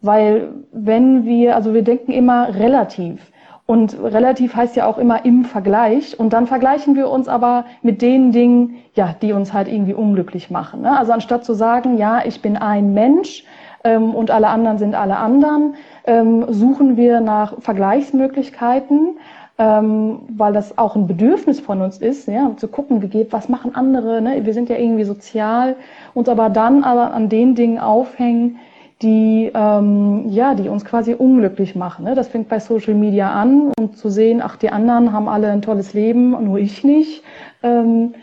Weil 0.00 0.48
wenn 0.72 1.24
wir, 1.24 1.56
also 1.56 1.74
wir 1.74 1.82
denken 1.82 2.12
immer 2.12 2.54
relativ. 2.54 3.32
Und 3.72 3.98
relativ 4.02 4.54
heißt 4.54 4.76
ja 4.76 4.86
auch 4.86 4.98
immer 4.98 5.24
im 5.24 5.46
Vergleich. 5.46 6.20
Und 6.20 6.34
dann 6.34 6.46
vergleichen 6.46 6.94
wir 6.94 7.08
uns 7.08 7.26
aber 7.26 7.64
mit 7.80 8.02
den 8.02 8.30
Dingen, 8.30 8.76
ja, 8.94 9.14
die 9.22 9.32
uns 9.32 9.54
halt 9.54 9.66
irgendwie 9.66 9.94
unglücklich 9.94 10.50
machen. 10.50 10.82
Ne? 10.82 10.94
Also 10.94 11.12
anstatt 11.12 11.46
zu 11.46 11.54
sagen, 11.54 11.96
ja, 11.96 12.20
ich 12.22 12.42
bin 12.42 12.58
ein 12.58 12.92
Mensch 12.92 13.44
ähm, 13.82 14.14
und 14.14 14.30
alle 14.30 14.48
anderen 14.48 14.76
sind 14.76 14.94
alle 14.94 15.16
anderen, 15.16 15.76
ähm, 16.06 16.44
suchen 16.52 16.98
wir 16.98 17.20
nach 17.20 17.62
Vergleichsmöglichkeiten, 17.62 19.16
ähm, 19.56 20.18
weil 20.28 20.52
das 20.52 20.76
auch 20.76 20.94
ein 20.94 21.06
Bedürfnis 21.06 21.58
von 21.58 21.80
uns 21.80 21.96
ist, 21.96 22.28
ja, 22.28 22.50
zu 22.58 22.68
gucken, 22.68 23.00
wie 23.00 23.08
geht, 23.08 23.32
was 23.32 23.48
machen 23.48 23.74
andere. 23.74 24.20
Ne? 24.20 24.44
Wir 24.44 24.52
sind 24.52 24.68
ja 24.68 24.76
irgendwie 24.76 25.04
sozial, 25.04 25.76
uns 26.12 26.28
aber 26.28 26.50
dann 26.50 26.84
aber 26.84 27.14
an 27.14 27.30
den 27.30 27.54
Dingen 27.54 27.78
aufhängen, 27.78 28.58
die, 29.02 29.50
ähm, 29.54 30.28
ja, 30.28 30.54
die 30.54 30.68
uns 30.68 30.84
quasi 30.84 31.14
unglücklich 31.14 31.74
machen. 31.74 32.04
Ne? 32.04 32.14
Das 32.14 32.28
fängt 32.28 32.48
bei 32.48 32.60
Social 32.60 32.94
Media 32.94 33.32
an 33.32 33.72
und 33.78 33.96
zu 33.96 34.08
sehen, 34.08 34.40
ach, 34.42 34.56
die 34.56 34.70
anderen 34.70 35.12
haben 35.12 35.28
alle 35.28 35.50
ein 35.50 35.62
tolles 35.62 35.94
Leben, 35.94 36.30
nur 36.44 36.58
ich 36.58 36.84
nicht. 36.84 37.22
Ähm, 37.62 38.14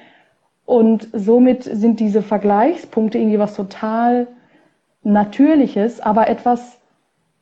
und 0.66 1.10
somit 1.14 1.64
sind 1.64 2.00
diese 2.00 2.22
Vergleichspunkte 2.22 3.18
irgendwie 3.18 3.40
was 3.40 3.56
total 3.56 4.28
Natürliches, 5.04 6.00
aber 6.00 6.30
etwas, 6.30 6.78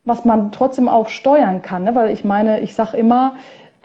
was 0.04 0.24
man 0.24 0.52
trotzdem 0.52 0.88
auch 0.88 1.08
steuern 1.08 1.62
kann. 1.62 1.84
Ne? 1.84 1.94
Weil 1.94 2.10
ich 2.10 2.24
meine, 2.24 2.60
ich 2.60 2.74
sage 2.74 2.96
immer, 2.96 3.34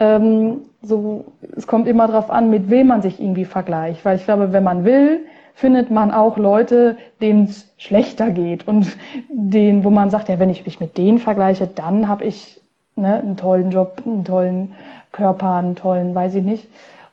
ähm, 0.00 0.62
so, 0.82 1.26
es 1.56 1.66
kommt 1.66 1.88
immer 1.88 2.06
darauf 2.06 2.30
an, 2.30 2.50
mit 2.50 2.70
wem 2.70 2.88
man 2.88 3.02
sich 3.02 3.20
irgendwie 3.20 3.44
vergleicht. 3.44 4.04
Weil 4.04 4.16
ich 4.16 4.24
glaube, 4.24 4.52
wenn 4.52 4.64
man 4.64 4.84
will, 4.84 5.26
findet 5.54 5.90
man 5.90 6.10
auch 6.10 6.36
Leute, 6.36 6.98
denen 7.20 7.44
es 7.44 7.72
schlechter 7.78 8.30
geht 8.30 8.66
und 8.66 8.96
den, 9.28 9.84
wo 9.84 9.90
man 9.90 10.10
sagt, 10.10 10.28
ja, 10.28 10.38
wenn 10.38 10.50
ich 10.50 10.66
mich 10.66 10.80
mit 10.80 10.98
denen 10.98 11.18
vergleiche, 11.18 11.66
dann 11.66 12.08
habe 12.08 12.24
ich 12.24 12.60
ne, 12.96 13.20
einen 13.20 13.36
tollen 13.36 13.70
Job, 13.70 14.02
einen 14.04 14.24
tollen 14.24 14.74
Körper, 15.12 15.54
einen 15.54 15.76
tollen, 15.76 16.14
weiß 16.14 16.34
ich 16.34 16.44
nicht. 16.44 16.68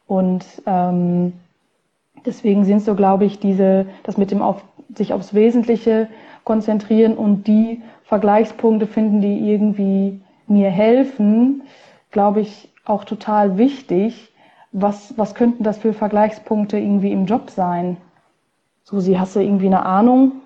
Und 0.08 0.43
ähm, 0.65 1.34
deswegen 2.25 2.65
sind 2.65 2.82
so, 2.82 2.95
glaube 2.95 3.25
ich, 3.25 3.39
diese, 3.39 3.86
das 4.04 4.17
mit 4.17 4.32
dem 4.32 4.41
auf, 4.41 4.63
sich 4.95 5.13
aufs 5.13 5.34
Wesentliche 5.34 6.08
konzentrieren 6.43 7.15
und 7.15 7.45
die 7.47 7.82
Vergleichspunkte 8.06 8.88
finden, 8.88 9.21
die 9.21 9.51
irgendwie 9.51 10.19
mir 10.47 10.69
helfen, 10.69 11.62
glaube 12.10 12.41
ich, 12.41 12.69
auch 12.86 13.06
total 13.06 13.58
wichtig. 13.58 14.32
Was, 14.71 15.13
was 15.17 15.36
könnten 15.36 15.63
das 15.63 15.77
für 15.77 15.93
Vergleichspunkte 15.93 16.77
irgendwie 16.77 17.12
im 17.12 17.25
Job 17.25 17.51
sein? 17.51 17.97
Susi, 18.84 19.13
hast 19.13 19.36
du 19.36 19.39
irgendwie 19.39 19.67
eine 19.67 19.86
Ahnung 19.86 20.41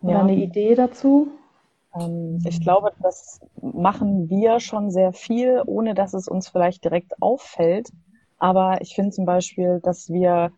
oder 0.00 0.12
ja. 0.12 0.20
eine 0.20 0.34
Idee 0.34 0.74
dazu? 0.74 1.28
Ähm, 1.94 2.40
ich 2.44 2.60
glaube, 2.60 2.92
das 3.02 3.40
machen 3.60 4.28
wir 4.28 4.60
schon 4.60 4.90
sehr 4.90 5.12
viel, 5.12 5.62
ohne 5.66 5.94
dass 5.94 6.14
es 6.14 6.28
uns 6.28 6.48
vielleicht 6.48 6.84
direkt 6.84 7.20
auffällt. 7.20 7.90
Aber 8.38 8.80
ich 8.80 8.94
finde 8.94 9.10
zum 9.10 9.24
Beispiel, 9.24 9.80
dass 9.82 10.08
wir 10.08 10.52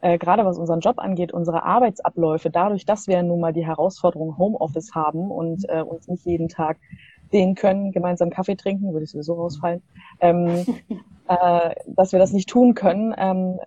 äh, 0.00 0.18
gerade 0.18 0.44
was 0.44 0.58
unseren 0.58 0.80
Job 0.80 0.98
angeht, 0.98 1.32
unsere 1.32 1.64
Arbeitsabläufe, 1.64 2.50
dadurch, 2.50 2.84
dass 2.84 3.08
wir 3.08 3.22
nun 3.22 3.40
mal 3.40 3.52
die 3.52 3.66
Herausforderung 3.66 4.36
Homeoffice 4.38 4.94
haben 4.94 5.30
und 5.30 5.68
äh, 5.68 5.82
uns 5.82 6.08
nicht 6.08 6.26
jeden 6.26 6.48
Tag 6.48 6.78
sehen 7.30 7.54
können, 7.54 7.90
gemeinsam 7.90 8.30
Kaffee 8.30 8.54
trinken, 8.54 8.92
würde 8.92 9.04
ich 9.04 9.10
sowieso 9.10 9.34
rausfallen, 9.34 9.82
ähm, 10.20 10.64
äh, 11.28 11.74
dass 11.86 12.12
wir 12.12 12.18
das 12.18 12.32
nicht 12.32 12.48
tun 12.48 12.74
können, 12.74 13.14
ähm, 13.16 13.58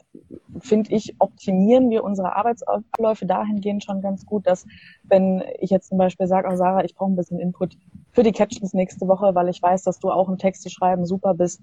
finde 0.62 0.94
ich, 0.94 1.16
optimieren 1.20 1.90
wir 1.90 2.04
unsere 2.04 2.36
Arbeitsabläufe 2.36 3.26
dahingehend 3.26 3.84
schon 3.84 4.02
ganz 4.02 4.26
gut, 4.26 4.48
dass 4.48 4.66
wenn 5.04 5.44
ich 5.60 5.70
jetzt 5.70 5.90
zum 5.90 5.98
Beispiel 5.98 6.28
sage, 6.28 6.50
oh 6.52 6.56
Sarah, 6.56 6.84
ich 6.84 6.96
brauche 6.96 7.12
ein 7.12 7.16
bisschen 7.16 7.40
Input 7.40 7.78
für 8.12 8.24
die 8.24 8.32
Captions 8.32 8.74
nächste 8.74 9.08
Woche, 9.08 9.36
weil 9.36 9.50
ich 9.50 9.62
weiß, 9.62 9.84
dass 9.84 10.00
du 10.00 10.12
auch 10.12 10.30
im 10.30 10.38
Text 10.38 10.64
zu 10.64 10.70
schreiben 10.70 11.06
super 11.06 11.34
bist, 11.34 11.62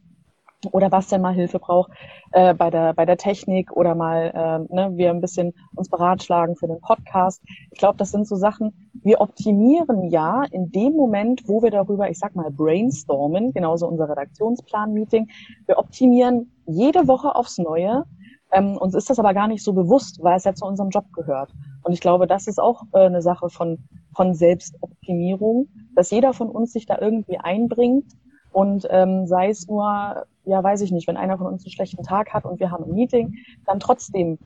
oder 0.72 0.90
was 0.92 1.08
denn 1.08 1.20
mal 1.20 1.34
Hilfe 1.34 1.58
braucht 1.58 1.90
äh, 2.32 2.54
bei 2.54 2.70
der 2.70 2.94
bei 2.94 3.04
der 3.04 3.16
Technik 3.16 3.72
oder 3.72 3.94
mal 3.94 4.66
äh, 4.70 4.74
ne, 4.74 4.90
wir 4.96 5.10
ein 5.10 5.20
bisschen 5.20 5.52
uns 5.74 5.88
beratschlagen 5.88 6.56
für 6.56 6.66
den 6.66 6.80
Podcast. 6.80 7.42
Ich 7.70 7.78
glaube, 7.78 7.98
das 7.98 8.10
sind 8.10 8.26
so 8.26 8.36
Sachen. 8.36 8.72
Wir 9.02 9.20
optimieren 9.20 10.10
ja 10.10 10.44
in 10.50 10.70
dem 10.70 10.94
Moment, 10.94 11.42
wo 11.46 11.62
wir 11.62 11.70
darüber, 11.70 12.10
ich 12.10 12.18
sag 12.18 12.34
mal, 12.34 12.50
brainstormen, 12.50 13.52
genauso 13.52 13.86
unser 13.86 14.08
Redaktionsplan-Meeting. 14.08 15.28
Wir 15.66 15.78
optimieren 15.78 16.50
jede 16.66 17.06
Woche 17.08 17.34
aufs 17.34 17.58
Neue. 17.58 18.04
Ähm, 18.54 18.78
uns 18.78 18.94
ist 18.94 19.10
das 19.10 19.18
aber 19.18 19.34
gar 19.34 19.48
nicht 19.48 19.62
so 19.62 19.74
bewusst, 19.74 20.22
weil 20.22 20.36
es 20.36 20.44
ja 20.44 20.54
zu 20.54 20.64
unserem 20.64 20.90
Job 20.90 21.12
gehört. 21.12 21.52
Und 21.82 21.92
ich 21.92 22.00
glaube, 22.00 22.26
das 22.26 22.46
ist 22.46 22.58
auch 22.58 22.84
äh, 22.92 23.00
eine 23.00 23.20
Sache 23.20 23.50
von 23.50 23.78
von 24.14 24.34
Selbstoptimierung, 24.34 25.68
dass 25.94 26.10
jeder 26.10 26.32
von 26.32 26.48
uns 26.48 26.72
sich 26.72 26.86
da 26.86 26.98
irgendwie 27.00 27.38
einbringt 27.38 28.12
und 28.52 28.86
ähm, 28.90 29.26
sei 29.26 29.48
es 29.48 29.66
nur, 29.66 30.24
ja, 30.44 30.62
weiß 30.62 30.80
ich 30.82 30.92
nicht, 30.92 31.08
wenn 31.08 31.16
einer 31.16 31.38
von 31.38 31.48
uns 31.48 31.64
einen 31.64 31.72
schlechten 31.72 32.02
Tag 32.02 32.32
hat 32.32 32.44
und 32.44 32.60
wir 32.60 32.70
haben 32.70 32.84
ein 32.84 32.92
Meeting, 32.92 33.34
dann 33.66 33.80
trotzdem 33.80 34.38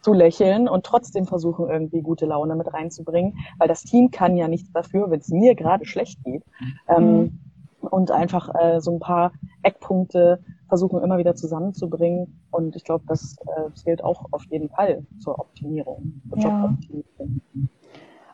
zu 0.00 0.14
lächeln 0.14 0.66
und 0.66 0.86
trotzdem 0.86 1.26
versuchen, 1.26 1.68
irgendwie 1.68 2.00
gute 2.00 2.24
Laune 2.24 2.56
mit 2.56 2.72
reinzubringen, 2.72 3.36
weil 3.58 3.68
das 3.68 3.82
Team 3.82 4.10
kann 4.10 4.36
ja 4.36 4.48
nichts 4.48 4.72
dafür, 4.72 5.10
wenn 5.10 5.20
es 5.20 5.28
mir 5.28 5.54
gerade 5.54 5.84
schlecht 5.84 6.24
geht. 6.24 6.42
Ähm, 6.88 7.04
mhm. 7.04 7.18
Ähm, 7.18 7.40
und 7.82 8.10
einfach 8.10 8.54
äh, 8.54 8.80
so 8.80 8.92
ein 8.92 9.00
paar 9.00 9.32
Eckpunkte 9.62 10.40
versuchen 10.68 11.02
immer 11.02 11.18
wieder 11.18 11.34
zusammenzubringen. 11.34 12.40
Und 12.50 12.76
ich 12.76 12.84
glaube, 12.84 13.04
das 13.08 13.36
äh, 13.56 13.72
zählt 13.74 14.04
auch 14.04 14.26
auf 14.30 14.44
jeden 14.50 14.68
Fall 14.68 15.04
zur 15.18 15.38
Optimierung, 15.38 16.20
zur 16.30 16.38
ja. 16.38 16.62
Joboptimierung. 16.62 17.40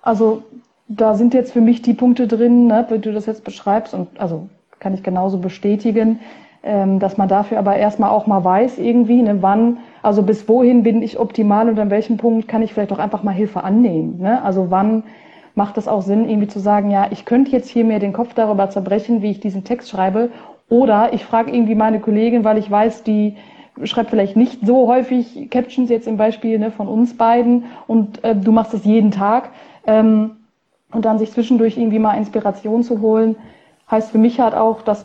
Also 0.03 0.43
da 0.89 1.15
sind 1.15 1.35
jetzt 1.35 1.53
für 1.53 1.61
mich 1.61 1.83
die 1.83 1.95
Punkte 1.95 2.29
drin, 2.29 2.67
ne, 2.67 2.87
wie 2.91 2.99
du 2.99 3.13
das 3.13 3.27
jetzt 3.27 3.45
beschreibst, 3.45 3.95
und 3.95 4.21
also 4.21 4.49
kann 4.79 4.95
ich 4.95 5.03
genauso 5.03 5.39
bestätigen, 5.39 6.21
ähm, 6.63 6.99
dass 6.99 7.17
man 7.17 7.29
dafür 7.29 7.59
aber 7.59 7.77
erstmal 7.77 8.11
auch 8.11 8.27
mal 8.27 8.45
weiß, 8.45 8.79
irgendwie, 8.79 9.23
ne, 9.23 9.43
wann, 9.43 9.79
also 10.03 10.23
bis 10.23 10.49
wohin 10.49 10.83
bin 10.83 11.03
ich 11.03 11.19
optimal 11.19 11.69
und 11.69 11.79
an 11.79 11.91
welchem 11.91 12.17
Punkt 12.17 12.49
kann 12.49 12.63
ich 12.63 12.75
vielleicht 12.75 12.93
auch 12.93 12.99
einfach 12.99 13.23
mal 13.23 13.33
Hilfe 13.33 13.65
annehmen. 13.65 14.19
Ne? 14.19 14.43
Also 14.43 14.71
wann 14.71 15.05
macht 15.57 15.79
es 15.79 15.89
auch 15.89 16.03
Sinn, 16.03 16.29
irgendwie 16.29 16.47
zu 16.47 16.61
sagen, 16.61 16.91
ja, 16.91 17.09
ich 17.11 17.25
könnte 17.25 17.51
jetzt 17.51 17.69
hier 17.69 17.85
mir 17.85 17.99
den 17.99 18.13
Kopf 18.13 18.35
darüber 18.35 18.71
zerbrechen, 18.71 19.23
wie 19.23 19.31
ich 19.33 19.41
diesen 19.41 19.65
Text 19.65 19.91
schreibe, 19.91 20.31
oder 20.69 21.13
ich 21.13 21.25
frage 21.25 21.53
irgendwie 21.53 21.75
meine 21.75 22.01
Kollegin, 22.01 22.45
weil 22.45 22.59
ich 22.59 22.71
weiß, 22.71 23.03
die 23.03 23.37
schreibt 23.85 24.11
vielleicht 24.11 24.37
nicht 24.37 24.67
so 24.67 24.89
häufig 24.89 25.49
Captions 25.51 25.91
jetzt 25.91 26.07
im 26.07 26.17
Beispiel 26.17 26.59
ne, 26.59 26.71
von 26.71 26.89
uns 26.89 27.17
beiden 27.17 27.65
und 27.87 28.23
äh, 28.25 28.35
du 28.35 28.53
machst 28.53 28.75
es 28.75 28.85
jeden 28.85 29.11
Tag. 29.11 29.51
Ähm, 29.87 30.33
und 30.93 31.05
dann 31.05 31.19
sich 31.19 31.33
zwischendurch 31.33 31.77
irgendwie 31.77 31.99
mal 31.99 32.15
Inspiration 32.15 32.83
zu 32.83 33.01
holen, 33.01 33.37
heißt 33.91 34.11
für 34.11 34.19
mich 34.19 34.41
halt 34.41 34.55
auch, 34.55 34.83
dass 34.83 35.05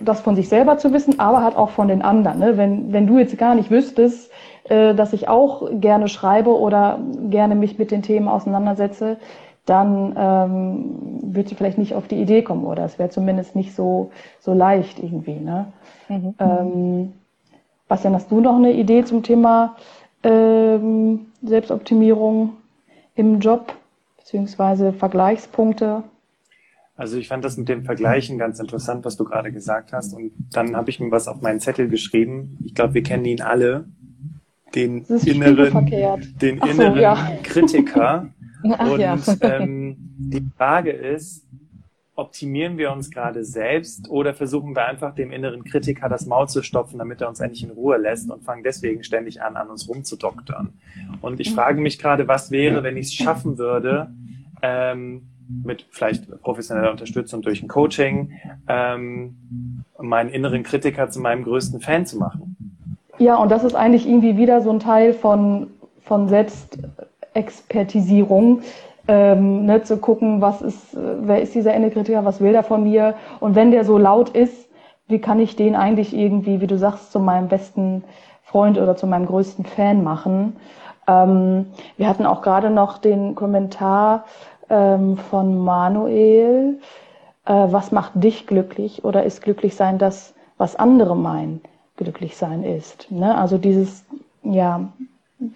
das 0.00 0.20
von 0.20 0.36
sich 0.36 0.48
selber 0.48 0.78
zu 0.78 0.92
wissen, 0.92 1.18
aber 1.18 1.42
halt 1.42 1.56
auch 1.56 1.70
von 1.70 1.88
den 1.88 2.02
anderen. 2.02 2.38
Ne? 2.38 2.56
Wenn, 2.56 2.92
wenn 2.92 3.06
du 3.06 3.18
jetzt 3.18 3.36
gar 3.38 3.54
nicht 3.54 3.70
wüsstest, 3.70 4.30
äh, 4.64 4.94
dass 4.94 5.12
ich 5.12 5.28
auch 5.28 5.68
gerne 5.72 6.08
schreibe 6.08 6.58
oder 6.58 6.98
gerne 7.30 7.54
mich 7.54 7.78
mit 7.78 7.90
den 7.90 8.02
Themen 8.02 8.28
auseinandersetze, 8.28 9.18
dann 9.66 10.14
ähm, 10.16 11.34
würde 11.34 11.48
sie 11.48 11.54
vielleicht 11.54 11.78
nicht 11.78 11.94
auf 11.94 12.06
die 12.06 12.20
Idee 12.20 12.42
kommen 12.42 12.64
oder 12.64 12.84
es 12.84 12.98
wäre 12.98 13.10
zumindest 13.10 13.56
nicht 13.56 13.74
so, 13.74 14.10
so 14.40 14.52
leicht 14.52 14.98
irgendwie. 14.98 15.40
Ne? 15.40 15.72
Mhm. 16.08 16.34
Ähm, 16.38 17.12
Bastian, 17.88 18.14
hast 18.14 18.30
du 18.30 18.40
noch 18.40 18.56
eine 18.56 18.72
Idee 18.72 19.04
zum 19.04 19.22
Thema 19.22 19.76
ähm, 20.22 21.26
Selbstoptimierung 21.42 22.54
im 23.14 23.40
Job 23.40 23.74
beziehungsweise 24.18 24.92
Vergleichspunkte? 24.92 26.04
Also 26.96 27.18
ich 27.18 27.28
fand 27.28 27.44
das 27.44 27.56
mit 27.56 27.68
dem 27.68 27.84
Vergleichen 27.84 28.38
ganz 28.38 28.60
interessant, 28.60 29.04
was 29.04 29.16
du 29.16 29.24
gerade 29.24 29.50
gesagt 29.50 29.92
hast. 29.92 30.14
Und 30.14 30.32
dann 30.52 30.76
habe 30.76 30.90
ich 30.90 31.00
mir 31.00 31.10
was 31.10 31.26
auf 31.26 31.40
meinen 31.40 31.58
Zettel 31.60 31.88
geschrieben. 31.88 32.58
Ich 32.64 32.74
glaube, 32.74 32.94
wir 32.94 33.02
kennen 33.02 33.24
ihn 33.24 33.40
alle. 33.40 33.86
Den 34.74 35.04
inneren, 35.04 35.86
den 36.40 36.58
so, 36.58 36.66
inneren 36.66 37.00
ja. 37.00 37.16
Kritiker. 37.42 38.28
Ach, 38.70 38.90
und 38.90 39.00
ja. 39.00 39.16
ähm, 39.42 39.96
die 40.18 40.46
Frage 40.56 40.90
ist, 40.90 41.46
optimieren 42.16 42.78
wir 42.78 42.92
uns 42.92 43.10
gerade 43.10 43.44
selbst 43.44 44.08
oder 44.08 44.34
versuchen 44.34 44.76
wir 44.76 44.86
einfach 44.86 45.14
dem 45.14 45.32
inneren 45.32 45.64
Kritiker 45.64 46.08
das 46.08 46.26
Maul 46.26 46.48
zu 46.48 46.62
stopfen, 46.62 46.98
damit 46.98 47.20
er 47.20 47.28
uns 47.28 47.40
endlich 47.40 47.64
in 47.64 47.70
Ruhe 47.70 47.96
lässt 47.96 48.30
und 48.30 48.44
fangen 48.44 48.62
deswegen 48.62 49.02
ständig 49.02 49.42
an, 49.42 49.56
an 49.56 49.68
uns 49.68 49.88
rumzudoktern. 49.88 50.72
Und 51.20 51.40
ich 51.40 51.52
frage 51.52 51.80
mich 51.80 51.98
gerade, 51.98 52.28
was 52.28 52.50
wäre, 52.50 52.82
wenn 52.84 52.96
ich 52.96 53.06
es 53.06 53.14
schaffen 53.14 53.58
würde, 53.58 54.10
ähm, 54.62 55.22
mit 55.64 55.86
vielleicht 55.90 56.30
professioneller 56.42 56.90
Unterstützung 56.90 57.42
durch 57.42 57.62
ein 57.62 57.68
Coaching, 57.68 58.32
ähm, 58.68 59.84
meinen 60.00 60.30
inneren 60.30 60.62
Kritiker 60.62 61.10
zu 61.10 61.20
meinem 61.20 61.44
größten 61.44 61.80
Fan 61.80 62.06
zu 62.06 62.18
machen. 62.18 62.56
Ja, 63.18 63.36
und 63.36 63.50
das 63.50 63.64
ist 63.64 63.74
eigentlich 63.74 64.06
irgendwie 64.06 64.36
wieder 64.36 64.60
so 64.60 64.70
ein 64.70 64.80
Teil 64.80 65.12
von, 65.12 65.68
von 66.00 66.28
Selbstexpertisierung, 67.34 68.62
ähm, 69.06 69.66
ne, 69.66 69.82
zu 69.82 69.98
gucken, 69.98 70.40
was 70.40 70.62
ist, 70.62 70.96
wer 70.96 71.42
ist 71.42 71.54
dieser 71.54 71.74
innere 71.74 71.90
Kritiker, 71.90 72.24
was 72.24 72.40
will 72.40 72.52
der 72.52 72.62
von 72.62 72.84
mir? 72.84 73.14
Und 73.40 73.54
wenn 73.54 73.70
der 73.70 73.84
so 73.84 73.98
laut 73.98 74.30
ist, 74.30 74.68
wie 75.08 75.18
kann 75.18 75.38
ich 75.40 75.56
den 75.56 75.76
eigentlich 75.76 76.16
irgendwie, 76.16 76.60
wie 76.60 76.66
du 76.66 76.78
sagst, 76.78 77.12
zu 77.12 77.20
meinem 77.20 77.48
besten 77.48 78.04
Freund 78.42 78.78
oder 78.78 78.96
zu 78.96 79.06
meinem 79.06 79.26
größten 79.26 79.66
Fan 79.66 80.02
machen? 80.02 80.56
Ähm, 81.06 81.66
wir 81.98 82.08
hatten 82.08 82.24
auch 82.24 82.40
gerade 82.40 82.70
noch 82.70 82.96
den 82.98 83.34
Kommentar, 83.34 84.24
ähm, 84.70 85.18
von 85.18 85.58
Manuel. 85.58 86.78
Äh, 87.44 87.52
was 87.52 87.92
macht 87.92 88.12
dich 88.14 88.46
glücklich 88.46 89.04
oder 89.04 89.24
ist 89.24 89.42
glücklich 89.42 89.76
sein 89.76 89.98
das, 89.98 90.34
was 90.56 90.76
andere 90.76 91.14
meinen, 91.14 91.60
glücklich 91.96 92.38
sein 92.38 92.64
ist? 92.64 93.10
Ne? 93.10 93.36
Also 93.36 93.58
dieses, 93.58 94.06
ja, 94.42 94.88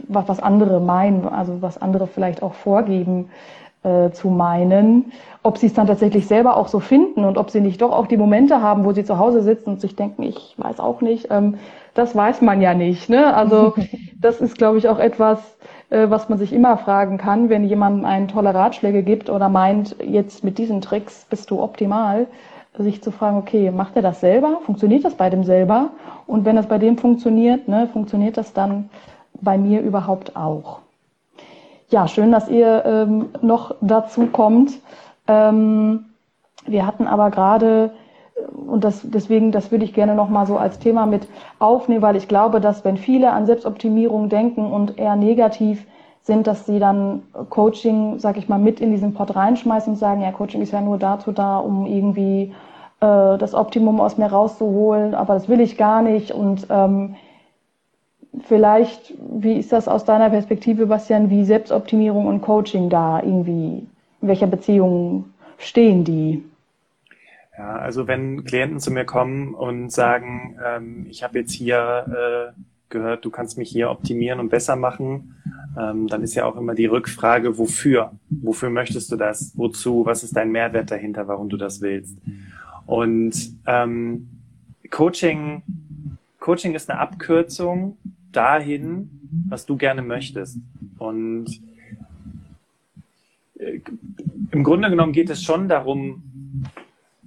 was, 0.09 0.29
was 0.29 0.41
andere 0.41 0.81
meinen, 0.81 1.27
also 1.27 1.61
was 1.61 1.81
andere 1.81 2.07
vielleicht 2.07 2.43
auch 2.43 2.55
vorgeben 2.55 3.31
äh, 3.83 4.11
zu 4.11 4.29
meinen, 4.29 5.13
ob 5.43 5.59
sie 5.59 5.67
es 5.67 5.75
dann 5.75 5.87
tatsächlich 5.87 6.27
selber 6.27 6.57
auch 6.57 6.69
so 6.69 6.81
finden 6.81 7.25
und 7.25 7.39
ob 7.39 7.51
sie 7.51 7.61
nicht 7.61 7.81
doch 7.81 7.93
auch 7.93 8.07
die 8.07 8.17
Momente 8.17 8.61
haben, 8.61 8.85
wo 8.85 8.93
sie 8.93 9.05
zu 9.05 9.19
Hause 9.19 9.43
sitzen 9.43 9.71
und 9.71 9.81
sich 9.81 9.97
denken, 9.97 10.23
ich 10.23 10.55
weiß 10.59 10.81
auch 10.81 11.01
nicht, 11.01 11.29
ähm, 11.31 11.59
das 11.95 12.15
weiß 12.15 12.43
man 12.43 12.61
ja 12.61 12.75
nicht. 12.75 13.09
Ne? 13.09 13.35
Also 13.35 13.75
das 14.21 14.41
ist, 14.41 14.59
glaube 14.59 14.79
ich, 14.79 14.89
auch 14.89 14.99
etwas, 14.99 15.39
äh, 15.91 16.11
was 16.11 16.29
man 16.29 16.39
sich 16.39 16.53
immer 16.53 16.77
fragen 16.77 17.19
kann, 17.19 17.49
wenn 17.49 17.65
jemand 17.65 18.05
einen 18.05 18.29
tolle 18.29 18.55
Ratschläge 18.55 19.03
gibt 19.03 19.31
oder 19.31 19.49
meint, 19.49 19.97
jetzt 20.05 20.45
mit 20.45 20.59
diesen 20.59 20.81
Tricks 20.81 21.27
bist 21.31 21.51
du 21.51 21.63
optimal, 21.63 22.27
sich 22.77 23.03
zu 23.03 23.11
fragen, 23.11 23.39
okay, 23.39 23.71
macht 23.71 23.97
er 23.97 24.03
das 24.03 24.21
selber? 24.21 24.61
Funktioniert 24.65 25.05
das 25.05 25.15
bei 25.15 25.31
dem 25.31 25.45
selber? 25.45 25.91
Und 26.27 26.45
wenn 26.45 26.57
das 26.57 26.67
bei 26.67 26.79
dem 26.79 26.99
funktioniert, 26.99 27.67
ne, 27.67 27.89
funktioniert 27.93 28.37
das 28.37 28.53
dann 28.53 28.91
bei 29.41 29.59
mir 29.59 29.81
überhaupt 29.81 30.37
auch? 30.37 30.81
Ja, 31.91 32.07
schön, 32.07 32.33
dass 32.33 32.49
ihr 32.49 32.85
ähm, 32.85 33.31
noch 33.41 33.75
dazu 33.81 34.27
kommt. 34.27 34.73
Ähm, 35.27 36.07
wir 36.67 36.87
hatten 36.87 37.07
aber 37.07 37.31
gerade 37.31 37.93
und 38.67 38.85
das, 38.85 39.01
deswegen, 39.03 39.53
das 39.53 39.71
würde 39.71 39.85
ich 39.85 39.95
gerne 39.95 40.15
nochmal 40.15 40.47
so 40.47 40.57
als 40.57 40.79
Thema 40.79 41.07
mit 41.07 41.29
aufnehmen, 41.59 42.03
weil 42.03 42.17
ich 42.17 42.29
glaube, 42.29 42.61
dass 42.61 42.85
wenn 42.85 42.97
viele 42.97 43.33
an 43.33 43.47
Selbstoptimierung 43.47 44.29
denken 44.29 44.71
und 44.71 44.99
eher 44.99 45.17
negativ 45.17 45.85
sind, 46.23 46.47
dass 46.47 46.67
sie 46.67 46.79
dann 46.79 47.23
Coaching, 47.49 48.19
sag 48.19 48.37
ich 48.37 48.49
mal, 48.49 48.59
mit 48.59 48.81
in 48.81 48.91
diesen 48.91 49.15
Pot 49.15 49.35
reinschmeißen 49.35 49.95
und 49.95 49.99
sagen, 49.99 50.21
ja, 50.21 50.31
Coaching 50.31 50.63
ist 50.63 50.73
ja 50.73 50.81
nur 50.81 50.99
dazu 50.99 51.33
da, 51.33 51.59
um 51.59 51.87
irgendwie 51.87 52.53
äh, 53.01 53.39
das 53.39 53.55
Optimum 53.55 54.01
aus 54.01 54.19
mir 54.19 54.27
rauszuholen, 54.27 55.15
aber 55.15 55.35
das 55.35 55.49
will 55.49 55.61
ich 55.61 55.79
gar 55.79 56.03
nicht. 56.03 56.33
Und 56.33 56.67
ähm, 56.71 57.17
vielleicht, 58.47 59.15
wie 59.19 59.59
ist 59.59 59.73
das 59.73 59.89
aus 59.89 60.05
deiner 60.05 60.31
Perspektive, 60.31 60.87
Bastian, 60.87 61.31
wie 61.31 61.45
Selbstoptimierung 61.45 62.27
und 62.27 62.41
Coaching 62.41 62.91
da 62.91 63.23
irgendwie, 63.23 63.87
in 64.21 64.29
welcher 64.29 64.47
Beziehung 64.47 65.25
stehen 65.59 66.05
die? 66.05 66.43
Ja, 67.57 67.77
also 67.77 68.07
wenn 68.07 68.45
Klienten 68.45 68.79
zu 68.79 68.93
mir 68.93 69.05
kommen 69.05 69.55
und 69.55 69.91
sagen, 69.91 70.57
ähm, 70.65 71.07
ich 71.09 71.25
habe 71.25 71.41
jetzt 71.41 71.53
hier 71.53 72.53
äh, 72.55 72.61
gehört, 72.89 73.25
du 73.25 73.31
kannst 73.31 73.59
mich 73.59 73.69
hier 73.69 73.91
optimieren 73.91 74.39
und 74.39 74.49
besser 74.49 74.77
machen, 74.77 75.35
ähm, 75.79 76.07
dann 76.07 76.23
ist 76.23 76.35
ja 76.35 76.45
auch 76.45 76.57
immer 76.57 76.75
die 76.75 76.87
Rückfrage, 76.87 77.59
wofür? 77.59 78.13
Wofür 78.31 78.71
möchtest 78.71 79.11
du 79.13 79.17
das? 79.17 79.53
Wozu? 79.57 80.07
Was 80.07 80.23
ist 80.23 80.37
dein 80.37 80.53
Mehrwert 80.53 80.91
dahinter, 80.91 81.29
warum 81.29 81.49
du 81.49 81.57
das 81.57 81.81
willst? 81.81 82.17
Und 82.87 83.35
ähm, 83.67 84.29
Coaching, 84.91 85.63
Coaching 86.41 86.75
ist 86.75 86.89
eine 86.89 87.01
Abkürzung 87.01 87.99
dahin, 88.33 89.11
was 89.49 89.67
du 89.67 89.77
gerne 89.77 90.03
möchtest. 90.03 90.59
Und 90.99 91.47
äh, 93.59 93.81
im 94.51 94.65
Grunde 94.65 94.91
genommen 94.91 95.13
geht 95.13 95.31
es 95.31 95.43
schon 95.43 95.69
darum, 95.69 96.23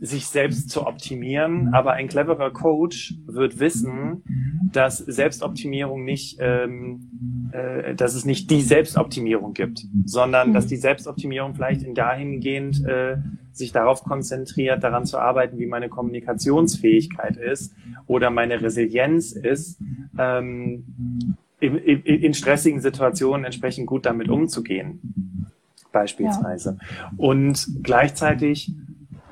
sich 0.01 0.25
selbst 0.25 0.71
zu 0.71 0.87
optimieren, 0.87 1.75
aber 1.75 1.93
ein 1.93 2.07
cleverer 2.07 2.49
Coach 2.49 3.13
wird 3.27 3.59
wissen, 3.59 4.23
dass 4.71 4.97
Selbstoptimierung 4.97 6.03
nicht, 6.03 6.37
ähm, 6.41 7.49
äh, 7.51 7.93
dass 7.93 8.15
es 8.15 8.25
nicht 8.25 8.49
die 8.49 8.61
Selbstoptimierung 8.61 9.53
gibt, 9.53 9.85
sondern 10.05 10.53
dass 10.53 10.65
die 10.65 10.77
Selbstoptimierung 10.77 11.53
vielleicht 11.53 11.83
in 11.83 11.93
dahingehend 11.93 12.83
äh, 12.83 13.17
sich 13.51 13.71
darauf 13.71 14.03
konzentriert, 14.03 14.83
daran 14.83 15.05
zu 15.05 15.17
arbeiten, 15.17 15.59
wie 15.59 15.67
meine 15.67 15.89
Kommunikationsfähigkeit 15.89 17.37
ist 17.37 17.73
oder 18.07 18.29
meine 18.29 18.61
Resilienz 18.61 19.31
ist, 19.33 19.79
ähm, 20.17 21.35
in, 21.59 21.77
in, 21.77 22.01
in 22.01 22.33
stressigen 22.33 22.81
Situationen 22.81 23.45
entsprechend 23.45 23.87
gut 23.87 24.05
damit 24.05 24.29
umzugehen, 24.29 25.51
beispielsweise. 25.91 26.77
Ja. 26.79 27.11
Und 27.17 27.67
gleichzeitig 27.83 28.71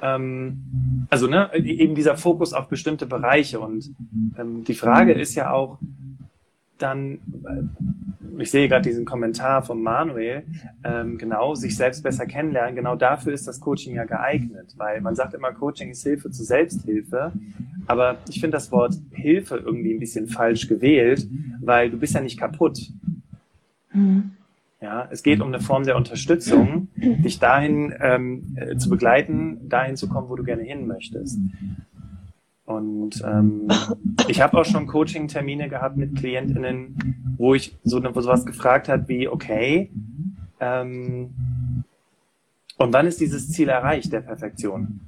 ähm, 0.02 1.08
also 1.10 1.28
ne, 1.28 1.54
eben 1.56 1.96
dieser 1.96 2.18
Fokus 2.18 2.54
auf 2.54 2.68
bestimmte 2.68 3.06
Bereiche. 3.06 3.60
Und 3.60 3.94
ähm, 4.38 4.64
die 4.64 4.74
Frage 4.74 5.14
ist 5.14 5.36
ja 5.36 5.52
auch 5.52 5.80
dann, 6.78 7.14
äh, 7.46 7.64
ich 8.38 8.52
sehe 8.52 8.68
gerade 8.68 8.88
diesen 8.88 9.06
Kommentar 9.06 9.64
von 9.64 9.82
Manuel, 9.82 10.44
ähm, 10.84 11.18
genau, 11.18 11.56
sich 11.56 11.76
selbst 11.76 12.04
besser 12.04 12.26
kennenlernen, 12.26 12.76
genau 12.76 12.96
dafür 12.96 13.34
ist 13.34 13.48
das 13.48 13.60
Coaching 13.60 13.96
ja 13.96 14.06
geeignet, 14.06 14.74
weil 14.78 15.02
man 15.02 15.16
sagt 15.16 15.34
immer, 15.34 15.52
Coaching 15.52 15.90
ist 15.90 16.04
Hilfe 16.04 16.32
zur 16.32 16.46
Selbsthilfe, 16.46 17.32
aber 17.88 18.18
ich 18.30 18.40
finde 18.40 18.58
das 18.58 18.72
Wort 18.72 18.96
Hilfe 19.12 19.58
irgendwie 19.58 19.94
ein 19.94 20.00
bisschen 20.00 20.28
falsch 20.28 20.68
gewählt, 20.68 21.28
weil 21.62 21.90
du 21.90 21.98
bist 21.98 22.14
ja 22.14 22.22
nicht 22.22 22.40
kaputt. 22.40 22.80
Mhm. 23.94 24.32
Ja, 24.82 25.10
es 25.12 25.24
geht 25.24 25.42
um 25.42 25.50
eine 25.50 25.60
Form 25.60 25.84
der 25.84 25.98
Unterstützung, 25.98 26.88
dich 26.96 27.40
dahin 27.40 27.94
ähm, 28.00 28.56
äh, 28.56 28.78
zu 28.78 28.90
begleiten, 28.90 29.68
dahin 29.68 29.98
zu 29.98 30.08
kommen, 30.08 30.30
wo 30.30 30.38
du 30.38 30.44
gerne 30.44 30.64
hin 30.64 30.88
möchtest. 30.88 31.38
Und 32.70 33.24
ähm, 33.26 33.68
ich 34.28 34.42
habe 34.42 34.60
auch 34.60 34.66
schon 34.66 34.86
Coaching-Termine 34.86 35.70
gehabt 35.70 35.98
mit 35.98 36.16
KlientInnen, 36.16 37.34
wo 37.36 37.56
ich 37.56 37.76
so 37.84 38.00
wo 38.14 38.22
sowas 38.22 38.46
gefragt 38.46 38.88
hat 38.88 39.08
wie, 39.08 39.28
okay, 39.28 39.90
ähm, 40.60 41.32
und 42.78 42.94
wann 42.94 43.08
ist 43.08 43.20
dieses 43.20 43.50
Ziel 43.50 43.70
erreicht, 43.70 44.14
der 44.14 44.22
Perfektion? 44.22 45.02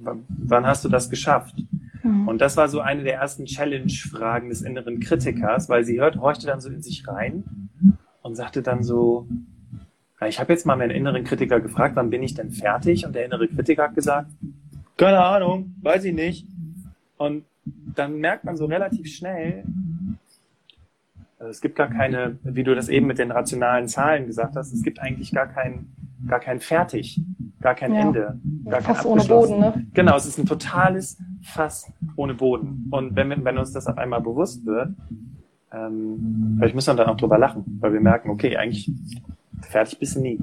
W 0.00 0.10
wann 0.26 0.66
hast 0.66 0.84
du 0.84 0.88
das 0.88 1.08
geschafft? 1.08 1.54
Mhm. 2.02 2.26
Und 2.26 2.40
das 2.40 2.56
war 2.56 2.68
so 2.68 2.80
eine 2.80 3.04
der 3.04 3.14
ersten 3.14 3.44
Challenge-Fragen 3.44 4.48
des 4.48 4.62
inneren 4.62 4.98
Kritikers, 4.98 5.68
weil 5.68 5.84
sie 5.84 6.00
hört, 6.00 6.16
horchte 6.16 6.48
dann 6.48 6.60
so 6.60 6.68
in 6.68 6.82
sich 6.82 7.06
rein 7.06 7.44
und 8.22 8.34
sagte 8.34 8.60
dann 8.60 8.82
so, 8.82 9.28
ich 10.26 10.40
habe 10.40 10.52
jetzt 10.52 10.66
mal 10.66 10.74
meinen 10.74 10.90
inneren 10.90 11.22
Kritiker 11.22 11.60
gefragt, 11.60 11.94
wann 11.94 12.10
bin 12.10 12.24
ich 12.24 12.34
denn 12.34 12.50
fertig? 12.50 13.06
Und 13.06 13.14
der 13.14 13.24
innere 13.24 13.46
Kritiker 13.46 13.84
hat 13.84 13.94
gesagt, 13.94 14.32
keine 14.96 15.22
Ahnung, 15.24 15.76
weiß 15.80 16.04
ich 16.04 16.12
nicht. 16.12 16.44
Und 17.18 17.44
dann 17.66 18.18
merkt 18.18 18.44
man 18.44 18.56
so 18.56 18.64
relativ 18.66 19.08
schnell, 19.08 19.64
also 21.38 21.50
es 21.50 21.60
gibt 21.60 21.76
gar 21.76 21.88
keine, 21.88 22.38
wie 22.42 22.64
du 22.64 22.74
das 22.74 22.88
eben 22.88 23.06
mit 23.06 23.18
den 23.18 23.30
rationalen 23.30 23.86
Zahlen 23.86 24.26
gesagt 24.26 24.56
hast, 24.56 24.72
es 24.72 24.82
gibt 24.82 24.98
eigentlich 25.00 25.32
gar 25.32 25.46
kein, 25.46 25.86
gar 26.26 26.40
kein 26.40 26.58
Fertig, 26.58 27.20
gar 27.60 27.74
kein 27.74 27.94
ja. 27.94 28.00
Ende, 28.00 28.40
gar 28.64 28.80
kein 28.80 28.96
Fass 28.96 29.06
ohne 29.06 29.24
Boden, 29.24 29.60
ne? 29.60 29.86
Genau, 29.94 30.16
es 30.16 30.26
ist 30.26 30.38
ein 30.38 30.46
totales 30.46 31.18
Fass 31.42 31.92
ohne 32.16 32.34
Boden. 32.34 32.88
Und 32.90 33.14
wenn, 33.14 33.44
wenn 33.44 33.58
uns 33.58 33.72
das 33.72 33.86
auf 33.86 33.98
einmal 33.98 34.20
bewusst 34.20 34.66
wird, 34.66 34.90
ähm, 35.72 36.56
vielleicht 36.58 36.74
müssen 36.74 36.96
wir 36.96 37.04
dann 37.04 37.12
auch 37.12 37.16
drüber 37.16 37.38
lachen, 37.38 37.78
weil 37.80 37.92
wir 37.92 38.00
merken, 38.00 38.30
okay, 38.30 38.56
eigentlich 38.56 38.90
fertig 39.62 39.98
bist 39.98 40.16
du 40.16 40.20
nie. 40.20 40.38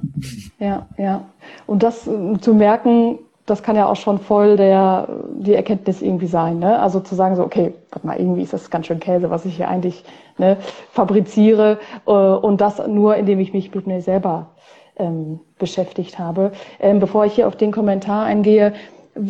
Ja, 0.60 0.88
ja. 0.98 1.26
Und 1.66 1.84
das 1.84 2.08
äh, 2.08 2.38
zu 2.40 2.54
merken, 2.54 3.20
das 3.46 3.62
kann 3.62 3.76
ja 3.76 3.88
auch 3.88 3.96
schon 3.96 4.20
voll 4.20 4.58
der, 4.58 5.08
die 5.38 5.54
Erkenntnis 5.54 6.02
irgendwie 6.02 6.28
sein. 6.28 6.60
Ne? 6.60 6.80
Also 6.80 7.00
zu 7.00 7.14
sagen 7.14 7.36
so, 7.36 7.44
okay, 7.44 7.74
warte 7.92 8.08
mal, 8.08 8.18
irgendwie 8.18 8.42
ist 8.42 8.54
das 8.54 8.72
ganz 8.72 8.88
schön 8.88 9.00
Käse, 9.00 9.30
was 9.30 9.46
ich 9.46 9.58
hier 9.58 9.68
eigentlich 9.68 10.04
ne, 10.38 10.58
fabriziere. 10.92 11.80
Äh, 12.08 12.12
und 12.12 12.62
das 12.62 12.86
nur, 12.88 13.16
indem 13.16 13.40
ich 13.40 13.54
mich 13.54 13.74
mit 13.74 13.86
mir 13.86 14.02
selber 14.02 14.48
ähm, 14.98 15.40
beschäftigt 15.60 16.18
habe. 16.18 16.54
Ähm, 16.80 17.00
bevor 17.00 17.26
ich 17.26 17.34
hier 17.34 17.48
auf 17.48 17.56
den 17.56 17.72
Kommentar 17.72 18.26
eingehe, 18.26 18.74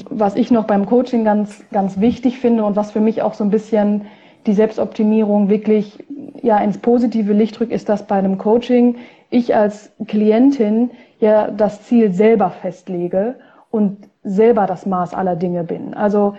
was 0.09 0.36
ich 0.36 0.49
noch 0.49 0.66
beim 0.66 0.86
Coaching 0.86 1.26
ganz, 1.26 1.63
ganz 1.72 1.99
wichtig 1.99 2.39
finde 2.39 2.63
und 2.63 2.76
was 2.76 2.91
für 2.91 3.01
mich 3.01 3.22
auch 3.22 3.34
so 3.34 3.43
ein 3.43 3.51
bisschen 3.51 4.05
die 4.45 4.53
Selbstoptimierung 4.53 5.49
wirklich 5.49 6.03
ja 6.41 6.57
ins 6.59 6.78
positive 6.78 7.34
Licht 7.34 7.59
rückt, 7.59 7.72
ist 7.72 7.89
das 7.89 8.07
bei 8.07 8.16
einem 8.16 8.38
Coaching 8.38 8.95
ich 9.30 9.55
als 9.55 9.91
Klientin 10.07 10.91
ja 11.20 11.49
das 11.49 11.84
Ziel 11.84 12.13
selber 12.13 12.51
festlege 12.51 13.36
und 13.76 13.98
selber 14.24 14.66
das 14.66 14.86
Maß 14.86 15.14
aller 15.14 15.36
Dinge 15.36 15.64
bin. 15.64 15.94
Also 15.94 16.36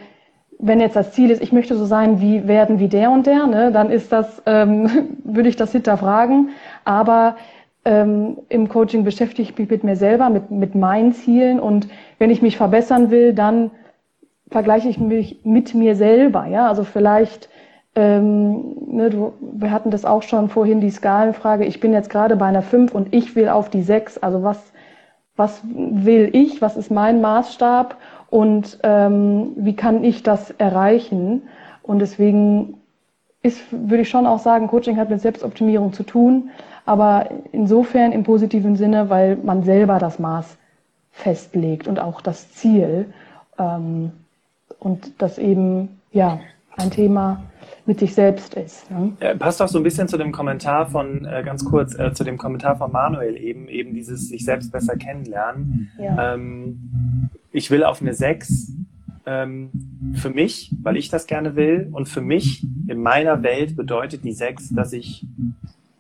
wenn 0.59 0.81
jetzt 0.81 0.97
das 0.97 1.13
Ziel 1.13 1.31
ist, 1.31 1.43
ich 1.43 1.53
möchte 1.53 1.77
so 1.77 1.85
sein 1.85 2.21
wie 2.21 2.49
werden 2.49 2.81
wie 2.81 2.89
der 2.89 3.11
und 3.11 3.27
der, 3.27 3.47
ne, 3.47 3.71
dann 3.73 3.91
ist 3.91 4.11
das, 4.11 4.43
ähm, 4.47 5.19
würde 5.25 5.49
ich 5.49 5.57
das 5.57 5.73
hinterfragen. 5.73 6.51
Aber 6.85 7.37
ähm, 7.85 8.39
im 8.49 8.69
Coaching 8.69 9.05
beschäftige 9.05 9.43
ich 9.43 9.59
mich 9.59 9.71
mit 9.71 9.85
mir 9.85 9.97
selber, 9.97 10.31
mit, 10.31 10.51
mit 10.51 10.75
meinen 10.75 11.13
Zielen 11.13 11.61
und 11.61 11.89
wenn 12.19 12.31
ich 12.31 12.43
mich 12.43 12.57
verbessern 12.57 13.11
will, 13.11 13.33
dann 13.35 13.71
vergleiche 14.51 14.89
ich 14.89 14.99
mich 14.99 15.41
mit 15.45 15.75
mir 15.75 15.95
selber. 15.95 16.47
Ja, 16.47 16.69
also 16.69 16.85
vielleicht 16.85 17.49
ähm, 17.97 18.77
ne, 18.89 19.09
du, 19.11 19.33
wir 19.41 19.71
hatten 19.71 19.91
das 19.91 20.05
auch 20.05 20.23
schon 20.23 20.51
vorhin, 20.51 20.81
die 20.81 20.91
Skalenfrage. 20.91 21.65
Ich 21.65 21.81
bin 21.81 21.93
jetzt 21.95 22.11
gerade 22.11 22.37
bei 22.37 22.47
einer 22.47 22.63
5 22.63 22.95
und 22.95 23.15
ich 23.15 23.35
will 23.35 23.49
auf 23.49 23.71
die 23.71 23.83
6. 23.83 24.19
Also 24.19 24.43
was, 24.43 24.73
was 25.37 25.61
will 25.65 26.31
ich? 26.33 26.63
Was 26.63 26.77
ist 26.77 26.91
mein 26.91 27.21
Maßstab? 27.21 27.97
Und 28.31 28.79
ähm, 28.83 29.53
wie 29.57 29.77
kann 29.77 30.03
ich 30.03 30.23
das 30.23 30.51
erreichen? 30.53 31.43
Und 31.83 32.01
deswegen 32.01 32.79
ist, 33.43 33.61
würde 33.71 34.03
ich 34.03 34.09
schon 34.09 34.27
auch 34.27 34.41
sagen, 34.41 34.67
Coaching 34.67 34.97
hat 34.97 35.11
mit 35.11 35.21
Selbstoptimierung 35.21 35.93
zu 35.93 36.03
tun, 36.03 36.51
aber 36.85 37.29
insofern 37.53 38.13
im 38.13 38.25
positiven 38.25 38.77
Sinne, 38.77 39.09
weil 39.11 39.37
man 39.37 39.63
selber 39.63 39.99
das 39.99 40.19
Maß 40.19 40.57
festlegt 41.13 41.87
und 41.87 42.01
auch 42.01 42.21
das 42.21 42.53
Ziel. 42.53 43.13
Ähm, 43.59 44.13
und 44.81 45.21
das 45.23 45.39
eben, 45.39 46.01
ja, 46.13 46.41
ein 46.77 46.91
Thema 46.91 47.43
mit 47.87 48.01
sich 48.01 48.15
selbst 48.15 48.55
ist. 48.55 48.91
Ne? 48.91 49.13
passt 49.39 49.63
auch 49.63 49.69
so 49.69 49.79
ein 49.79 49.85
bisschen 49.85 50.09
zu 50.09 50.19
dem 50.19 50.33
Kommentar 50.33 50.87
von, 50.87 51.25
äh, 51.25 51.43
ganz 51.45 51.65
kurz, 51.65 51.97
äh, 51.99 52.13
zu 52.13 52.25
dem 52.25 52.37
Kommentar 52.37 52.77
von 52.77 52.91
Manuel 52.91 53.37
eben, 53.37 53.69
eben 53.69 53.95
dieses 53.95 54.29
sich 54.29 54.45
selbst 54.45 54.73
besser 54.73 54.97
kennenlernen. 54.97 55.91
Ja. 55.99 56.35
Ähm, 56.35 57.31
ich 57.53 57.71
will 57.71 57.85
auf 57.85 58.03
eine 58.03 58.13
6 58.13 58.73
ähm, 59.25 59.71
für 60.15 60.31
mich, 60.31 60.73
weil 60.83 60.97
ich 60.97 61.09
das 61.09 61.27
gerne 61.27 61.57
will 61.57 61.89
und 61.93 62.09
für 62.09 62.21
mich 62.21 62.65
in 62.89 63.03
meiner 63.03 63.43
Welt 63.43 63.77
bedeutet 63.77 64.25
die 64.25 64.33
6, 64.33 64.71
dass 64.71 64.93
ich 64.93 65.25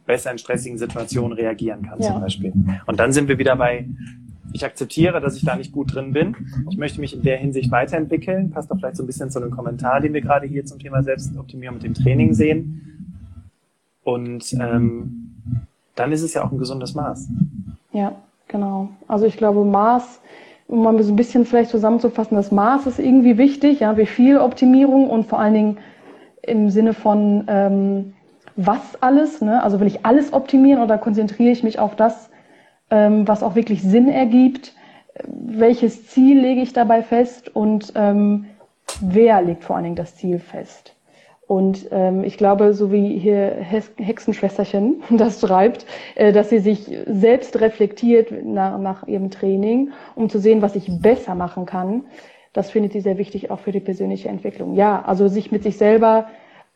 besser 0.07 0.31
in 0.31 0.39
stressigen 0.39 0.79
Situationen 0.79 1.33
reagieren 1.33 1.83
kann 1.83 2.01
ja. 2.01 2.13
zum 2.13 2.21
Beispiel. 2.21 2.53
Und 2.87 3.01
dann 3.01 3.13
sind 3.13 3.29
wir 3.29 3.39
wieder 3.39 3.57
bei 3.57 3.89
ich 4.57 4.65
akzeptiere, 4.65 5.21
dass 5.21 5.37
ich 5.37 5.45
da 5.45 5.57
nicht 5.57 5.73
gut 5.73 5.95
drin 5.95 6.13
bin. 6.13 6.37
Ich 6.71 6.77
möchte 6.77 7.01
mich 7.01 7.15
in 7.15 7.23
der 7.23 7.37
Hinsicht 7.37 7.71
weiterentwickeln. 7.71 8.51
Passt 8.51 8.71
doch 8.71 8.77
vielleicht 8.79 8.97
so 8.97 9.03
ein 9.03 9.07
bisschen 9.07 9.31
zu 9.31 9.41
einem 9.41 9.51
Kommentar, 9.51 10.01
den 10.01 10.13
wir 10.13 10.21
gerade 10.21 10.47
hier 10.47 10.65
zum 10.65 10.79
Thema 10.79 11.03
Selbstoptimierung 11.03 11.77
mit 11.77 11.85
dem 11.85 11.95
Training 11.95 12.35
sehen. 12.35 12.83
Und 14.03 14.53
ähm, 14.55 15.33
dann 15.95 16.13
ist 16.13 16.23
es 16.23 16.35
ja 16.35 16.45
auch 16.45 16.53
ein 16.53 16.59
gesundes 16.59 16.95
Maß. 16.95 17.29
Ja, 17.93 18.13
genau. 18.49 18.91
Also 19.09 19.27
ich 19.27 19.37
glaube, 19.37 19.65
Maß, 19.65 20.21
um 20.69 20.83
mal 20.83 21.03
so 21.03 21.13
ein 21.13 21.17
bisschen 21.17 21.45
vielleicht 21.45 21.71
zusammenzufassen, 21.71 22.37
das 22.37 22.53
Maß 22.53 22.87
ist 22.87 22.99
irgendwie 22.99 23.39
wichtig, 23.39 23.81
ja, 23.81 23.97
wie 23.97 24.07
viel 24.07 24.39
Optimierung 24.39 25.09
und 25.09 25.27
vor 25.27 25.39
allen 25.39 25.55
Dingen 25.55 25.79
im 26.43 26.71
Sinne 26.71 26.93
von 26.93 27.45
ähm, 27.49 28.13
was 28.57 29.03
alles, 29.03 29.41
ne? 29.41 29.63
Also 29.63 29.81
will 29.81 29.87
ich 29.87 30.07
alles 30.07 30.33
optimieren 30.33 30.83
oder 30.83 30.99
konzentriere 30.99 31.51
ich 31.51 31.63
mich 31.63 31.79
auf 31.79 31.95
das, 31.97 32.31
ähm, 32.91 33.27
was 33.27 33.43
auch 33.43 33.55
wirklich 33.55 33.83
Sinn 33.83 34.09
ergibt. 34.09 34.75
welches 35.25 36.09
Ziel 36.09 36.41
lege 36.41 36.61
ich 36.61 36.73
dabei 36.73 37.03
fest 37.03 37.55
und 37.55 37.93
ähm, 37.97 38.47
wer 39.01 39.41
legt 39.43 39.65
vor 39.65 39.77
allen 39.77 39.85
Dingen 39.85 39.97
das 39.97 40.17
Ziel 40.17 40.39
fest. 40.39 40.97
Und 41.47 41.87
ähm, 41.93 42.25
ich 42.25 42.39
glaube, 42.39 42.75
so 42.75 42.91
wie 42.91 43.19
hier 43.19 43.57
Hexenschwesterchen 43.99 45.03
das 45.11 45.41
schreibt, 45.41 45.87
äh, 46.17 46.33
dass 46.33 46.51
sie 46.51 46.59
sich 46.59 46.91
selbst 47.07 47.61
reflektiert 47.61 48.33
nach, 48.45 48.79
nach 48.79 49.07
ihrem 49.07 49.31
Training, 49.31 49.93
um 50.17 50.29
zu 50.29 50.39
sehen, 50.39 50.61
was 50.61 50.75
ich 50.75 50.89
besser 51.01 51.35
machen 51.35 51.65
kann. 51.65 52.05
Das 52.53 52.71
findet 52.71 52.93
sie 52.93 53.01
sehr 53.01 53.19
wichtig 53.19 53.51
auch 53.51 53.61
für 53.61 53.71
die 53.71 53.81
persönliche 53.81 54.29
Entwicklung. 54.29 54.75
Ja, 54.75 55.03
also 55.07 55.29
sich 55.29 55.53
mit 55.53 55.63
sich 55.63 55.77
selber 55.77 56.27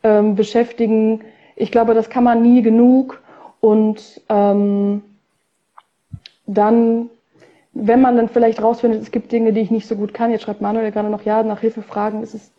ähm, 0.03 0.35
beschäftigen. 0.35 1.21
Ich 1.55 1.71
glaube, 1.71 1.93
das 1.93 2.09
kann 2.09 2.23
man 2.23 2.41
nie 2.41 2.61
genug. 2.61 3.21
Und 3.59 4.21
ähm, 4.29 5.01
dann, 6.53 7.09
wenn 7.73 8.01
man 8.01 8.17
dann 8.17 8.29
vielleicht 8.29 8.61
rausfindet, 8.61 9.01
es 9.01 9.11
gibt 9.11 9.31
Dinge, 9.31 9.53
die 9.53 9.61
ich 9.61 9.71
nicht 9.71 9.87
so 9.87 9.95
gut 9.95 10.13
kann, 10.13 10.31
jetzt 10.31 10.43
schreibt 10.43 10.61
Manuel 10.61 10.91
gerade 10.91 11.09
noch, 11.09 11.23
ja, 11.23 11.43
nach 11.43 11.61
Hilfe 11.61 11.81
fragen, 11.81 12.23
ist 12.23 12.33
es 12.33 12.51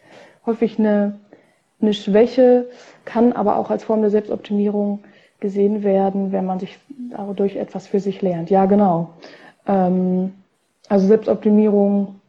häufig 0.46 0.78
eine 0.78 1.18
eine 1.82 1.94
Schwäche, 1.94 2.66
kann 3.04 3.32
aber 3.32 3.56
auch 3.56 3.70
als 3.70 3.84
Form 3.84 4.00
der 4.00 4.10
Selbstoptimierung 4.10 5.00
gesehen 5.40 5.82
werden, 5.82 6.30
wenn 6.30 6.46
man 6.46 6.60
sich 6.60 6.78
dadurch 7.10 7.56
etwas 7.56 7.88
für 7.88 8.00
sich 8.00 8.22
lernt. 8.22 8.48
Ja, 8.48 8.66
genau. 8.66 9.10
Ähm, 9.66 10.32
also 10.88 11.06
Selbstoptimierung 11.06 12.20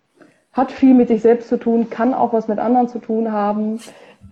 hat 0.51 0.71
viel 0.71 0.93
mit 0.93 1.07
sich 1.07 1.21
selbst 1.21 1.49
zu 1.49 1.57
tun, 1.57 1.89
kann 1.89 2.13
auch 2.13 2.33
was 2.33 2.47
mit 2.47 2.59
anderen 2.59 2.87
zu 2.87 2.99
tun 2.99 3.31
haben, 3.31 3.79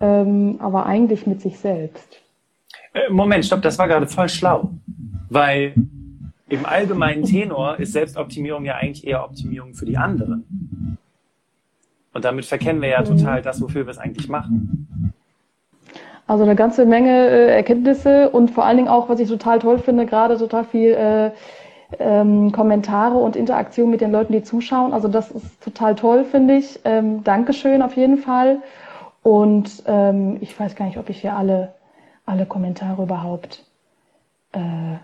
ähm, 0.00 0.56
aber 0.58 0.86
eigentlich 0.86 1.26
mit 1.26 1.40
sich 1.40 1.58
selbst. 1.58 2.20
Äh, 2.92 3.10
Moment, 3.10 3.44
stopp, 3.44 3.62
das 3.62 3.78
war 3.78 3.86
gerade 3.88 4.08
voll 4.08 4.28
schlau. 4.28 4.70
Weil 5.30 5.74
im 6.52 6.66
allgemeinen 6.66 7.24
Tenor 7.24 7.78
ist 7.78 7.92
Selbstoptimierung 7.92 8.66
ja 8.66 8.74
eigentlich 8.74 9.06
eher 9.06 9.24
Optimierung 9.24 9.72
für 9.72 9.86
die 9.86 9.96
anderen. 9.96 10.98
Und 12.12 12.26
damit 12.26 12.44
verkennen 12.44 12.82
wir 12.82 12.90
ja 12.90 13.00
mhm. 13.00 13.06
total 13.06 13.40
das, 13.40 13.62
wofür 13.62 13.86
wir 13.86 13.90
es 13.90 13.96
eigentlich 13.96 14.28
machen. 14.28 15.14
Also 16.26 16.44
eine 16.44 16.54
ganze 16.54 16.84
Menge 16.84 17.10
äh, 17.10 17.56
Erkenntnisse 17.56 18.28
und 18.28 18.50
vor 18.50 18.66
allen 18.66 18.76
Dingen 18.76 18.88
auch, 18.88 19.08
was 19.08 19.18
ich 19.18 19.30
total 19.30 19.60
toll 19.60 19.78
finde, 19.78 20.04
gerade 20.04 20.36
total 20.36 20.64
viel 20.64 20.90
äh, 20.92 21.30
ähm, 21.98 22.52
Kommentare 22.52 23.16
und 23.16 23.34
Interaktion 23.34 23.88
mit 23.88 24.02
den 24.02 24.12
Leuten, 24.12 24.34
die 24.34 24.42
zuschauen. 24.42 24.92
Also 24.92 25.08
das 25.08 25.30
ist 25.30 25.64
total 25.64 25.94
toll, 25.94 26.24
finde 26.24 26.56
ich. 26.56 26.80
Ähm, 26.84 27.24
Dankeschön 27.24 27.80
auf 27.80 27.96
jeden 27.96 28.18
Fall. 28.18 28.58
Und 29.22 29.84
ähm, 29.86 30.36
ich 30.42 30.58
weiß 30.58 30.76
gar 30.76 30.84
nicht, 30.84 30.98
ob 30.98 31.08
ich 31.08 31.22
hier 31.22 31.34
alle, 31.34 31.72
alle 32.26 32.44
Kommentare 32.44 33.02
überhaupt 33.02 33.64
äh, 34.52 34.98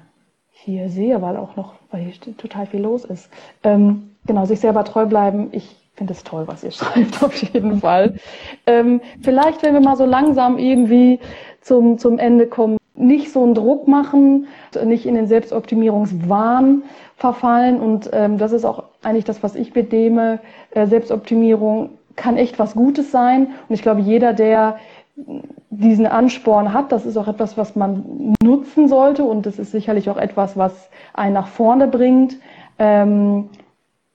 hier 0.72 0.88
sehe, 0.88 1.20
weil 1.22 1.36
auch 1.36 1.56
noch, 1.56 1.74
weil 1.90 2.02
hier 2.02 2.36
total 2.36 2.66
viel 2.66 2.80
los 2.80 3.04
ist. 3.04 3.28
Ähm, 3.62 4.10
genau, 4.26 4.44
sich 4.44 4.60
selber 4.60 4.84
treu 4.84 5.06
bleiben. 5.06 5.48
Ich 5.52 5.76
finde 5.94 6.12
es 6.12 6.24
toll, 6.24 6.44
was 6.46 6.64
ihr 6.64 6.70
schreibt, 6.72 7.22
auf 7.22 7.34
jeden 7.34 7.80
Fall. 7.80 8.14
Ähm, 8.66 9.00
vielleicht, 9.22 9.62
wenn 9.62 9.74
wir 9.74 9.80
mal 9.80 9.96
so 9.96 10.04
langsam 10.04 10.58
irgendwie 10.58 11.20
zum, 11.60 11.98
zum 11.98 12.18
Ende 12.18 12.46
kommen, 12.46 12.78
nicht 12.94 13.32
so 13.32 13.44
einen 13.44 13.54
Druck 13.54 13.86
machen, 13.86 14.48
nicht 14.84 15.06
in 15.06 15.14
den 15.14 15.26
Selbstoptimierungswahn 15.26 16.82
verfallen. 17.16 17.80
Und 17.80 18.10
ähm, 18.12 18.38
das 18.38 18.52
ist 18.52 18.64
auch 18.64 18.84
eigentlich 19.02 19.24
das, 19.24 19.42
was 19.42 19.54
ich 19.54 19.72
bedehme. 19.72 20.40
Äh, 20.72 20.86
Selbstoptimierung 20.86 21.90
kann 22.16 22.36
echt 22.36 22.58
was 22.58 22.74
Gutes 22.74 23.10
sein. 23.12 23.48
Und 23.68 23.74
ich 23.74 23.82
glaube, 23.82 24.00
jeder, 24.00 24.32
der 24.32 24.78
diesen 25.70 26.06
Ansporn 26.06 26.72
hat, 26.72 26.92
das 26.92 27.06
ist 27.06 27.16
auch 27.16 27.28
etwas, 27.28 27.56
was 27.56 27.76
man 27.76 28.34
nutzen 28.42 28.88
sollte. 28.88 29.24
Und 29.24 29.46
das 29.46 29.58
ist 29.58 29.72
sicherlich 29.72 30.10
auch 30.10 30.16
etwas, 30.16 30.56
was 30.56 30.90
einen 31.14 31.34
nach 31.34 31.48
vorne 31.48 31.88
bringt. 31.88 32.36
Ähm, 32.78 33.50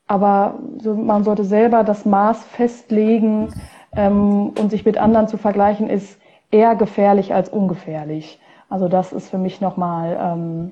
aber 0.08 0.56
so, 0.80 0.96
man 0.96 1.24
sollte 1.24 1.44
selber 1.44 1.84
das 1.84 2.06
Maß 2.06 2.44
festlegen 2.44 3.54
ähm, 3.96 4.52
und 4.60 4.70
sich 4.70 4.86
mit 4.86 4.98
anderen 4.98 5.28
zu 5.28 5.38
vergleichen, 5.38 5.90
ist 5.90 6.20
eher 6.52 6.76
gefährlich 6.76 7.34
als 7.34 7.50
ungefährlich. 7.50 8.40
Also 8.70 8.88
das 8.88 9.14
ist 9.14 9.30
für 9.30 9.38
mich 9.38 9.62
nochmal 9.62 10.18
ähm, 10.20 10.72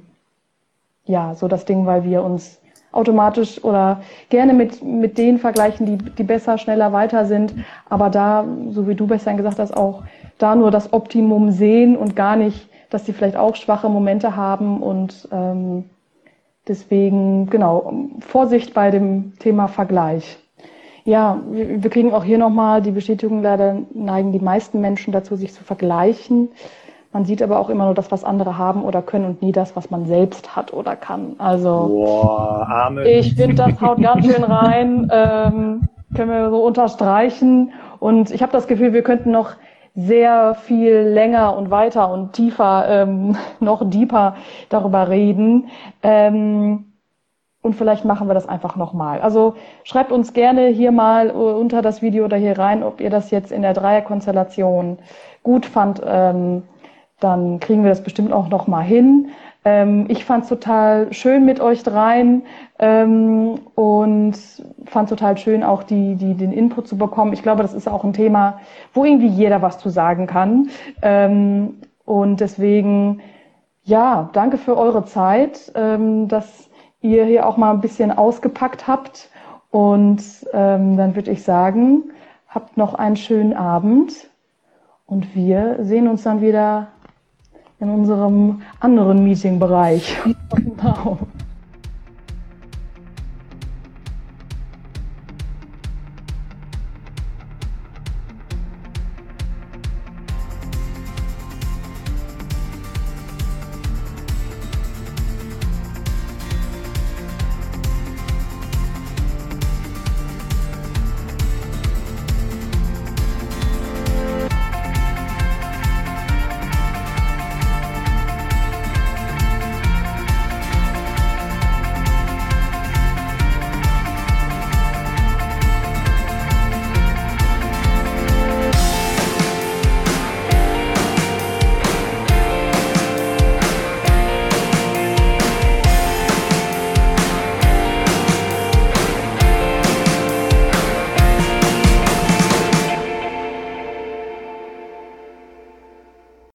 ja 1.06 1.36
so 1.36 1.48
das 1.48 1.66
Ding, 1.66 1.86
weil 1.86 2.04
wir 2.04 2.24
uns 2.24 2.60
automatisch 2.92 3.64
oder 3.64 4.02
gerne 4.30 4.54
mit, 4.54 4.84
mit 4.84 5.18
denen 5.18 5.38
vergleichen, 5.40 5.86
die, 5.86 5.98
die 5.98 6.24
besser, 6.24 6.58
schneller, 6.58 6.92
weiter 6.92 7.26
sind. 7.26 7.54
Aber 7.90 8.10
da, 8.10 8.46
so 8.70 8.88
wie 8.88 8.96
du 8.96 9.08
besser 9.08 9.34
gesagt 9.34 9.60
hast, 9.60 9.76
auch 9.76 10.04
da 10.42 10.56
nur 10.56 10.72
das 10.72 10.94
Optimum 10.94 11.52
sehen 11.52 11.98
und 11.98 12.16
gar 12.16 12.36
nicht, 12.36 12.68
dass 12.90 13.06
sie 13.06 13.14
vielleicht 13.14 13.38
auch 13.38 13.56
schwache 13.56 13.90
Momente 13.90 14.36
haben 14.36 14.82
und 14.82 15.28
ähm, 15.32 15.86
Deswegen, 16.68 17.50
genau, 17.50 17.92
Vorsicht 18.20 18.74
bei 18.74 18.92
dem 18.92 19.34
Thema 19.40 19.68
Vergleich. 19.68 20.38
Ja, 21.04 21.42
wir 21.50 21.90
kriegen 21.90 22.14
auch 22.14 22.24
hier 22.24 22.38
nochmal 22.38 22.84
die 22.84 22.92
Bestätigung, 22.92 23.42
leider 23.42 23.78
neigen 23.94 24.32
die 24.32 24.40
meisten 24.40 24.80
Menschen 24.80 25.12
dazu, 25.12 25.36
sich 25.36 25.54
zu 25.54 25.64
vergleichen. 25.64 26.50
Man 27.12 27.26
sieht 27.26 27.42
aber 27.42 27.60
auch 27.60 27.70
immer 27.70 27.86
nur 27.86 27.96
das, 27.96 28.12
was 28.12 28.24
andere 28.24 28.60
haben 28.60 28.84
oder 28.84 29.02
können 29.02 29.26
und 29.26 29.42
nie 29.42 29.52
das, 29.52 29.76
was 29.76 29.90
man 29.90 30.06
selbst 30.06 30.56
hat 30.56 30.72
oder 30.72 30.96
kann. 30.96 31.34
Also 31.40 31.88
Boah, 31.90 32.68
Amen. 32.70 33.06
ich 33.08 33.34
finde, 33.34 33.56
das 33.56 33.82
haut 33.82 34.02
ganz 34.02 34.26
schön 34.26 34.44
rein. 34.44 35.12
Ähm, 35.14 35.90
können 36.16 36.30
wir 36.30 36.50
so 36.50 36.64
unterstreichen. 36.64 37.72
Und 38.00 38.32
ich 38.32 38.42
habe 38.42 38.52
das 38.52 38.68
Gefühl, 38.68 38.94
wir 38.94 39.02
könnten 39.02 39.32
noch 39.32 39.56
sehr 39.96 40.56
viel 40.56 40.94
länger 40.94 41.58
und 41.58 41.70
weiter 41.70 42.12
und 42.12 42.34
tiefer, 42.34 42.86
ähm, 42.88 43.36
noch 43.60 43.90
deeper 43.90 44.36
darüber 44.70 45.10
reden. 45.10 45.70
Ähm, 46.02 46.86
und 47.62 47.76
vielleicht 47.76 48.06
machen 48.06 48.28
wir 48.28 48.34
das 48.34 48.50
einfach 48.50 48.76
nochmal. 48.76 49.22
Also 49.22 49.56
schreibt 49.84 50.12
uns 50.12 50.34
gerne 50.34 50.68
hier 50.68 50.92
mal 50.92 51.30
unter 51.30 51.84
das 51.84 52.02
Video 52.02 52.26
oder 52.26 52.38
hier 52.38 52.58
rein, 52.58 52.82
ob 52.82 53.00
ihr 53.00 53.12
das 53.12 53.30
jetzt 53.30 53.52
in 53.52 53.62
der 53.62 53.74
Dreierkonstellation 53.74 54.98
gut 55.44 55.68
fand. 55.68 56.02
Ähm, 56.04 56.64
dann 57.20 57.60
kriegen 57.60 57.84
wir 57.84 57.92
das 57.92 58.04
bestimmt 58.04 58.34
auch 58.34 58.50
nochmal 58.50 58.84
hin. 58.84 59.30
Ähm, 59.64 60.06
ich 60.10 60.26
fand 60.26 60.44
es 60.44 60.50
total 60.50 61.14
schön 61.14 61.46
mit 61.46 61.60
euch 61.60 61.84
dreien 61.84 62.42
ähm, 62.80 63.60
und 64.32 64.90
fand 64.90 65.10
total 65.10 65.38
schön 65.38 65.64
auch 65.64 65.84
die, 65.84 66.16
die, 66.16 66.36
den 66.36 66.52
Input 66.52 66.88
zu 66.88 66.98
bekommen. 66.98 67.34
Ich 67.34 67.44
glaube, 67.44 67.62
das 67.62 67.74
ist 67.74 67.88
auch 67.88 68.04
ein 68.04 68.14
Thema, 68.14 68.60
wo 68.94 69.06
irgendwie 69.06 69.28
jeder 69.28 69.62
was 69.62 69.78
zu 69.78 69.90
sagen 69.90 70.28
kann. 70.28 70.70
Ähm, 71.02 71.76
und 72.06 72.40
deswegen, 72.40 73.22
ja, 73.84 74.30
danke 74.34 74.58
für 74.58 74.78
eure 74.78 75.06
Zeit, 75.06 75.72
ähm, 75.76 76.28
dass 76.28 76.70
ihr 77.02 77.26
hier 77.26 77.46
auch 77.48 77.58
mal 77.58 77.72
ein 77.72 77.82
bisschen 77.82 78.12
ausgepackt 78.12 78.88
habt. 78.88 79.30
Und 79.70 80.22
ähm, 80.54 80.98
dann 80.98 81.16
würde 81.16 81.32
ich 81.32 81.44
sagen, 81.44 82.12
habt 82.48 82.78
noch 82.78 82.94
einen 82.94 83.16
schönen 83.16 83.54
Abend 83.54 84.30
und 85.06 85.36
wir 85.36 85.78
sehen 85.82 86.08
uns 86.08 86.24
dann 86.24 86.42
wieder 86.42 86.88
in 87.80 87.90
unserem 87.90 88.62
anderen 88.80 89.24
Meetingbereich. 89.24 90.18
genau. 90.56 91.18